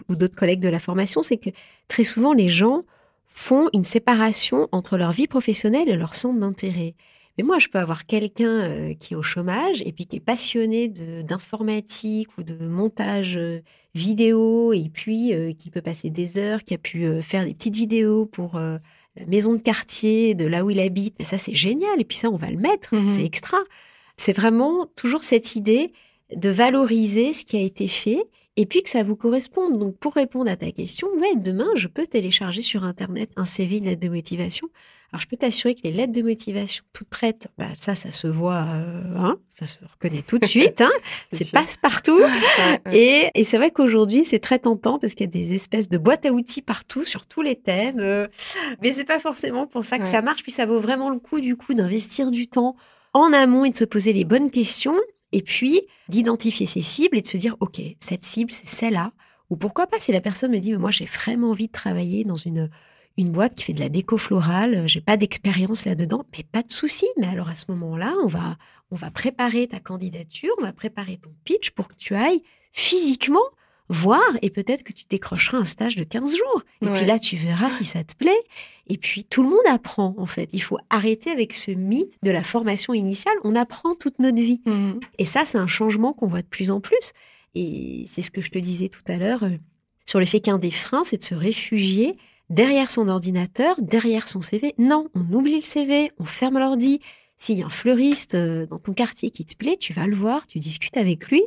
ou 0.10 0.16
d'autres 0.16 0.36
collègues 0.36 0.60
de 0.60 0.70
la 0.70 0.78
formation, 0.78 1.24
c'est 1.24 1.38
que 1.38 1.50
très 1.88 2.04
souvent 2.04 2.34
les 2.34 2.48
gens 2.48 2.84
font 3.36 3.68
une 3.74 3.84
séparation 3.84 4.70
entre 4.72 4.98
leur 4.98 5.12
vie 5.12 5.28
professionnelle 5.28 5.90
et 5.90 5.98
leur 5.98 6.16
centre 6.16 6.40
d'intérêt. 6.40 6.96
Mais 7.38 7.44
moi, 7.44 7.60
je 7.60 7.68
peux 7.68 7.80
avoir 7.80 8.06
quelqu'un 8.06 8.70
euh, 8.70 8.94
qui 8.94 9.14
est 9.14 9.18
au 9.18 9.24
chômage 9.24 9.82
et 9.86 9.92
puis 9.92 10.06
qui 10.06 10.18
est 10.18 10.22
passionné 10.22 10.88
d'informatique 10.88 12.30
ou 12.38 12.44
de 12.44 12.68
montage 12.68 13.38
euh, 13.38 13.62
vidéo 13.96 14.74
et 14.74 14.90
puis 14.94 15.34
euh, 15.34 15.54
qui 15.54 15.72
peut 15.72 15.82
passer 15.82 16.10
des 16.10 16.38
heures, 16.38 16.64
qui 16.64 16.76
a 16.76 16.78
pu 16.78 17.06
euh, 17.06 17.22
faire 17.22 17.46
des 17.46 17.54
petites 17.54 17.76
vidéos 17.76 18.26
pour 18.26 18.58
euh, 18.58 18.78
la 19.16 19.26
maison 19.26 19.54
de 19.54 19.60
quartier 19.60 20.36
de 20.36 20.46
là 20.46 20.64
où 20.64 20.70
il 20.70 20.80
habite. 20.80 21.16
Mais 21.18 21.26
ça, 21.26 21.38
c'est 21.38 21.56
génial. 21.56 22.00
Et 22.00 22.04
puis 22.04 22.18
ça, 22.18 22.30
on 22.30 22.36
va 22.36 22.52
le 22.52 22.58
mettre. 22.58 22.94
Mhm. 22.94 23.10
C'est 23.10 23.24
extra. 23.24 23.58
C'est 24.18 24.34
vraiment 24.34 24.88
toujours 24.96 25.24
cette 25.24 25.56
idée 25.56 25.94
de 26.36 26.50
valoriser 26.50 27.34
ce 27.34 27.46
qui 27.46 27.58
a 27.58 27.62
été 27.62 27.88
fait 27.88 28.24
et 28.58 28.66
puis 28.66 28.84
que 28.84 28.90
ça 28.90 29.04
vous 29.04 29.16
corresponde. 29.16 29.78
Donc, 29.80 29.98
pour 29.98 30.14
répondre 30.14 30.50
à 30.50 30.56
ta 30.56 30.72
question, 30.72 31.08
ouais, 31.20 31.36
demain, 31.36 31.68
je 31.76 31.88
peux 31.88 32.08
télécharger 32.08 32.62
sur 32.62 32.84
Internet 32.84 33.30
un 33.36 33.46
CV, 33.46 33.78
une 33.78 33.86
lettre 33.86 34.02
de 34.02 34.10
motivation. 34.10 34.68
Alors, 35.12 35.22
je 35.22 35.28
peux 35.28 35.38
t'assurer 35.38 35.76
que 35.76 35.82
les 35.84 35.92
lettres 35.92 36.12
de 36.14 36.22
motivation 36.22 36.84
toutes 36.92 37.08
prêtes, 37.08 37.48
bah, 37.58 37.68
ça, 37.78 37.96
ça 37.96 38.12
se 38.12 38.28
voit, 38.28 38.64
euh, 38.74 39.02
hein, 39.18 39.38
ça 39.50 39.66
se 39.66 39.78
reconnaît 39.90 40.24
tout 40.24 40.40
de 40.40 40.46
suite. 40.46 40.82
Hein, 40.82 40.92
c'est 41.32 41.52
passe-partout. 41.52 42.20
Et, 42.92 43.30
et 43.34 43.44
c'est 43.44 43.58
vrai 43.58 43.72
qu'aujourd'hui, 43.72 44.24
c'est 44.26 44.40
très 44.40 44.60
tentant 44.60 45.00
parce 45.00 45.14
qu'il 45.14 45.26
y 45.26 45.30
a 45.30 45.32
des 45.32 45.54
espèces 45.54 45.88
de 45.90 45.98
boîtes 45.98 46.26
à 46.26 46.32
outils 46.32 46.62
partout 46.62 47.04
sur 47.06 47.26
tous 47.28 47.42
les 47.42 47.56
thèmes. 47.56 48.00
euh, 48.00 48.28
mais 48.82 48.92
c'est 48.92 49.06
pas 49.06 49.20
forcément 49.20 49.68
pour 49.68 49.86
ça 49.86 49.98
que 49.98 50.04
Ouais. 50.04 50.10
ça 50.10 50.22
marche. 50.22 50.44
Puis 50.44 50.52
ça 50.52 50.66
vaut 50.66 50.80
vraiment 50.80 51.10
le 51.10 51.20
coup, 51.20 51.40
du 51.40 51.56
coup, 51.56 51.74
d'investir 51.74 52.30
du 52.32 52.48
temps 52.48 52.76
en 53.14 53.32
amont 53.32 53.64
et 53.64 53.70
de 53.70 53.76
se 53.78 53.86
poser 53.86 54.12
les 54.12 54.26
bonnes 54.26 54.52
questions. 54.52 54.98
Et 55.36 55.42
puis 55.42 55.82
d'identifier 56.08 56.66
ses 56.66 56.82
cibles 56.82 57.18
et 57.18 57.22
de 57.22 57.28
se 57.28 57.36
dire, 57.36 57.58
OK, 57.60 57.82
cette 58.00 58.24
cible, 58.24 58.54
c'est 58.54 58.68
celle-là. 58.68 59.12
Ou 59.50 59.58
pourquoi 59.58 59.86
pas 59.86 60.00
si 60.00 60.14
la 60.14 60.22
personne 60.22 60.50
me 60.50 60.60
dit, 60.60 60.72
mais 60.72 60.78
moi, 60.78 60.92
j'ai 60.92 61.04
vraiment 61.04 61.52
envie 61.52 61.68
de 61.68 61.74
travailler 61.74 62.24
dans 62.24 62.38
une, 62.38 62.70
une 63.18 63.32
boîte 63.34 63.54
qui 63.54 63.66
fait 63.66 63.74
de 63.74 63.82
la 63.82 63.90
déco 63.90 64.16
florale, 64.16 64.88
j'ai 64.88 65.02
pas 65.02 65.18
d'expérience 65.18 65.84
là-dedans, 65.84 66.24
mais 66.32 66.46
pas 66.50 66.64
de 66.64 66.72
souci. 66.72 67.06
Mais 67.18 67.28
alors 67.28 67.50
à 67.50 67.56
ce 67.56 67.66
moment-là, 67.68 68.14
on 68.24 68.28
va, 68.28 68.56
on 68.92 68.96
va 68.96 69.12
préparer 69.12 69.68
ta 69.68 69.82
candidature, 69.82 70.56
on 70.58 70.64
va 70.64 70.72
préparer 70.72 71.18
ton 71.18 71.36
pitch 71.44 71.72
pour 71.72 71.90
que 71.90 71.96
tu 71.96 72.16
ailles 72.16 72.42
physiquement 72.72 73.44
voir 73.90 74.22
et 74.42 74.50
peut-être 74.50 74.84
que 74.84 74.94
tu 74.94 75.06
décrocheras 75.10 75.58
un 75.60 75.66
stage 75.66 75.96
de 75.96 76.04
15 76.04 76.36
jours. 76.36 76.64
Et 76.82 76.88
Ouais. 76.88 76.94
puis 76.94 77.06
là, 77.06 77.20
tu 77.20 77.36
verras 77.36 77.70
si 77.72 77.84
ça 77.86 78.04
te 78.04 78.16
plaît. 78.16 78.32
Et 78.88 78.98
puis 78.98 79.24
tout 79.24 79.44
le 79.44 79.50
monde 79.50 79.66
apprend 79.70 80.16
en 80.18 80.26
fait. 80.26 80.50
Il 80.54 80.62
faut 80.62 80.78
arrêter 80.90 81.30
avec 81.32 81.54
ce 81.54 81.72
mythe 81.72 82.18
de 82.24 82.32
la 82.32 82.44
formation 82.44 82.94
initiale. 82.94 83.36
On 83.44 83.56
apprend 83.56 83.96
toute 83.96 84.20
notre 84.20 84.42
vie. 84.42 84.62
Mhm. 84.66 85.00
Et 85.20 85.26
ça, 85.26 85.46
c'est 85.46 85.58
un 85.58 85.68
changement 85.68 86.14
qu'on 86.14 86.28
voit 86.28 86.42
de 86.42 86.48
plus 86.48 86.72
en 86.72 86.80
plus. 86.82 87.12
Et 87.54 88.06
c'est 88.10 88.22
ce 88.22 88.32
que 88.32 88.42
je 88.42 88.50
te 88.50 88.60
disais 88.60 88.90
tout 88.90 89.04
à 89.08 89.18
l'heure 89.18 89.44
euh, 89.44 89.52
sur 90.06 90.20
le 90.20 90.26
fait 90.26 90.40
qu'un 90.40 90.58
des 90.60 90.72
freins, 90.72 91.04
c'est 91.04 91.18
de 91.18 91.24
se 91.24 91.36
réfugier 91.36 92.16
derrière 92.50 92.92
son 92.92 93.08
ordinateur, 93.08 93.76
derrière 93.82 94.28
son 94.28 94.42
CV. 94.42 94.74
Non, 94.78 95.08
on 95.16 95.32
oublie 95.34 95.56
le 95.60 95.66
CV, 95.66 96.12
on 96.20 96.26
ferme 96.26 96.60
l'ordi. 96.60 97.00
S'il 97.38 97.58
y 97.58 97.64
a 97.64 97.66
un 97.66 97.70
fleuriste 97.70 98.36
euh, 98.36 98.66
dans 98.68 98.78
ton 98.80 98.94
quartier 98.94 99.32
qui 99.32 99.46
te 99.46 99.56
plaît, 99.56 99.78
tu 99.80 99.94
vas 99.94 100.06
le 100.08 100.16
voir, 100.16 100.46
tu 100.48 100.60
discutes 100.60 100.98
avec 100.98 101.28
lui. 101.30 101.42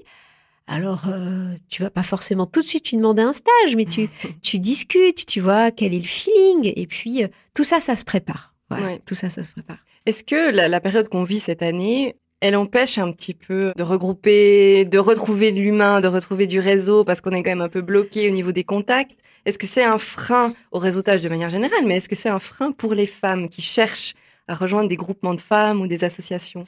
Alors, 0.68 1.04
euh, 1.08 1.54
tu 1.70 1.82
vas 1.82 1.90
pas 1.90 2.02
forcément 2.02 2.44
tout 2.46 2.60
de 2.60 2.66
suite 2.66 2.90
lui 2.90 2.98
demander 2.98 3.22
un 3.22 3.32
stage, 3.32 3.74
mais 3.74 3.86
tu, 3.86 4.08
tu 4.42 4.58
discutes, 4.58 5.24
tu 5.26 5.40
vois 5.40 5.70
quel 5.70 5.94
est 5.94 5.98
le 5.98 6.04
feeling. 6.04 6.72
Et 6.76 6.86
puis, 6.86 7.24
euh, 7.24 7.28
tout 7.54 7.64
ça, 7.64 7.80
ça 7.80 7.96
se 7.96 8.04
prépare. 8.04 8.54
Voilà, 8.70 8.86
Ouais. 8.86 9.00
tout 9.06 9.14
ça, 9.14 9.30
ça 9.30 9.42
se 9.44 9.50
prépare. 9.50 9.78
Est-ce 10.06 10.22
que 10.24 10.50
la, 10.54 10.68
la 10.68 10.80
période 10.80 11.08
qu'on 11.08 11.24
vit 11.24 11.40
cette 11.40 11.62
année, 11.62 12.16
elle 12.40 12.54
empêche 12.54 12.98
un 12.98 13.10
petit 13.12 13.34
peu 13.34 13.72
de 13.76 13.82
regrouper, 13.82 14.84
de 14.84 14.98
retrouver 14.98 15.52
de 15.52 15.58
l'humain, 15.58 16.00
de 16.00 16.06
retrouver 16.08 16.46
du 16.46 16.60
réseau, 16.60 17.02
parce 17.02 17.20
qu'on 17.22 17.30
est 17.32 17.42
quand 17.42 17.50
même 17.50 17.60
un 17.62 17.68
peu 17.70 17.80
bloqué 17.80 18.28
au 18.28 18.32
niveau 18.32 18.52
des 18.52 18.64
contacts? 18.64 19.16
Est-ce 19.46 19.58
que 19.58 19.66
c'est 19.66 19.84
un 19.84 19.98
frein 19.98 20.52
au 20.70 20.78
réseautage 20.78 21.22
de 21.22 21.28
manière 21.30 21.50
générale, 21.50 21.84
mais 21.86 21.96
est-ce 21.96 22.08
que 22.10 22.14
c'est 22.16 22.28
un 22.28 22.38
frein 22.38 22.72
pour 22.72 22.92
les 22.94 23.06
femmes 23.06 23.48
qui 23.48 23.62
cherchent 23.62 24.12
à 24.46 24.54
rejoindre 24.54 24.88
des 24.88 24.96
groupements 24.96 25.34
de 25.34 25.40
femmes 25.40 25.80
ou 25.80 25.86
des 25.86 26.04
associations? 26.04 26.64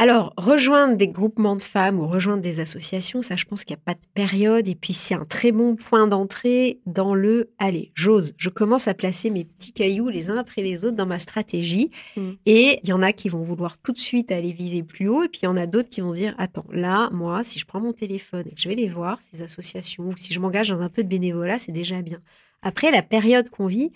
Alors, 0.00 0.32
rejoindre 0.36 0.96
des 0.96 1.08
groupements 1.08 1.56
de 1.56 1.62
femmes 1.62 1.98
ou 1.98 2.06
rejoindre 2.06 2.40
des 2.40 2.60
associations, 2.60 3.20
ça, 3.20 3.34
je 3.34 3.44
pense 3.46 3.64
qu'il 3.64 3.74
n'y 3.74 3.80
a 3.80 3.84
pas 3.84 3.94
de 3.94 4.06
période. 4.14 4.68
Et 4.68 4.76
puis, 4.76 4.92
c'est 4.92 5.16
un 5.16 5.24
très 5.24 5.50
bon 5.50 5.74
point 5.74 6.06
d'entrée 6.06 6.78
dans 6.86 7.16
le 7.16 7.50
allez, 7.58 7.90
j'ose. 7.94 8.32
Je 8.36 8.48
commence 8.48 8.86
à 8.86 8.94
placer 8.94 9.28
mes 9.28 9.44
petits 9.44 9.72
cailloux 9.72 10.08
les 10.08 10.30
uns 10.30 10.36
après 10.36 10.62
les 10.62 10.84
autres 10.84 10.96
dans 10.96 11.04
ma 11.04 11.18
stratégie. 11.18 11.90
Mm. 12.16 12.30
Et 12.46 12.78
il 12.84 12.88
y 12.88 12.92
en 12.92 13.02
a 13.02 13.12
qui 13.12 13.28
vont 13.28 13.42
vouloir 13.42 13.76
tout 13.78 13.90
de 13.90 13.98
suite 13.98 14.30
aller 14.30 14.52
viser 14.52 14.84
plus 14.84 15.08
haut. 15.08 15.24
Et 15.24 15.28
puis, 15.28 15.40
il 15.42 15.46
y 15.46 15.48
en 15.48 15.56
a 15.56 15.66
d'autres 15.66 15.90
qui 15.90 16.00
vont 16.00 16.12
dire 16.12 16.32
attends, 16.38 16.66
là, 16.70 17.10
moi, 17.10 17.42
si 17.42 17.58
je 17.58 17.66
prends 17.66 17.80
mon 17.80 17.92
téléphone 17.92 18.44
et 18.46 18.54
que 18.54 18.60
je 18.60 18.68
vais 18.68 18.76
les 18.76 18.90
voir, 18.90 19.18
ces 19.20 19.42
associations, 19.42 20.04
ou 20.04 20.16
si 20.16 20.32
je 20.32 20.38
m'engage 20.38 20.68
dans 20.68 20.80
un 20.80 20.88
peu 20.88 21.02
de 21.02 21.08
bénévolat, 21.08 21.58
c'est 21.58 21.72
déjà 21.72 22.02
bien. 22.02 22.20
Après, 22.62 22.92
la 22.92 23.02
période 23.02 23.50
qu'on 23.50 23.66
vit, 23.66 23.90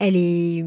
elle 0.00 0.16
est, 0.16 0.64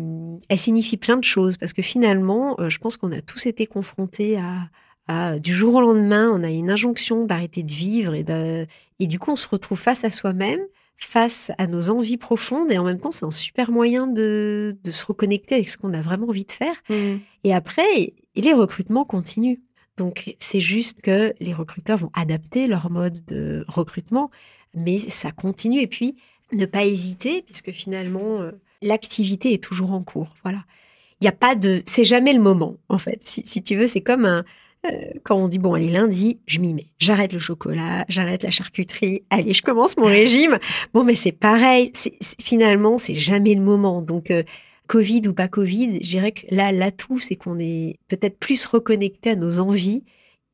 elle 0.47 0.59
signifie 0.59 0.95
plein 0.95 1.17
de 1.17 1.23
choses 1.23 1.57
parce 1.57 1.73
que 1.73 1.81
finalement, 1.81 2.55
euh, 2.59 2.69
je 2.69 2.77
pense 2.77 2.95
qu'on 2.97 3.11
a 3.11 3.21
tous 3.21 3.47
été 3.47 3.65
confrontés 3.65 4.37
à, 4.37 4.69
à, 5.07 5.39
du 5.39 5.53
jour 5.53 5.75
au 5.75 5.81
lendemain, 5.81 6.29
on 6.31 6.43
a 6.43 6.49
une 6.49 6.69
injonction 6.69 7.25
d'arrêter 7.25 7.63
de 7.63 7.71
vivre 7.71 8.13
et, 8.13 8.23
de, 8.23 8.67
et 8.99 9.07
du 9.07 9.19
coup, 9.19 9.31
on 9.31 9.35
se 9.35 9.47
retrouve 9.47 9.79
face 9.79 10.03
à 10.03 10.11
soi-même, 10.11 10.61
face 10.97 11.51
à 11.57 11.65
nos 11.65 11.89
envies 11.89 12.17
profondes 12.17 12.71
et 12.71 12.77
en 12.77 12.83
même 12.83 12.99
temps, 12.99 13.11
c'est 13.11 13.25
un 13.25 13.31
super 13.31 13.71
moyen 13.71 14.05
de, 14.05 14.77
de 14.83 14.91
se 14.91 15.03
reconnecter 15.03 15.55
avec 15.55 15.67
ce 15.67 15.77
qu'on 15.77 15.93
a 15.93 16.01
vraiment 16.01 16.27
envie 16.27 16.45
de 16.45 16.51
faire. 16.51 16.75
Et 17.43 17.53
après, 17.53 18.13
les 18.35 18.53
recrutements 18.53 19.03
continuent. 19.03 19.57
Donc, 19.97 20.35
c'est 20.39 20.59
juste 20.59 21.01
que 21.01 21.33
les 21.39 21.53
recruteurs 21.53 21.97
vont 21.97 22.11
adapter 22.13 22.67
leur 22.67 22.89
mode 22.91 23.25
de 23.25 23.65
recrutement, 23.67 24.29
mais 24.75 24.99
ça 25.09 25.31
continue. 25.31 25.81
Et 25.81 25.87
puis, 25.87 26.15
ne 26.51 26.65
pas 26.65 26.85
hésiter, 26.85 27.41
puisque 27.41 27.71
finalement, 27.71 28.41
euh, 28.41 28.51
l'activité 28.83 29.53
est 29.53 29.63
toujours 29.63 29.91
en 29.93 30.03
cours. 30.03 30.33
Voilà. 30.43 30.63
Il 31.21 31.23
n'y 31.23 31.29
a 31.29 31.33
pas 31.33 31.55
de. 31.55 31.81
C'est 31.85 32.03
jamais 32.03 32.33
le 32.33 32.41
moment, 32.41 32.75
en 32.89 32.97
fait. 32.97 33.19
Si, 33.23 33.43
si 33.45 33.63
tu 33.63 33.75
veux, 33.75 33.87
c'est 33.87 34.01
comme 34.01 34.25
un. 34.25 34.43
euh, 34.85 34.89
quand 35.23 35.37
on 35.37 35.47
dit, 35.47 35.59
bon, 35.59 35.73
allez, 35.73 35.89
lundi, 35.89 36.39
je 36.45 36.59
m'y 36.59 36.73
mets. 36.73 36.87
J'arrête 36.99 37.31
le 37.33 37.39
chocolat, 37.39 38.03
j'arrête 38.09 38.43
la 38.43 38.51
charcuterie. 38.51 39.23
Allez, 39.29 39.53
je 39.53 39.61
commence 39.61 39.95
mon 39.97 40.05
régime. 40.19 40.57
Bon, 40.93 41.03
mais 41.03 41.15
c'est 41.15 41.31
pareil. 41.31 41.91
C'est, 41.93 42.15
c'est- 42.19 42.41
finalement, 42.41 42.97
c'est 42.97 43.15
jamais 43.15 43.55
le 43.55 43.61
moment. 43.61 44.01
Donc, 44.01 44.31
euh, 44.31 44.43
Covid 44.87 45.21
ou 45.29 45.33
pas 45.33 45.47
Covid, 45.47 45.99
je 46.03 46.09
dirais 46.09 46.33
que 46.33 46.45
là, 46.53 46.73
l'atout, 46.73 47.17
c'est 47.19 47.37
qu'on 47.37 47.57
est 47.57 47.97
peut-être 48.09 48.37
plus 48.37 48.65
reconnecté 48.65 49.29
à 49.29 49.35
nos 49.37 49.59
envies 49.61 50.03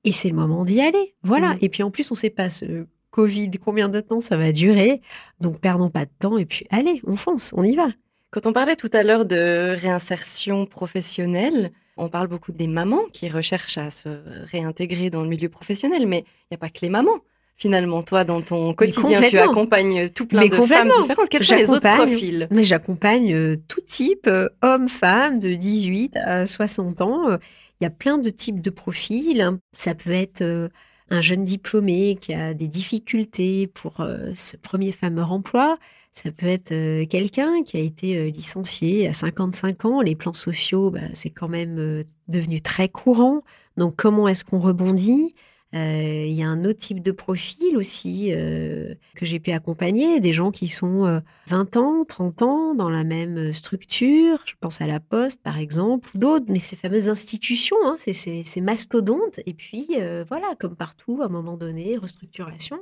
et 0.03 0.11
c'est 0.11 0.29
le 0.29 0.35
moment 0.35 0.63
d'y 0.65 0.81
aller. 0.81 1.15
Voilà. 1.23 1.53
Mhm. 1.55 1.59
Et 1.63 1.69
puis 1.69 1.81
en 1.81 1.89
plus, 1.89 2.11
on 2.11 2.15
sait 2.15 2.29
pas 2.29 2.51
ce 2.51 2.85
Covid, 3.09 3.49
combien 3.59 3.89
de 3.89 3.99
temps 4.01 4.21
ça 4.21 4.37
va 4.37 4.51
durer. 4.51 5.01
Donc, 5.41 5.59
perdons 5.59 5.89
pas 5.89 6.05
de 6.05 6.11
temps 6.19 6.37
et 6.37 6.45
puis 6.45 6.67
allez, 6.69 7.01
on 7.07 7.15
fonce, 7.15 7.51
on 7.57 7.63
y 7.63 7.75
va. 7.75 7.87
Quand 8.31 8.45
on 8.45 8.53
parlait 8.53 8.75
tout 8.75 8.91
à 8.93 9.01
l'heure 9.01 9.25
de 9.25 9.75
réinsertion 9.75 10.67
professionnelle, 10.67 11.71
on 11.97 12.09
parle 12.09 12.27
beaucoup 12.27 12.51
des 12.51 12.67
mamans 12.67 13.05
qui 13.11 13.27
recherchent 13.27 13.79
à 13.79 13.89
se 13.89 14.09
réintégrer 14.51 15.09
dans 15.09 15.23
le 15.23 15.29
milieu 15.29 15.49
professionnel, 15.49 16.05
mais 16.05 16.19
il 16.19 16.47
n'y 16.51 16.55
a 16.55 16.57
pas 16.57 16.69
que 16.69 16.79
les 16.83 16.89
mamans. 16.89 17.19
Finalement, 17.57 18.03
toi, 18.03 18.23
dans 18.23 18.41
ton 18.41 18.73
quotidien, 18.73 19.21
tu 19.23 19.37
accompagnes 19.39 20.09
tout 20.09 20.27
plein 20.27 20.41
Mais 20.41 20.49
de 20.49 20.55
femmes 20.55 20.91
différentes. 21.01 21.27
Quels 21.29 21.43
sont 21.43 21.55
les 21.55 21.71
autres 21.71 21.93
profils? 21.95 22.47
Mais 22.51 22.63
j'accompagne 22.63 23.33
euh, 23.33 23.57
tout 23.67 23.81
type, 23.81 24.27
euh, 24.27 24.47
hommes, 24.61 24.87
femmes, 24.87 25.39
de 25.39 25.55
18 25.55 26.15
à 26.15 26.47
60 26.47 27.01
ans. 27.01 27.31
Euh, 27.31 27.37
Il 27.81 27.83
y 27.83 27.87
a 27.87 27.89
plein 27.89 28.17
de 28.17 28.29
types 28.29 28.61
de 28.61 28.69
profils. 28.69 29.57
Ça 29.75 29.93
peut 29.93 30.11
être 30.11 30.41
euh, 30.41 30.69
un 31.09 31.19
jeune 31.19 31.43
diplômé 31.43 32.17
qui 32.21 32.33
a 32.33 32.53
des 32.53 32.67
difficultés 32.67 33.67
pour 33.67 34.05
ce 34.33 34.55
premier 34.55 34.91
fameux 34.91 35.23
emploi. 35.23 35.79
Ça 36.11 36.31
peut 36.31 36.47
être 36.47 37.05
quelqu'un 37.05 37.63
qui 37.63 37.77
a 37.77 37.79
été 37.79 38.29
licencié 38.31 39.07
à 39.07 39.13
55 39.13 39.85
ans. 39.85 40.01
Les 40.01 40.15
plans 40.15 40.33
sociaux, 40.33 40.91
bah, 40.91 40.99
c'est 41.13 41.29
quand 41.29 41.47
même 41.47 42.03
devenu 42.27 42.61
très 42.61 42.89
courant. 42.89 43.41
Donc, 43.77 43.95
comment 43.95 44.27
est-ce 44.27 44.43
qu'on 44.43 44.59
rebondit? 44.59 45.33
Euh, 45.75 46.25
Il 46.25 46.33
y 46.33 46.41
a 46.41 46.47
un 46.47 46.65
autre 46.65 46.79
type 46.79 47.01
de 47.01 47.11
profil 47.11 47.77
aussi 47.77 48.31
que 48.31 49.25
j'ai 49.25 49.39
pu 49.39 49.51
accompagner, 49.51 50.19
des 50.19 50.33
gens 50.33 50.51
qui 50.51 50.67
sont 50.67 51.05
euh, 51.05 51.19
20 51.47 51.77
ans, 51.77 52.05
30 52.05 52.41
ans 52.41 52.75
dans 52.75 52.89
la 52.89 53.03
même 53.03 53.53
structure. 53.53 54.39
Je 54.45 54.53
pense 54.59 54.81
à 54.81 54.87
la 54.87 54.99
Poste, 54.99 55.41
par 55.43 55.57
exemple, 55.57 56.09
ou 56.15 56.17
d'autres, 56.17 56.45
mais 56.49 56.59
ces 56.59 56.75
fameuses 56.75 57.09
institutions, 57.09 57.77
hein, 57.85 57.95
ces, 57.97 58.61
mastodontes. 58.61 59.39
Et 59.45 59.53
puis, 59.53 59.87
voilà, 60.27 60.55
comme 60.59 60.75
partout, 60.75 61.19
à 61.21 61.25
un 61.25 61.29
moment 61.29 61.57
donné, 61.57 61.97
restructuration. 61.97 62.79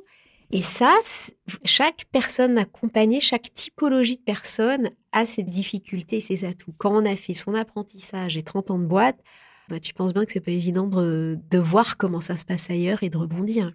Et 0.51 0.62
ça, 0.62 0.97
chaque 1.65 2.05
personne 2.12 2.57
accompagnée, 2.57 3.19
chaque 3.19 3.53
typologie 3.53 4.17
de 4.17 4.21
personne 4.23 4.91
a 5.12 5.25
ses 5.25 5.43
difficultés 5.43 6.21
ses 6.21 6.45
atouts. 6.45 6.73
Quand 6.77 6.95
on 6.95 7.05
a 7.05 7.15
fait 7.17 7.33
son 7.33 7.53
apprentissage 7.53 8.38
et 8.38 8.43
30 8.43 8.71
ans 8.71 8.79
de 8.79 8.86
boîte, 8.86 9.19
bah, 9.67 9.79
tu 9.81 9.93
penses 9.93 10.13
bien 10.13 10.25
que 10.25 10.31
c'est 10.31 10.39
pas 10.39 10.51
évident 10.51 10.88
de, 10.88 11.57
voir 11.57 11.97
comment 11.97 12.21
ça 12.21 12.38
se 12.38 12.45
passe 12.45 12.69
ailleurs 12.69 13.03
et 13.03 13.10
de 13.10 13.17
rebondir. 13.17 13.73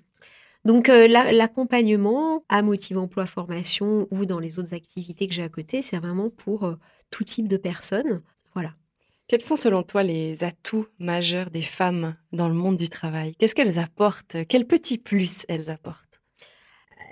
Donc 0.64 0.88
euh, 0.88 1.08
la- 1.08 1.32
l'accompagnement 1.32 2.44
à 2.48 2.62
Motive 2.62 2.96
Emploi 2.96 3.26
Formation 3.26 4.06
ou 4.10 4.24
dans 4.24 4.38
les 4.38 4.58
autres 4.58 4.74
activités 4.74 5.28
que 5.28 5.34
j'ai 5.34 5.42
à 5.42 5.48
côté, 5.48 5.82
c'est 5.82 5.98
vraiment 5.98 6.30
pour 6.30 6.64
euh, 6.64 6.76
tout 7.10 7.24
type 7.24 7.48
de 7.48 7.56
personnes. 7.58 8.22
Voilà. 8.54 8.72
Quels 9.28 9.42
sont 9.42 9.56
selon 9.56 9.82
toi 9.82 10.02
les 10.02 10.44
atouts 10.44 10.86
majeurs 10.98 11.50
des 11.50 11.62
femmes 11.62 12.16
dans 12.32 12.48
le 12.48 12.54
monde 12.54 12.76
du 12.76 12.88
travail? 12.88 13.34
Qu'est-ce 13.36 13.54
qu'elles 13.54 13.78
apportent? 13.78 14.36
Quel 14.48 14.66
petit 14.66 14.98
plus 14.98 15.44
elles 15.48 15.68
apportent? 15.68 16.11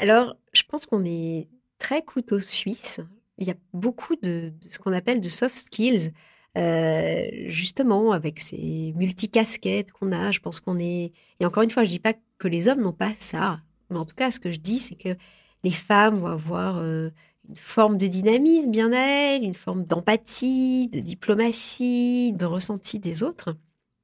Alors, 0.01 0.35
je 0.55 0.63
pense 0.67 0.87
qu'on 0.87 1.05
est 1.05 1.49
très 1.79 2.03
couteau 2.03 2.41
suisse. 2.41 3.01
Il 3.37 3.47
y 3.47 3.51
a 3.51 3.55
beaucoup 3.75 4.17
de, 4.17 4.51
ce 4.71 4.79
qu'on 4.79 4.95
appelle 4.95 5.21
de 5.21 5.29
soft 5.29 5.57
skills. 5.57 6.13
Euh, 6.59 7.27
justement, 7.47 8.11
avec 8.11 8.41
ces 8.41 8.93
multicasquettes 8.97 9.93
qu'on 9.93 10.11
a, 10.11 10.33
je 10.33 10.41
pense 10.41 10.59
qu'on 10.59 10.79
est. 10.79 11.13
Et 11.39 11.45
encore 11.45 11.63
une 11.63 11.71
fois, 11.71 11.85
je 11.85 11.91
dis 11.91 11.99
pas 11.99 12.15
que 12.39 12.49
les 12.49 12.67
hommes 12.67 12.81
n'ont 12.81 12.93
pas 12.93 13.13
ça. 13.19 13.61
Mais 13.91 13.99
en 13.99 14.07
tout 14.07 14.17
cas, 14.17 14.31
ce 14.31 14.41
que 14.41 14.51
je 14.51 14.59
dis, 14.59 14.79
c'est 14.79 14.95
que 14.95 15.17
les 15.65 15.71
femmes 15.71 16.19
vont 16.21 16.29
avoir 16.29 16.79
euh, 16.79 17.11
une 17.49 17.57
forme 17.57 17.99
de 17.99 18.07
dynamisme 18.07 18.71
bien 18.71 18.93
à 18.93 19.01
elles, 19.01 19.45
une 19.45 19.55
forme 19.55 19.85
d'empathie, 19.85 20.89
de 20.89 21.01
diplomatie, 21.01 22.33
de 22.33 22.47
ressenti 22.47 22.99
des 22.99 23.23
autres. 23.23 23.55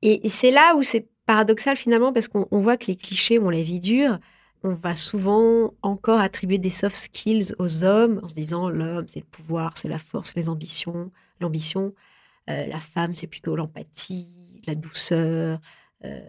Et, 0.03 0.27
et 0.27 0.31
c'est 0.31 0.51
là 0.51 0.77
où 0.77 0.83
c'est 0.83 1.09
paradoxal 1.25 1.77
finalement, 1.77 2.13
parce 2.13 2.29
qu'on 2.29 2.47
on 2.51 2.61
voit 2.61 2.77
que 2.77 2.87
les 2.89 2.97
clichés 2.97 3.39
ont 3.39 3.51
la 3.51 3.63
vie 3.63 3.81
dure 3.81 4.19
on 4.67 4.75
va 4.75 4.97
souvent 4.97 5.75
encore 5.83 6.19
attribuer 6.19 6.59
des 6.59 6.71
soft 6.71 6.97
skills 6.97 7.55
aux 7.61 7.85
hommes 7.85 8.21
en 8.25 8.29
se 8.29 8.35
disant 8.35 8.69
l'homme 8.69 9.07
c'est 9.07 9.21
le 9.21 9.27
pouvoir, 9.27 9.73
c'est 9.77 9.89
la 9.89 10.01
force, 10.01 10.35
les 10.35 10.49
ambitions, 10.49 11.13
l'ambition. 11.41 11.95
Euh, 12.51 12.67
la 12.67 12.81
femme 12.81 13.15
c'est 13.15 13.29
plutôt 13.29 13.55
l'empathie, 13.55 14.61
la 14.67 14.75
douceur. 14.75 15.61
Euh, 16.05 16.21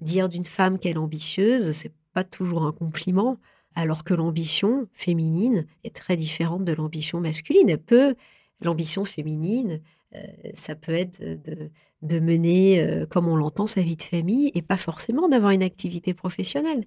dire 0.00 0.28
d'une 0.28 0.44
femme 0.44 0.78
qu'elle 0.78 0.94
est 0.94 0.98
ambitieuse, 0.98 1.72
c'est 1.72 1.92
pas 2.14 2.22
toujours 2.22 2.64
un 2.64 2.72
compliment, 2.72 3.38
alors 3.74 4.04
que 4.04 4.14
l'ambition 4.14 4.86
féminine 4.92 5.66
est 5.82 5.94
très 5.94 6.16
différente 6.16 6.64
de 6.64 6.72
l'ambition 6.72 7.20
masculine. 7.20 7.76
Peut, 7.76 8.14
l'ambition 8.60 9.04
féminine, 9.04 9.80
euh, 10.14 10.20
ça 10.54 10.76
peut 10.76 10.94
être 10.94 11.20
de, 11.20 12.20
mener, 12.20 13.04
comme 13.10 13.28
on 13.28 13.36
l'entend, 13.36 13.66
sa 13.66 13.82
vie 13.82 13.96
de 13.96 14.02
famille 14.02 14.52
et 14.54 14.62
pas 14.62 14.76
forcément 14.76 15.28
d'avoir 15.28 15.50
une 15.50 15.62
activité 15.62 16.14
professionnelle. 16.14 16.84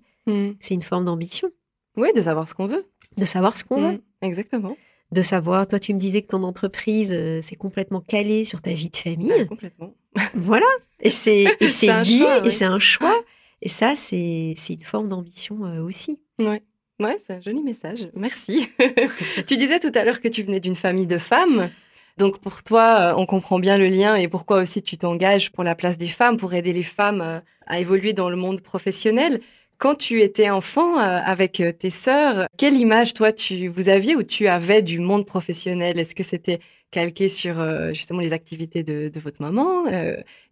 C'est 0.59 0.73
une 0.73 0.81
forme 0.81 1.05
d'ambition. 1.05 1.49
Oui, 1.97 2.09
de 2.15 2.21
savoir 2.21 2.47
ce 2.47 2.53
qu'on 2.53 2.67
veut. 2.67 2.85
De 3.17 3.25
savoir 3.25 3.57
ce 3.57 3.63
qu'on 3.63 3.77
veut. 3.77 3.97
Mm, 3.97 4.01
Exactement. 4.21 4.77
De 5.11 5.21
savoir, 5.21 5.67
toi, 5.67 5.79
tu 5.79 5.93
me 5.93 5.99
disais 5.99 6.23
que 6.23 6.27
ton 6.27 6.43
entreprise, 6.43 7.13
euh, 7.13 7.39
c'est 7.43 7.55
complètement 7.55 8.01
calé 8.01 8.45
sur 8.45 8.61
ta 8.61 8.71
vie 8.71 8.89
de 8.89 8.95
famille. 8.95 9.45
Complètement. 9.47 9.93
Voilà. 10.35 10.65
Et 11.01 11.09
c'est 11.09 11.45
dit, 11.59 12.19
choix, 12.19 12.45
et 12.45 12.49
c'est 12.49 12.65
un 12.65 12.79
choix. 12.79 13.19
Et 13.61 13.69
ça, 13.69 13.95
c'est 13.95 14.53
c'est 14.57 14.73
une 14.73 14.83
forme 14.83 15.09
d'ambition 15.09 15.65
euh, 15.65 15.81
aussi. 15.81 16.19
Ouais. 16.39 16.61
Ouais, 16.99 17.17
c'est 17.25 17.33
un 17.33 17.41
joli 17.41 17.63
message. 17.63 18.09
Merci. 18.15 18.67
tu 19.47 19.57
disais 19.57 19.79
tout 19.79 19.91
à 19.95 20.03
l'heure 20.03 20.21
que 20.21 20.27
tu 20.27 20.43
venais 20.43 20.59
d'une 20.59 20.75
famille 20.75 21.07
de 21.07 21.17
femmes. 21.17 21.69
Donc 22.17 22.39
pour 22.39 22.61
toi, 22.63 23.11
euh, 23.11 23.13
on 23.17 23.25
comprend 23.25 23.59
bien 23.59 23.77
le 23.77 23.87
lien 23.87 24.15
et 24.15 24.27
pourquoi 24.27 24.61
aussi 24.61 24.83
tu 24.83 24.97
t'engages 24.97 25.51
pour 25.51 25.63
la 25.63 25.73
place 25.75 25.97
des 25.97 26.07
femmes, 26.07 26.37
pour 26.37 26.53
aider 26.53 26.71
les 26.73 26.83
femmes 26.83 27.21
euh, 27.21 27.39
à 27.65 27.79
évoluer 27.79 28.13
dans 28.13 28.29
le 28.29 28.35
monde 28.35 28.61
professionnel. 28.61 29.41
Quand 29.77 29.95
tu 29.95 30.21
étais 30.21 30.49
enfant 30.49 30.97
euh, 30.97 31.19
avec 31.25 31.59
euh, 31.59 31.71
tes 31.71 31.89
sœurs, 31.89 32.47
quelle 32.57 32.75
image 32.75 33.13
toi 33.13 33.31
tu 33.31 33.67
vous 33.67 33.89
aviez 33.89 34.15
ou 34.15 34.23
tu 34.23 34.47
avais 34.47 34.81
du 34.81 34.99
monde 34.99 35.25
professionnel? 35.25 35.99
Est-ce 35.99 36.15
que 36.15 36.23
c'était 36.23 36.59
calqué 36.91 37.27
sur 37.27 37.59
euh, 37.59 37.89
justement 37.93 38.19
les 38.19 38.33
activités 38.33 38.83
de, 38.83 39.11
votre 39.19 39.41
maman 39.41 39.85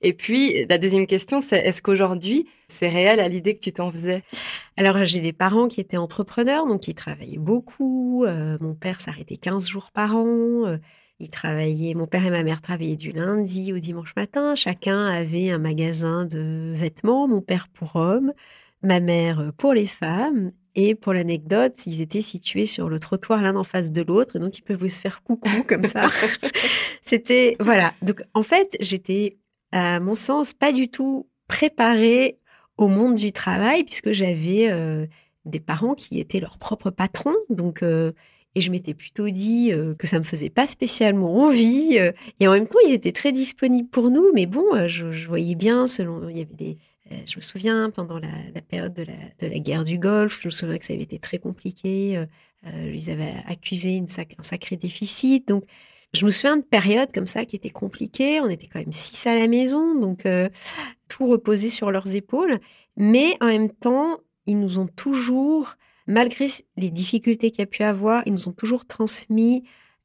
Et 0.02 0.14
puis 0.14 0.66
la 0.66 0.78
deuxième 0.78 1.08
question, 1.08 1.42
c'est 1.42 1.60
est-ce 1.60 1.82
qu'aujourd'hui 1.82 2.48
c'est 2.68 2.90
réel 2.90 3.20
à 3.20 3.28
l'idée 3.28 3.56
que 3.56 3.62
tu 3.62 3.72
t'en 3.72 3.92
faisais? 3.92 4.24
Alors, 4.78 5.04
j'ai 5.06 5.20
des 5.20 5.34
parents 5.34 5.68
qui 5.68 5.82
étaient 5.82 5.98
entrepreneurs, 5.98 6.66
donc 6.66 6.88
ils 6.88 6.96
travaillaient 6.96 7.38
beaucoup. 7.38 8.26
Mon 8.60 8.74
père 8.74 9.02
s'arrêtait 9.02 9.38
15 9.38 9.68
jours 9.68 9.92
par 9.92 10.16
an. 10.16 10.66
Euh, 10.66 10.78
il 11.22 11.30
travaillait, 11.30 11.94
mon 11.94 12.08
père 12.08 12.26
et 12.26 12.32
ma 12.32 12.42
mère 12.42 12.62
travaillaient 12.62 12.96
du 12.96 13.12
lundi 13.12 13.72
au 13.74 13.78
dimanche 13.78 14.16
matin. 14.16 14.56
Chacun 14.56 15.06
avait 15.06 15.52
un 15.52 15.60
magasin 15.60 16.26
de 16.26 16.74
vêtements, 16.76 17.28
mon 17.28 17.42
père 17.42 17.68
pour 17.68 17.96
hommes, 17.96 18.34
ma 18.84 19.00
mère 19.00 19.52
pour 19.58 19.74
les 19.74 19.88
femmes. 19.88 20.52
Et 20.74 20.96
pour 20.96 21.12
l'anecdote, 21.14 21.86
ils 21.86 22.00
étaient 22.02 22.22
situés 22.22 22.66
sur 22.66 22.88
le 22.88 22.98
trottoir 22.98 23.42
l'un 23.42 23.58
en 23.58 23.66
face 23.66 23.92
de 23.92 24.02
l'autre, 24.02 24.38
et 24.38 24.40
donc 24.40 24.58
ils 24.58 24.62
peuvent 24.62 24.88
se 24.88 25.02
faire 25.02 25.22
coucou 25.22 25.64
comme 25.68 25.84
ça. 25.84 26.08
C'était, 27.02 27.58
voilà. 27.60 27.94
Donc, 28.02 28.24
en 28.34 28.44
fait, 28.44 28.78
j'étais, 28.80 29.38
à 29.74 30.00
mon 30.00 30.16
sens, 30.16 30.54
pas 30.54 30.72
du 30.72 30.88
tout 30.88 31.28
préparée 31.48 32.40
au 32.78 32.88
monde 32.88 33.16
du 33.16 33.34
travail, 33.34 33.84
puisque 33.84 34.14
j'avais 34.14 34.70
euh, 34.72 35.06
des 35.44 35.60
parents 35.60 35.94
qui 35.94 36.20
étaient 36.20 36.40
leurs 36.40 36.58
propres 36.58 36.90
patrons. 36.90 37.36
Donc, 37.50 37.84
euh, 37.84 38.14
et 38.56 38.62
je 38.62 38.72
m'étais 38.72 38.94
plutôt 38.94 39.30
dit 39.30 39.72
euh, 39.72 39.94
que 39.96 40.08
ça 40.08 40.20
me 40.20 40.24
faisait 40.24 40.50
pas 40.50 40.68
spécialement 40.68 41.44
envie. 41.44 41.98
euh, 42.00 42.12
et 42.40 42.48
en 42.48 42.54
même 42.54 42.68
temps, 42.68 42.80
ils 42.88 42.94
étaient 42.94 43.12
très 43.12 43.32
disponibles 43.32 43.90
pour 43.90 44.10
nous. 44.10 44.32
Mais 44.34 44.46
bon, 44.46 44.66
euh, 44.74 44.88
je, 44.88 45.12
je 45.12 45.28
voyais 45.28 45.56
bien, 45.56 45.88
selon, 45.88 46.28
il 46.30 46.38
y 46.38 46.42
avait 46.42 46.54
des, 46.54 46.72
euh, 46.72 46.91
je 47.26 47.38
me 47.38 47.42
souviens 47.42 47.90
pendant 47.90 48.20
la, 48.20 48.62
période 48.62 48.94
de 48.94 49.06
la, 49.48 49.60
guerre 49.60 49.84
du 49.84 49.98
Golfe, 49.98 50.40
je 50.42 50.48
me 50.48 50.52
souviens 50.52 50.78
que 50.78 50.86
ça 50.86 50.94
avait 50.94 51.04
été 51.04 51.20
très 51.20 51.38
compliqué. 51.40 52.18
euh, 52.18 52.26
euh, 52.68 52.92
ils 52.94 53.10
avaient 53.10 53.34
accusé 53.48 54.04
un 54.38 54.44
sacré 54.44 54.76
déficit. 54.76 55.48
Donc, 55.48 55.64
je 56.14 56.26
me 56.26 56.32
souviens 56.32 56.58
de 56.58 56.64
périodes 56.64 57.12
comme 57.14 57.28
ça 57.28 57.46
qui 57.46 57.56
étaient 57.56 57.70
compliquées. 57.70 58.40
On 58.42 58.50
était 58.50 58.68
quand 58.68 58.80
même 58.80 58.92
six 58.92 59.26
à 59.28 59.36
la 59.36 59.48
maison, 59.48 59.98
donc 60.00 60.26
euh, 60.26 60.50
tout 61.08 61.28
reposait 61.28 61.70
sur 61.70 61.92
leurs 61.92 62.14
épaules. 62.14 62.60
Mais 62.98 63.36
en 63.40 63.48
même 63.48 63.70
temps, 63.70 64.20
ils 64.46 64.60
nous 64.60 64.78
ont 64.78 64.88
toujours, 64.88 65.76
malgré 66.08 66.48
les 66.78 66.92
difficultés 66.92 67.52
qu'il 67.52 67.62
y 67.62 67.64
a 67.64 67.68
pu 67.68 67.84
avoir, 67.84 68.24
ils 68.26 68.34
nous 68.34 68.50
ont 68.50 68.54
toujours 68.54 68.86
transmis 68.86 69.64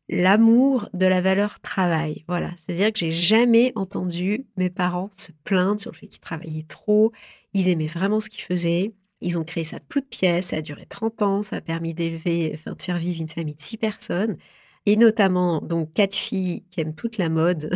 l'amour 0.08 0.88
de 0.94 1.06
la 1.06 1.20
valeur 1.20 1.60
travail. 1.60 2.24
Voilà. 2.28 2.50
C'est-à-dire 2.56 2.92
que 2.92 2.98
j'ai 2.98 3.12
jamais 3.12 3.72
entendu 3.74 4.46
mes 4.56 4.70
parents 4.70 5.10
se 5.16 5.32
plaindre 5.44 5.80
sur 5.80 5.92
le 5.92 5.96
fait 5.96 6.06
qu'ils 6.06 6.20
travaillaient 6.20 6.66
trop. 6.68 7.12
Ils 7.54 7.68
aimaient 7.68 7.86
vraiment 7.86 8.20
ce 8.20 8.28
qu'ils 8.28 8.44
faisaient. 8.44 8.92
Ils 9.20 9.38
ont 9.38 9.44
créé 9.44 9.64
ça 9.64 9.78
toute 9.80 10.08
pièce. 10.08 10.46
Ça 10.46 10.56
a 10.56 10.60
duré 10.60 10.86
30 10.86 11.22
ans. 11.22 11.42
Ça 11.42 11.56
a 11.56 11.60
permis 11.60 11.94
d'élever, 11.94 12.52
enfin, 12.54 12.74
de 12.74 12.82
faire 12.82 12.98
vivre 12.98 13.20
une 13.20 13.28
famille 13.28 13.54
de 13.54 13.62
six 13.62 13.76
personnes. 13.76 14.36
Et 14.88 14.94
notamment, 14.94 15.60
donc, 15.60 15.92
quatre 15.94 16.14
filles 16.14 16.62
qui 16.70 16.80
aiment 16.80 16.94
toute 16.94 17.18
la 17.18 17.28
mode, 17.28 17.68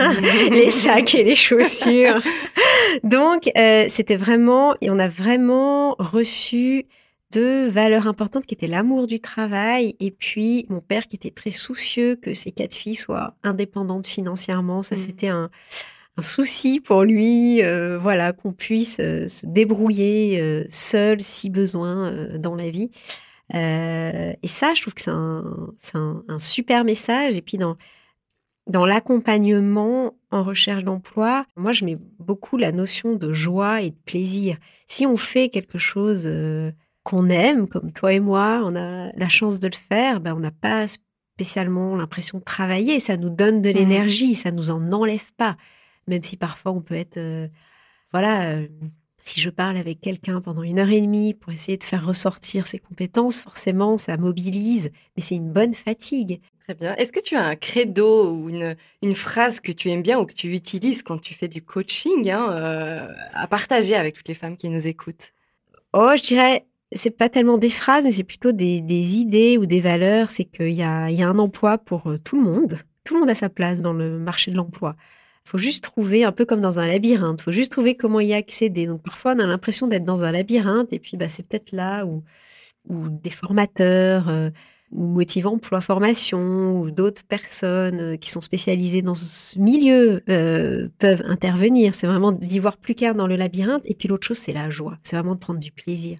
les 0.50 0.72
sacs 0.72 1.14
et 1.14 1.22
les 1.22 1.36
chaussures. 1.36 2.20
Donc, 3.04 3.48
euh, 3.56 3.86
c'était 3.88 4.16
vraiment, 4.16 4.74
et 4.80 4.90
on 4.90 4.98
a 4.98 5.06
vraiment 5.06 5.94
reçu 6.00 6.86
deux 7.32 7.68
valeurs 7.68 8.06
importantes 8.06 8.46
qui 8.46 8.54
étaient 8.54 8.66
l'amour 8.68 9.06
du 9.06 9.20
travail 9.20 9.96
et 10.00 10.10
puis 10.10 10.64
mon 10.68 10.80
père 10.80 11.08
qui 11.08 11.16
était 11.16 11.30
très 11.30 11.50
soucieux 11.50 12.16
que 12.16 12.34
ses 12.34 12.52
quatre 12.52 12.74
filles 12.74 12.94
soient 12.94 13.34
indépendantes 13.42 14.06
financièrement. 14.06 14.82
Ça, 14.82 14.94
Mhm. 14.96 15.00
c'était 15.02 15.28
un, 15.28 15.50
un 16.16 16.22
souci 16.22 16.80
pour 16.80 17.02
lui, 17.04 17.62
euh, 17.62 17.98
voilà, 17.98 18.32
qu'on 18.32 18.52
puisse 18.52 18.98
euh, 19.00 19.28
se 19.28 19.44
débrouiller 19.46 20.40
euh, 20.40 20.64
seul 20.70 21.20
si 21.20 21.50
besoin 21.50 22.38
dans 22.38 22.54
la 22.54 22.70
vie. 22.70 22.90
Et 23.52 24.48
ça, 24.48 24.74
je 24.74 24.82
trouve 24.82 24.94
que 24.94 25.00
c'est 25.00 25.10
un, 25.10 25.70
c'est 25.78 25.96
un, 25.96 26.24
un 26.28 26.38
super 26.38 26.84
message. 26.84 27.34
Et 27.34 27.42
puis, 27.42 27.58
dans, 27.58 27.76
dans 28.66 28.86
l'accompagnement 28.86 30.14
en 30.30 30.42
recherche 30.42 30.84
d'emploi, 30.84 31.46
moi, 31.56 31.72
je 31.72 31.84
mets 31.84 31.96
beaucoup 32.18 32.56
la 32.56 32.72
notion 32.72 33.14
de 33.14 33.32
joie 33.32 33.82
et 33.82 33.90
de 33.90 33.96
plaisir. 34.04 34.56
Si 34.88 35.06
on 35.06 35.16
fait 35.16 35.48
quelque 35.48 35.78
chose 35.78 36.26
qu'on 37.06 37.28
aime, 37.28 37.68
comme 37.68 37.92
toi 37.92 38.12
et 38.12 38.18
moi, 38.20 38.62
on 38.64 38.74
a 38.74 39.12
la 39.14 39.28
chance 39.28 39.60
de 39.60 39.68
le 39.68 39.76
faire, 39.76 40.20
ben, 40.20 40.34
on 40.34 40.40
n'a 40.40 40.50
pas 40.50 40.86
spécialement 40.88 41.94
l'impression 41.94 42.38
de 42.38 42.44
travailler. 42.44 42.98
Ça 42.98 43.16
nous 43.16 43.30
donne 43.30 43.62
de 43.62 43.70
Mmh. 43.70 43.74
l'énergie, 43.74 44.34
ça 44.34 44.50
nous 44.50 44.70
en 44.70 44.90
enlève 44.92 45.32
pas. 45.36 45.56
Même 46.08 46.24
si 46.24 46.36
parfois 46.36 46.72
on 46.72 46.80
peut 46.80 46.96
être, 46.96 47.16
euh, 47.18 47.46
voilà, 48.12 48.56
euh, 48.56 48.66
si 49.22 49.40
je 49.40 49.50
parle 49.50 49.76
avec 49.76 50.00
quelqu'un 50.00 50.40
pendant 50.40 50.64
une 50.64 50.80
heure 50.80 50.90
et 50.90 51.00
demie 51.00 51.32
pour 51.34 51.52
essayer 51.52 51.76
de 51.78 51.84
faire 51.84 52.04
ressortir 52.04 52.66
ses 52.66 52.78
compétences, 52.80 53.40
forcément, 53.40 53.98
ça 53.98 54.16
mobilise, 54.16 54.90
mais 55.16 55.22
c'est 55.22 55.36
une 55.36 55.52
bonne 55.52 55.74
fatigue. 55.74 56.40
Très 56.64 56.74
bien. 56.74 56.96
Est-ce 56.96 57.12
que 57.12 57.20
tu 57.20 57.36
as 57.36 57.44
un 57.44 57.54
credo 57.54 58.32
ou 58.32 58.48
une, 58.48 58.76
une 59.02 59.14
phrase 59.14 59.60
que 59.60 59.70
tu 59.70 59.90
aimes 59.90 60.02
bien 60.02 60.18
ou 60.18 60.26
que 60.26 60.34
tu 60.34 60.52
utilises 60.52 61.04
quand 61.04 61.18
tu 61.18 61.34
fais 61.34 61.46
du 61.48 61.62
coaching 61.62 62.28
hein, 62.30 62.50
euh, 62.50 63.12
à 63.32 63.46
partager 63.46 63.94
avec 63.94 64.14
toutes 64.16 64.26
les 64.26 64.34
femmes 64.34 64.56
qui 64.56 64.68
nous 64.68 64.86
écoutent? 64.88 65.32
Oh, 65.92 66.12
je 66.16 66.22
dirais, 66.22 66.66
c'est 66.92 67.10
pas 67.10 67.28
tellement 67.28 67.58
des 67.58 67.70
phrases, 67.70 68.04
mais 68.04 68.12
c'est 68.12 68.24
plutôt 68.24 68.52
des, 68.52 68.78
idées 68.78 69.58
ou 69.58 69.66
des 69.66 69.80
valeurs. 69.80 70.30
C'est 70.30 70.44
qu'il 70.44 70.72
y 70.72 70.82
a, 70.82 71.04
un 71.06 71.38
emploi 71.38 71.78
pour 71.78 72.08
euh, 72.10 72.18
tout 72.18 72.36
le 72.36 72.42
monde. 72.42 72.78
Tout 73.04 73.14
le 73.14 73.20
monde 73.20 73.30
a 73.30 73.34
sa 73.34 73.48
place 73.48 73.82
dans 73.82 73.92
le 73.92 74.18
marché 74.18 74.50
de 74.50 74.56
l'emploi. 74.56 74.96
Il 75.46 75.50
faut 75.50 75.58
juste 75.58 75.84
trouver, 75.84 76.24
un 76.24 76.32
peu 76.32 76.44
comme 76.44 76.60
dans 76.60 76.80
un 76.80 76.88
labyrinthe, 76.88 77.40
il 77.40 77.44
faut 77.44 77.52
juste 77.52 77.70
trouver 77.70 77.94
comment 77.94 78.18
y 78.18 78.32
accéder. 78.34 78.86
Donc 78.86 79.02
parfois, 79.02 79.34
on 79.36 79.38
a 79.38 79.46
l'impression 79.46 79.86
d'être 79.86 80.04
dans 80.04 80.24
un 80.24 80.32
labyrinthe, 80.32 80.92
et 80.92 80.98
puis 80.98 81.16
bah, 81.16 81.28
c'est 81.28 81.44
peut-être 81.46 81.70
là 81.70 82.04
où, 82.04 82.24
où 82.88 83.08
des 83.08 83.30
formateurs, 83.30 84.28
euh, 84.28 84.50
ou 84.92 85.06
Motive 85.06 85.46
Emploi 85.46 85.80
Formation, 85.80 86.80
ou 86.80 86.90
d'autres 86.90 87.24
personnes 87.24 88.00
euh, 88.00 88.16
qui 88.16 88.30
sont 88.30 88.40
spécialisées 88.40 89.02
dans 89.02 89.14
ce 89.14 89.58
milieu 89.58 90.22
euh, 90.28 90.88
peuvent 90.98 91.22
intervenir. 91.26 91.94
C'est 91.94 92.06
vraiment 92.06 92.32
d'y 92.32 92.58
voir 92.58 92.76
plus 92.76 92.94
clair 92.94 93.14
dans 93.14 93.26
le 93.26 93.36
labyrinthe. 93.36 93.82
Et 93.84 93.94
puis 93.94 94.08
l'autre 94.08 94.26
chose, 94.26 94.38
c'est 94.38 94.52
la 94.52 94.70
joie. 94.70 94.98
C'est 95.02 95.16
vraiment 95.16 95.34
de 95.34 95.40
prendre 95.40 95.60
du 95.60 95.72
plaisir. 95.72 96.18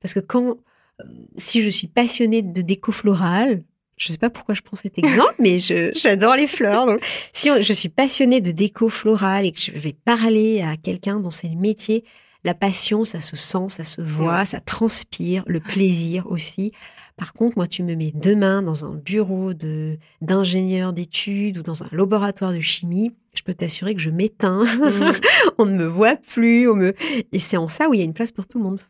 Parce 0.00 0.14
que 0.14 0.20
quand, 0.20 0.56
euh, 1.00 1.04
si 1.36 1.62
je 1.62 1.70
suis 1.70 1.86
passionnée 1.88 2.42
de 2.42 2.62
déco 2.62 2.92
florale, 2.92 3.62
je 3.96 4.12
sais 4.12 4.18
pas 4.18 4.30
pourquoi 4.30 4.54
je 4.54 4.62
prends 4.62 4.76
cet 4.76 4.98
exemple, 4.98 5.34
mais 5.38 5.58
j'adore 5.58 6.36
les 6.36 6.46
fleurs. 6.46 6.86
Donc, 6.86 7.00
si 7.32 7.50
on- 7.50 7.60
je 7.60 7.72
suis 7.72 7.88
passionnée 7.88 8.40
de 8.40 8.52
déco 8.52 8.88
florale 8.88 9.44
et 9.46 9.52
que 9.52 9.60
je 9.60 9.72
vais 9.72 9.92
parler 10.04 10.60
à 10.62 10.76
quelqu'un 10.76 11.18
dont 11.20 11.30
c'est 11.30 11.48
le 11.48 11.56
métier, 11.56 12.04
la 12.44 12.54
passion, 12.54 13.02
ça 13.04 13.20
se 13.20 13.34
sent, 13.34 13.68
ça 13.68 13.82
se 13.84 14.00
voit, 14.00 14.44
ça 14.44 14.60
transpire, 14.60 15.42
le 15.48 15.58
plaisir 15.58 16.26
aussi. 16.30 16.70
Par 17.16 17.32
contre, 17.32 17.58
moi, 17.58 17.66
tu 17.66 17.82
me 17.82 17.96
mets 17.96 18.12
demain 18.14 18.62
dans 18.62 18.84
un 18.84 18.94
bureau 18.94 19.52
de 19.52 19.98
d'ingénieur 20.22 20.92
d'études 20.92 21.58
ou 21.58 21.62
dans 21.64 21.82
un 21.82 21.88
laboratoire 21.90 22.52
de 22.52 22.60
chimie, 22.60 23.10
je 23.34 23.42
peux 23.42 23.54
t'assurer 23.54 23.96
que 23.96 24.00
je 24.00 24.10
m'éteins. 24.10 24.62
on 25.58 25.66
ne 25.66 25.76
me 25.76 25.86
voit 25.86 26.14
plus. 26.14 26.68
On 26.68 26.76
me... 26.76 26.94
Et 27.32 27.40
c'est 27.40 27.56
en 27.56 27.68
ça 27.68 27.88
où 27.88 27.94
il 27.94 27.98
y 27.98 28.02
a 28.02 28.04
une 28.04 28.14
place 28.14 28.30
pour 28.30 28.46
tout 28.46 28.58
le 28.58 28.64
monde. 28.64 28.80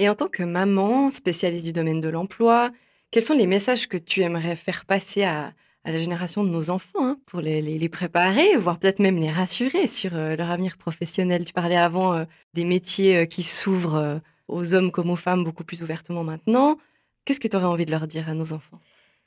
Et 0.00 0.08
en 0.08 0.14
tant 0.14 0.28
que 0.28 0.42
maman 0.42 1.10
spécialiste 1.10 1.66
du 1.66 1.74
domaine 1.74 2.00
de 2.00 2.08
l'emploi, 2.08 2.70
quels 3.10 3.22
sont 3.22 3.34
les 3.34 3.46
messages 3.46 3.86
que 3.86 3.98
tu 3.98 4.22
aimerais 4.22 4.56
faire 4.56 4.86
passer 4.86 5.24
à, 5.24 5.52
la 5.84 5.98
génération 5.98 6.42
de 6.42 6.48
nos 6.48 6.70
enfants 6.70 7.04
hein, 7.04 7.18
pour 7.26 7.42
les, 7.42 7.88
préparer, 7.90 8.56
voire 8.56 8.78
peut-être 8.78 8.98
même 8.98 9.18
les 9.18 9.30
rassurer 9.30 9.86
sur 9.86 10.16
euh, 10.16 10.36
leur 10.36 10.50
avenir 10.50 10.78
professionnel? 10.78 11.44
Tu 11.44 11.52
parlais 11.52 11.76
avant 11.76 12.14
euh, 12.14 12.24
des 12.54 12.64
métiers 12.64 13.18
euh, 13.18 13.24
qui 13.26 13.42
s'ouvrent 13.42 14.22
aux 14.48 14.72
hommes 14.72 14.90
comme 14.90 15.10
aux 15.10 15.16
femmes 15.16 15.44
beaucoup 15.44 15.64
plus 15.64 15.82
ouvertement 15.82 16.24
maintenant. 16.24 16.78
Qu'est-ce 17.26 17.40
que 17.40 17.48
tu 17.48 17.56
aurais 17.58 17.66
envie 17.66 17.84
de 17.84 17.90
leur 17.90 18.06
dire 18.06 18.26
à 18.30 18.32
nos 18.32 18.54
enfants? 18.54 18.80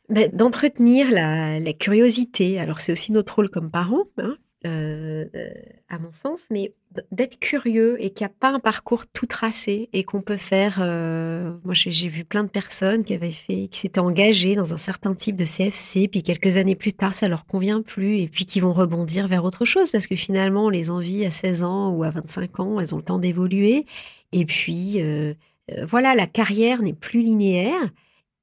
Ben, 0.09 0.31
D'entretenir 0.33 1.11
la, 1.11 1.59
la 1.59 1.73
curiosité. 1.73 2.59
Alors, 2.59 2.79
c'est 2.79 2.91
aussi 2.91 3.11
notre 3.11 3.35
rôle 3.35 3.49
comme 3.49 3.69
parents, 3.69 4.05
hein, 4.17 4.37
euh, 4.65 5.25
euh, 5.35 5.49
à 5.89 5.99
mon 5.99 6.13
sens, 6.13 6.47
mais 6.49 6.73
d'être 7.11 7.37
curieux 7.39 7.97
et 7.99 8.11
qu'il 8.11 8.25
n'y 8.25 8.31
a 8.31 8.35
pas 8.39 8.49
un 8.49 8.59
parcours 8.59 9.05
tout 9.07 9.25
tracé 9.25 9.89
et 9.91 10.03
qu'on 10.03 10.21
peut 10.21 10.37
faire. 10.37 10.79
euh, 10.81 11.53
moi, 11.65 11.73
j'ai 11.73 12.07
vu 12.07 12.23
plein 12.23 12.43
de 12.43 12.49
personnes 12.49 13.03
qui 13.03 13.13
avaient 13.13 13.31
fait, 13.31 13.67
qui 13.67 13.79
s'étaient 13.79 13.99
engagées 13.99 14.55
dans 14.55 14.73
un 14.73 14.77
certain 14.77 15.15
type 15.15 15.35
de 15.35 15.43
CFC, 15.43 16.07
puis 16.07 16.23
quelques 16.23 16.57
années 16.57 16.75
plus 16.75 16.93
tard, 16.93 17.13
ça 17.13 17.27
leur 17.27 17.45
convient 17.45 17.81
plus, 17.81 18.19
et 18.19 18.27
puis 18.27 18.45
qui 18.45 18.59
vont 18.61 18.73
rebondir 18.73 19.27
vers 19.27 19.43
autre 19.43 19.65
chose 19.65 19.91
parce 19.91 20.07
que 20.07 20.15
finalement, 20.15 20.69
les 20.69 20.91
envies 20.91 21.25
à 21.25 21.31
16 21.31 21.63
ans 21.63 21.89
ou 21.89 22.03
à 22.03 22.09
25 22.11 22.59
ans, 22.61 22.79
elles 22.79 22.95
ont 22.95 22.99
le 22.99 23.03
temps 23.03 23.19
d'évoluer. 23.19 23.85
Et 24.31 24.45
puis, 24.45 25.01
voilà, 25.87 26.15
la 26.15 26.27
carrière 26.27 26.81
n'est 26.81 26.93
plus 26.93 27.21
linéaire. 27.21 27.91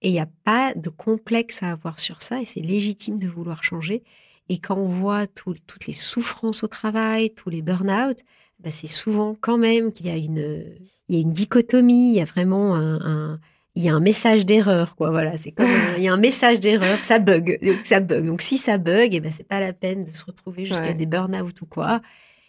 Et 0.02 0.08
il 0.08 0.12
n'y 0.12 0.20
a 0.20 0.28
pas 0.44 0.72
de 0.74 0.88
complexe 0.88 1.62
à 1.62 1.70
avoir 1.70 1.98
sur 1.98 2.22
ça, 2.22 2.40
et 2.40 2.44
c'est 2.44 2.60
légitime 2.60 3.18
de 3.18 3.28
vouloir 3.28 3.62
changer. 3.62 4.02
Et 4.50 4.58
quand 4.58 4.76
on 4.76 4.84
voit 4.88 5.26
tout- 5.26 5.54
toutes 5.66 5.86
les 5.86 5.92
souffrances 5.94 6.62
au 6.64 6.66
travail, 6.68 7.30
tous 7.34 7.48
les 7.50 7.62
burn-out, 7.62 8.18
bah, 8.58 8.70
c'est 8.72 8.88
souvent 8.88 9.34
quand 9.40 9.56
même 9.56 9.92
qu'il 9.92 10.06
y 10.06 10.10
a 10.10 10.16
une, 10.16 10.64
il 11.08 11.14
y 11.14 11.18
a 11.18 11.20
une 11.22 11.32
dichotomie, 11.32 12.10
il 12.10 12.16
y 12.16 12.20
a 12.20 12.24
vraiment 12.24 12.74
un, 12.74 13.00
un- 13.00 13.40
il 13.76 13.84
y 13.84 13.88
a 13.88 13.94
un 13.94 14.00
message 14.00 14.44
d'erreur, 14.44 14.96
quoi. 14.96 15.10
Voilà, 15.10 15.36
c'est 15.36 15.52
comme 15.52 15.66
un- 15.66 15.96
il 15.96 16.02
y 16.02 16.08
a 16.08 16.12
un 16.12 16.16
message 16.28 16.58
d'erreur, 16.60 16.98
ça 17.04 17.18
bug, 17.20 17.58
donc 17.64 17.86
ça 17.86 18.00
bug. 18.00 18.26
Donc 18.26 18.42
si 18.42 18.58
ça 18.58 18.76
bug, 18.76 19.14
et 19.14 19.20
ben 19.20 19.30
c'est 19.32 19.46
pas 19.46 19.60
la 19.60 19.72
peine 19.72 20.02
de 20.04 20.10
se 20.10 20.24
retrouver 20.24 20.66
jusqu'à 20.66 20.88
Ouais. 20.88 20.94
des 20.94 21.06
burn-out 21.06 21.62
ou 21.62 21.66
quoi. 21.66 22.02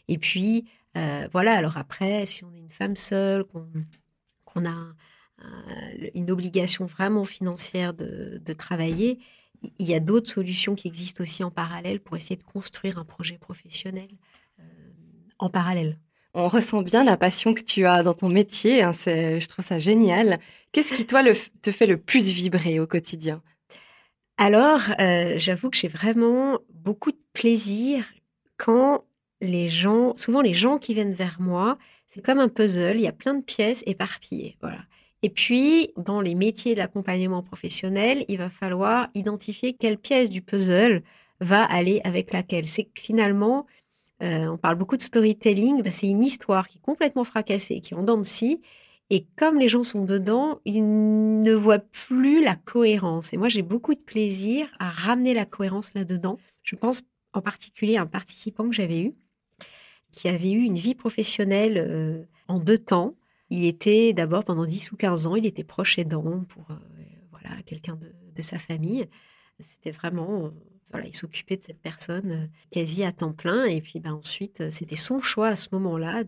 Et 0.07 0.17
puis 0.17 0.65
euh, 0.97 1.27
voilà. 1.31 1.53
Alors 1.53 1.77
après, 1.77 2.25
si 2.25 2.43
on 2.43 2.51
est 2.53 2.57
une 2.57 2.69
femme 2.69 2.95
seule, 2.97 3.45
qu'on 4.45 4.65
a 4.65 4.75
euh, 5.43 6.09
une 6.15 6.29
obligation 6.31 6.85
vraiment 6.87 7.25
financière 7.25 7.93
de, 7.93 8.41
de 8.43 8.53
travailler, 8.53 9.19
il 9.79 9.85
y 9.87 9.93
a 9.93 9.99
d'autres 9.99 10.29
solutions 10.29 10.75
qui 10.75 10.87
existent 10.87 11.23
aussi 11.23 11.43
en 11.43 11.51
parallèle 11.51 11.99
pour 11.99 12.17
essayer 12.17 12.35
de 12.35 12.43
construire 12.43 12.97
un 12.97 13.05
projet 13.05 13.37
professionnel 13.37 14.09
euh, 14.59 14.63
en 15.39 15.49
parallèle. 15.49 15.97
On 16.33 16.47
ressent 16.47 16.81
bien 16.81 17.03
la 17.03 17.17
passion 17.17 17.53
que 17.53 17.61
tu 17.61 17.85
as 17.85 18.03
dans 18.03 18.13
ton 18.13 18.29
métier. 18.29 18.83
hein, 18.83 18.93
je 18.93 19.45
trouve 19.47 19.65
ça 19.65 19.79
génial. 19.79 20.39
Qu'est-ce 20.71 20.93
qui, 20.93 21.05
toi, 21.05 21.21
le 21.21 21.33
te 21.61 21.71
fait 21.71 21.87
le 21.87 21.97
plus 21.97 22.29
vibrer 22.29 22.79
au 22.79 22.87
quotidien? 22.87 23.41
Alors, 24.37 24.81
euh, 24.99 25.33
j'avoue 25.37 25.69
que 25.69 25.77
j'ai 25.77 25.89
vraiment 25.89 26.59
beaucoup 26.69 27.11
de 27.11 27.19
plaisir 27.33 28.05
quand 28.57 29.03
les 29.41 29.69
gens, 29.69 30.15
souvent 30.17 30.41
les 30.41 30.53
gens 30.53 30.77
qui 30.77 30.93
viennent 30.93 31.11
vers 31.11 31.41
moi, 31.41 31.77
c'est 32.07 32.23
comme 32.23 32.39
un 32.39 32.47
puzzle, 32.47 32.95
il 32.95 33.01
y 33.01 33.07
a 33.07 33.11
plein 33.11 33.33
de 33.33 33.43
pièces 33.43 33.83
éparpillées. 33.85 34.57
Voilà. 34.61 34.79
Et 35.23 35.29
puis, 35.29 35.91
dans 35.97 36.21
les 36.21 36.35
métiers 36.35 36.73
de 36.73 36.79
l'accompagnement 36.79 37.43
professionnel, 37.43 38.25
il 38.27 38.37
va 38.37 38.49
falloir 38.49 39.09
identifier 39.13 39.73
quelle 39.73 39.97
pièce 39.97 40.29
du 40.29 40.41
puzzle 40.41 41.03
va 41.39 41.63
aller 41.63 42.01
avec 42.03 42.33
laquelle. 42.33 42.67
C'est 42.67 42.85
que 42.85 43.01
finalement, 43.01 43.67
euh, 44.23 44.47
on 44.47 44.57
parle 44.57 44.75
beaucoup 44.75 44.97
de 44.97 45.01
storytelling, 45.01 45.81
bah, 45.83 45.91
c'est 45.91 46.09
une 46.09 46.23
histoire 46.23 46.67
qui 46.67 46.77
est 46.77 46.81
complètement 46.81 47.23
fracassée, 47.23 47.81
qui 47.81 47.93
est 47.93 47.97
en 47.97 48.03
dents 48.03 48.17
de. 48.17 48.61
Et 49.09 49.25
comme 49.35 49.59
les 49.59 49.67
gens 49.67 49.83
sont 49.83 50.05
dedans, 50.05 50.59
ils 50.63 50.83
ne 51.41 51.53
voient 51.53 51.79
plus 51.79 52.41
la 52.43 52.55
cohérence. 52.55 53.33
Et 53.33 53.37
moi, 53.37 53.49
j'ai 53.49 53.61
beaucoup 53.61 53.93
de 53.93 53.99
plaisir 53.99 54.67
à 54.79 54.89
ramener 54.89 55.33
la 55.33 55.45
cohérence 55.45 55.93
là-dedans. 55.93 56.37
Je 56.63 56.75
pense 56.75 57.01
en 57.33 57.41
particulier 57.41 57.97
à 57.97 58.03
un 58.03 58.05
participant 58.07 58.69
que 58.69 58.75
j'avais 58.75 59.01
eu, 59.01 59.13
qui 60.11 60.29
avait 60.29 60.51
eu 60.51 60.61
une 60.61 60.77
vie 60.77 60.95
professionnelle 60.95 61.77
euh, 61.77 62.23
en 62.47 62.59
deux 62.59 62.77
temps. 62.77 63.15
Il 63.51 63.65
était 63.65 64.13
d'abord 64.13 64.45
pendant 64.45 64.65
10 64.65 64.93
ou 64.93 64.95
15 64.95 65.27
ans, 65.27 65.35
il 65.35 65.45
était 65.45 65.65
proche 65.65 65.99
aidant 65.99 66.45
pour 66.47 66.63
euh, 66.71 66.75
voilà, 67.31 67.61
quelqu'un 67.63 67.97
de, 67.97 68.41
sa 68.41 68.57
famille. 68.57 69.07
C'était 69.59 69.91
vraiment, 69.91 70.45
euh, 70.45 70.49
voilà, 70.89 71.05
il 71.05 71.13
s'occupait 71.13 71.57
de 71.57 71.61
cette 71.61 71.81
personne 71.81 72.31
euh, 72.31 72.47
quasi 72.71 73.03
à 73.03 73.11
temps 73.11 73.33
plein. 73.33 73.65
Et 73.65 73.81
puis 73.81 73.99
ben, 73.99 74.13
ensuite, 74.13 74.71
c'était 74.71 74.95
son 74.95 75.19
choix 75.19 75.49
à 75.49 75.55
ce 75.57 75.67
moment-là 75.73 76.23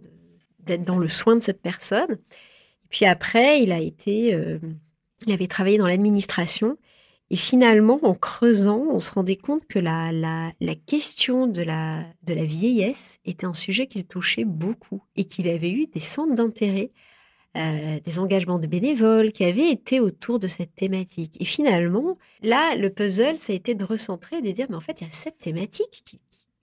d'être 0.59 0.84
dans 0.84 0.99
le 0.99 1.07
soin 1.07 1.38
de 1.38 1.41
cette 1.41 1.61
personne. 1.61 2.11
Et 2.11 2.88
puis 2.89 3.05
après, 3.05 3.63
il 3.63 3.71
a 3.71 3.80
été, 3.80 4.38
il 5.26 5.34
avait 5.34 5.47
travaillé 5.47 5.78
dans 5.78 5.88
l'administration. 5.88 6.78
Et 7.30 7.38
finalement, 7.38 7.99
en 8.03 8.13
creusant, 8.13 8.84
on 8.91 8.99
se 8.99 9.11
rendait 9.11 9.38
compte 9.38 9.65
que 9.65 9.80
la, 9.80 10.11
la, 10.11 10.51
la 10.59 10.76
question 10.76 11.47
de 11.47 11.63
la, 11.63 12.05
de 12.24 12.34
la 12.34 12.43
vieillesse 12.43 13.19
était 13.26 13.45
un 13.45 13.53
sujet 13.53 13.88
qu'il 13.88 14.05
touchait 14.05 14.45
beaucoup 14.45 15.01
et 15.15 15.26
qu'il 15.26 15.49
avait 15.49 15.71
eu 15.71 15.88
des 15.88 16.01
centres 16.01 16.36
d'intérêt, 16.36 16.91
euh, 17.56 17.99
des 17.99 18.18
engagements 18.18 18.58
de 18.58 18.66
bénévoles 18.66 19.32
qui 19.32 19.43
avaient 19.43 19.70
été 19.70 19.99
autour 19.99 20.39
de 20.39 20.47
cette 20.47 20.74
thématique. 20.74 21.38
Et 21.39 21.45
finalement, 21.45 22.18
là, 22.41 22.76
le 22.76 22.89
puzzle, 22.89 23.38
ça 23.38 23.54
a 23.54 23.56
été 23.56 23.76
de 23.76 23.86
recentrer, 23.86 24.41
de 24.41 24.49
dire, 24.49 24.66
mais 24.70 24.76
en 24.76 24.82
fait, 24.82 25.01
il 25.01 25.04
y 25.04 25.08
a 25.08 25.14
cette 25.14 25.38
thématique 25.38 26.20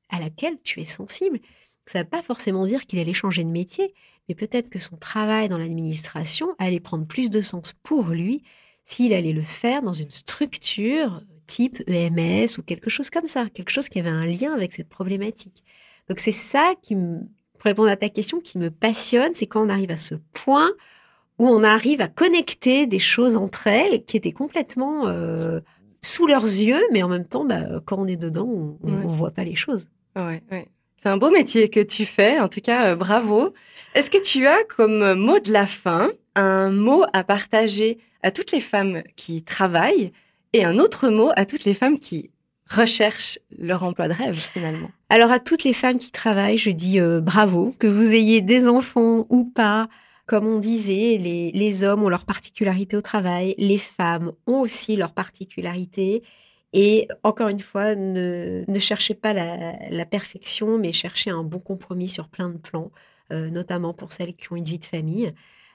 à 0.09 0.18
laquelle 0.18 0.59
tu 0.64 0.80
es 0.80 0.84
sensible. 0.84 1.38
Ça 1.86 2.01
ne 2.01 2.05
veut 2.05 2.11
pas 2.11 2.22
forcément 2.22 2.66
dire 2.66 2.86
qu'il 2.86 2.99
allait 2.99 3.12
changer 3.12 3.45
de 3.45 3.51
métier, 3.51 3.95
mais 4.28 4.34
peut-être 4.34 4.68
que 4.68 4.78
son 4.78 4.97
travail 4.97 5.49
dans 5.49 5.59
l'administration 5.59 6.55
allait 6.59 6.80
prendre 6.80 7.07
plus 7.07 7.30
de 7.30 7.41
sens 7.41 7.72
pour 7.82 8.09
lui 8.09 8.43
s'il 8.84 9.14
allait 9.14 9.32
le 9.32 9.43
faire 9.43 9.82
dans 9.82 9.93
une 9.93 10.11
structure 10.11 11.22
type 11.47 11.82
EMS 11.88 12.49
ou 12.59 12.62
quelque 12.62 12.91
chose 12.91 13.11
comme 13.11 13.26
ça, 13.26 13.49
quelque 13.49 13.70
chose 13.70 13.88
qui 13.88 14.01
avait 14.01 14.09
un 14.09 14.26
lien 14.26 14.53
avec 14.55 14.72
cette 14.72 14.88
problématique. 14.88 15.62
Donc 16.09 16.18
c'est 16.18 16.32
ça 16.32 16.74
qui, 16.82 16.97
pour 17.61 17.68
répondre 17.68 17.90
à 17.90 17.96
ta 17.96 18.08
question, 18.08 18.40
qui 18.40 18.56
me 18.56 18.70
passionne, 18.70 19.34
c'est 19.34 19.46
quand 19.46 19.62
on 19.64 19.68
arrive 19.68 19.90
à 19.90 19.98
ce 19.98 20.14
point 20.32 20.70
où 21.38 21.46
on 21.46 21.62
arrive 21.62 22.00
à 22.00 22.08
connecter 22.08 22.86
des 22.86 22.98
choses 22.98 23.36
entre 23.36 23.66
elles 23.66 24.02
qui 24.04 24.16
étaient 24.16 24.32
complètement 24.32 25.08
euh, 25.08 25.61
sous 26.00 26.26
leurs 26.26 26.44
yeux, 26.44 26.82
mais 26.90 27.02
en 27.02 27.08
même 27.08 27.26
temps, 27.26 27.44
bah, 27.44 27.80
quand 27.84 27.98
on 27.98 28.06
est 28.06 28.16
dedans, 28.16 28.78
on 28.82 28.90
ne 28.90 29.06
voit 29.06 29.30
pas 29.30 29.44
les 29.44 29.56
choses. 29.56 29.88
Ouais, 30.16 30.42
ouais. 30.50 30.68
C'est 30.96 31.11
un 31.11 31.18
beau 31.18 31.30
métier 31.30 31.68
que 31.68 31.80
tu 31.80 32.06
fais, 32.06 32.40
en 32.40 32.48
tout 32.48 32.62
cas, 32.62 32.92
euh, 32.92 32.96
bravo. 32.96 33.52
Est-ce 33.94 34.11
que 34.11 34.22
tu 34.22 34.46
as 34.46 34.64
comme 34.64 35.02
euh, 35.02 35.14
mot 35.14 35.38
de 35.38 35.52
la 35.52 35.66
fin 35.66 36.11
un 36.34 36.70
mot 36.70 37.04
à 37.12 37.24
partager 37.24 37.98
à 38.22 38.30
toutes 38.30 38.52
les 38.52 38.61
femmes 38.61 39.02
qui 39.16 39.42
travaillent 39.42 40.12
et 40.54 40.64
un 40.64 40.78
autre 40.78 41.11
mot 41.11 41.30
à 41.36 41.44
toutes 41.44 41.64
les 41.64 41.74
femmes 41.74 41.98
qui 41.98 42.30
recherchent 42.70 43.38
leur 43.58 43.82
emploi 43.82 44.08
de 44.08 44.14
rêve 44.14 44.36
finalement? 44.36 44.90
Alors 45.12 45.32
à 45.32 45.40
toutes 45.40 45.64
les 45.64 45.72
femmes 45.72 45.98
qui 45.98 46.12
travaillent, 46.12 46.56
je 46.56 46.70
dis 46.70 47.00
euh, 47.00 47.20
bravo, 47.20 47.74
que 47.80 47.88
vous 47.88 48.12
ayez 48.12 48.40
des 48.42 48.68
enfants 48.68 49.26
ou 49.28 49.44
pas. 49.44 49.88
Comme 50.26 50.46
on 50.46 50.61
disait, 50.61 51.18
les, 51.18 51.50
les 51.50 51.82
hommes 51.82 52.04
ont 52.04 52.08
leur 52.08 52.24
particularité 52.24 52.96
au 52.96 53.00
travail, 53.02 53.56
les 53.58 53.78
femmes 53.78 54.30
ont 54.46 54.61
aussi 54.61 54.94
leur 54.94 55.12
particularité. 55.12 56.22
Et 56.72 57.08
encore 57.24 57.48
une 57.48 57.58
fois, 57.58 57.96
ne, 57.96 58.62
ne 58.68 58.78
cherchez 58.78 59.14
pas 59.14 59.32
la, 59.32 59.72
la 59.90 60.06
perfection, 60.06 60.78
mais 60.78 60.92
cherchez 60.92 61.30
un 61.30 61.42
bon 61.42 61.58
compromis 61.58 62.08
sur 62.08 62.28
plein 62.28 62.48
de 62.48 62.58
plans, 62.58 62.92
euh, 63.32 63.50
notamment 63.50 63.92
pour 63.92 64.12
celles 64.12 64.36
qui 64.36 64.52
ont 64.52 64.56
une 64.56 64.64
vie 64.64 64.78
de 64.78 64.84
famille. 64.84 65.32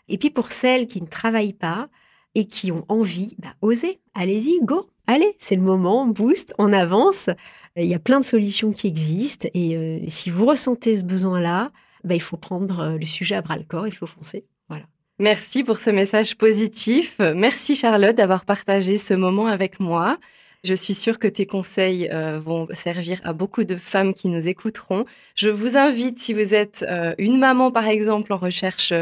Et 0.08 0.18
puis 0.18 0.30
pour 0.30 0.54
celles 0.54 0.88
qui 0.88 1.02
ne 1.02 1.08
travaillent 1.08 1.52
pas 1.52 1.90
et 2.36 2.46
qui 2.46 2.72
ont 2.72 2.86
envie, 2.90 3.36
bah, 3.40 3.56
osez, 3.62 4.00
allez-y, 4.14 4.60
go, 4.62 4.90
allez, 5.08 5.36
c'est 5.40 5.56
le 5.56 5.62
moment, 5.62 6.06
boost, 6.06 6.54
on 6.58 6.74
avance. 6.74 7.30
Il 7.78 7.86
y 7.86 7.94
a 7.94 8.00
plein 8.00 8.20
de 8.20 8.26
solutions 8.26 8.72
qui 8.72 8.88
existent 8.88 9.48
et 9.54 9.76
euh, 9.76 10.00
si 10.08 10.30
vous 10.30 10.46
ressentez 10.46 10.98
ce 10.98 11.04
besoin-là, 11.04 11.72
bah, 12.04 12.16
il 12.16 12.22
faut 12.22 12.38
prendre 12.38 12.80
euh, 12.80 12.98
le 12.98 13.06
sujet 13.06 13.36
à 13.36 13.42
bras 13.42 13.58
le 13.58 13.64
corps, 13.64 13.88
il 13.88 13.94
faut 13.94 14.06
foncer. 14.06 14.46
Voilà. 14.70 14.86
Merci 15.18 15.64
pour 15.64 15.78
ce 15.78 15.90
message 15.90 16.36
positif. 16.36 17.20
Merci 17.20 17.76
Charlotte 17.76 18.16
d'avoir 18.16 18.46
partagé 18.46 18.98
ce 18.98 19.14
moment 19.14 19.48
avec 19.48 19.80
moi. 19.80 20.18
Je 20.66 20.74
suis 20.74 20.96
sûre 20.96 21.20
que 21.20 21.28
tes 21.28 21.46
conseils 21.46 22.10
euh, 22.12 22.40
vont 22.40 22.68
servir 22.74 23.22
à 23.24 23.34
beaucoup 23.34 23.64
de 23.64 23.76
femmes 23.76 24.14
qui 24.14 24.28
nous 24.30 24.48
écouteront. 24.48 25.06
Je 25.36 25.50
vous 25.50 25.78
invite, 25.78 26.20
si 26.20 26.34
vous 26.34 26.54
êtes 26.54 26.86
une 27.18 27.38
maman 27.38 27.72
par 27.72 27.88
exemple 27.88 28.34
en 28.34 28.38
recherche 28.38 28.94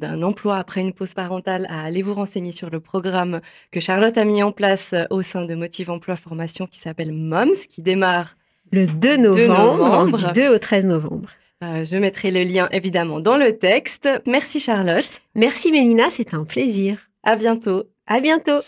d'un 0.00 0.22
emploi 0.22 0.56
après 0.58 0.80
une 0.80 0.92
pause 0.92 1.14
parentale, 1.14 1.66
à 1.68 1.82
aller 1.84 2.02
vous 2.02 2.14
renseigner 2.14 2.52
sur 2.52 2.70
le 2.70 2.80
programme 2.80 3.40
que 3.72 3.80
Charlotte 3.80 4.16
a 4.18 4.24
mis 4.24 4.42
en 4.42 4.52
place 4.52 4.92
euh, 4.92 5.04
au 5.10 5.22
sein 5.22 5.44
de 5.44 5.54
Motive 5.54 5.90
Emploi 5.90 6.16
Formation 6.16 6.66
qui 6.66 6.78
s'appelle 6.78 7.12
MOMS, 7.12 7.54
qui 7.68 7.82
démarre 7.82 8.36
Le 8.72 8.86
2 8.86 9.16
novembre, 9.16 9.78
novembre. 9.78 10.18
du 10.18 10.40
2 10.40 10.54
au 10.54 10.58
13 10.58 10.86
novembre. 10.86 11.30
Euh, 11.64 11.84
je 11.84 11.96
mettrai 11.96 12.30
le 12.30 12.44
lien 12.44 12.68
évidemment 12.70 13.18
dans 13.18 13.36
le 13.36 13.58
texte. 13.58 14.08
Merci 14.26 14.60
Charlotte. 14.60 15.20
Merci 15.34 15.72
Mélina, 15.72 16.08
c'était 16.10 16.36
un 16.36 16.44
plaisir. 16.44 16.98
À 17.24 17.34
bientôt. 17.34 17.84
À 18.06 18.20
bientôt. 18.20 18.60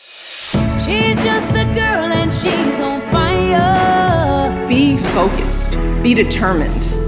She's 0.81 1.17
just 1.23 1.55
a 1.55 1.65
girl 1.75 2.11
and 2.13 2.31
she's 2.31 2.81
on 2.81 3.01
fire. 3.13 4.51
Be 4.69 4.97
focused. 4.99 5.77
Be 6.03 6.15
determined. 6.15 7.00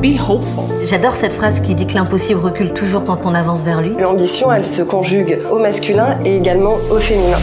Be 0.00 0.16
hopeful. 0.18 0.64
J'adore 0.86 1.14
cette 1.14 1.34
phrase 1.34 1.60
qui 1.60 1.74
dit 1.74 1.86
que 1.86 1.94
l'impossible 1.94 2.40
recule 2.40 2.72
toujours 2.72 3.04
quand 3.04 3.26
on 3.26 3.34
avance 3.34 3.62
vers 3.62 3.80
lui. 3.80 3.90
L'ambition, 3.98 4.52
elle 4.52 4.64
se 4.64 4.82
conjugue 4.82 5.40
au 5.50 5.58
masculin 5.58 6.18
et 6.24 6.36
également 6.36 6.74
au 6.90 6.98
féminin. 6.98 7.38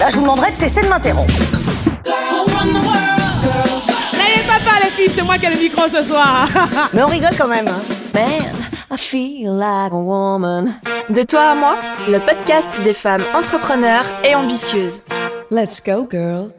Là, 0.00 0.08
je 0.10 0.16
vous 0.16 0.22
demanderai 0.22 0.50
de 0.50 0.56
cesser 0.56 0.82
de 0.82 0.88
m'interrompre. 0.88 1.32
N'ayez 4.12 4.44
pas 4.46 4.58
peur 4.62 4.78
les 4.84 4.90
filles, 4.90 5.10
c'est 5.10 5.22
moi 5.22 5.38
qui 5.38 5.46
ai 5.46 5.50
le 5.54 5.58
micro 5.58 5.82
ce 5.88 6.02
soir. 6.02 6.48
Mais 6.92 7.02
on 7.02 7.06
rigole 7.06 7.30
quand 7.38 7.48
même. 7.48 7.66
hein. 7.68 7.80
Man, 8.12 8.52
I 8.90 8.96
feel 8.98 9.52
like 9.52 9.92
a 9.92 9.96
woman. 9.96 10.74
De 11.08 11.22
toi 11.22 11.52
à 11.52 11.54
moi, 11.54 11.76
le 12.08 12.18
podcast 12.18 12.68
des 12.84 12.92
femmes 12.92 13.22
entrepreneurs 13.34 14.04
et 14.22 14.34
ambitieuses. 14.34 15.02
Let's 15.50 15.80
go, 15.84 16.06
girls. 16.10 16.50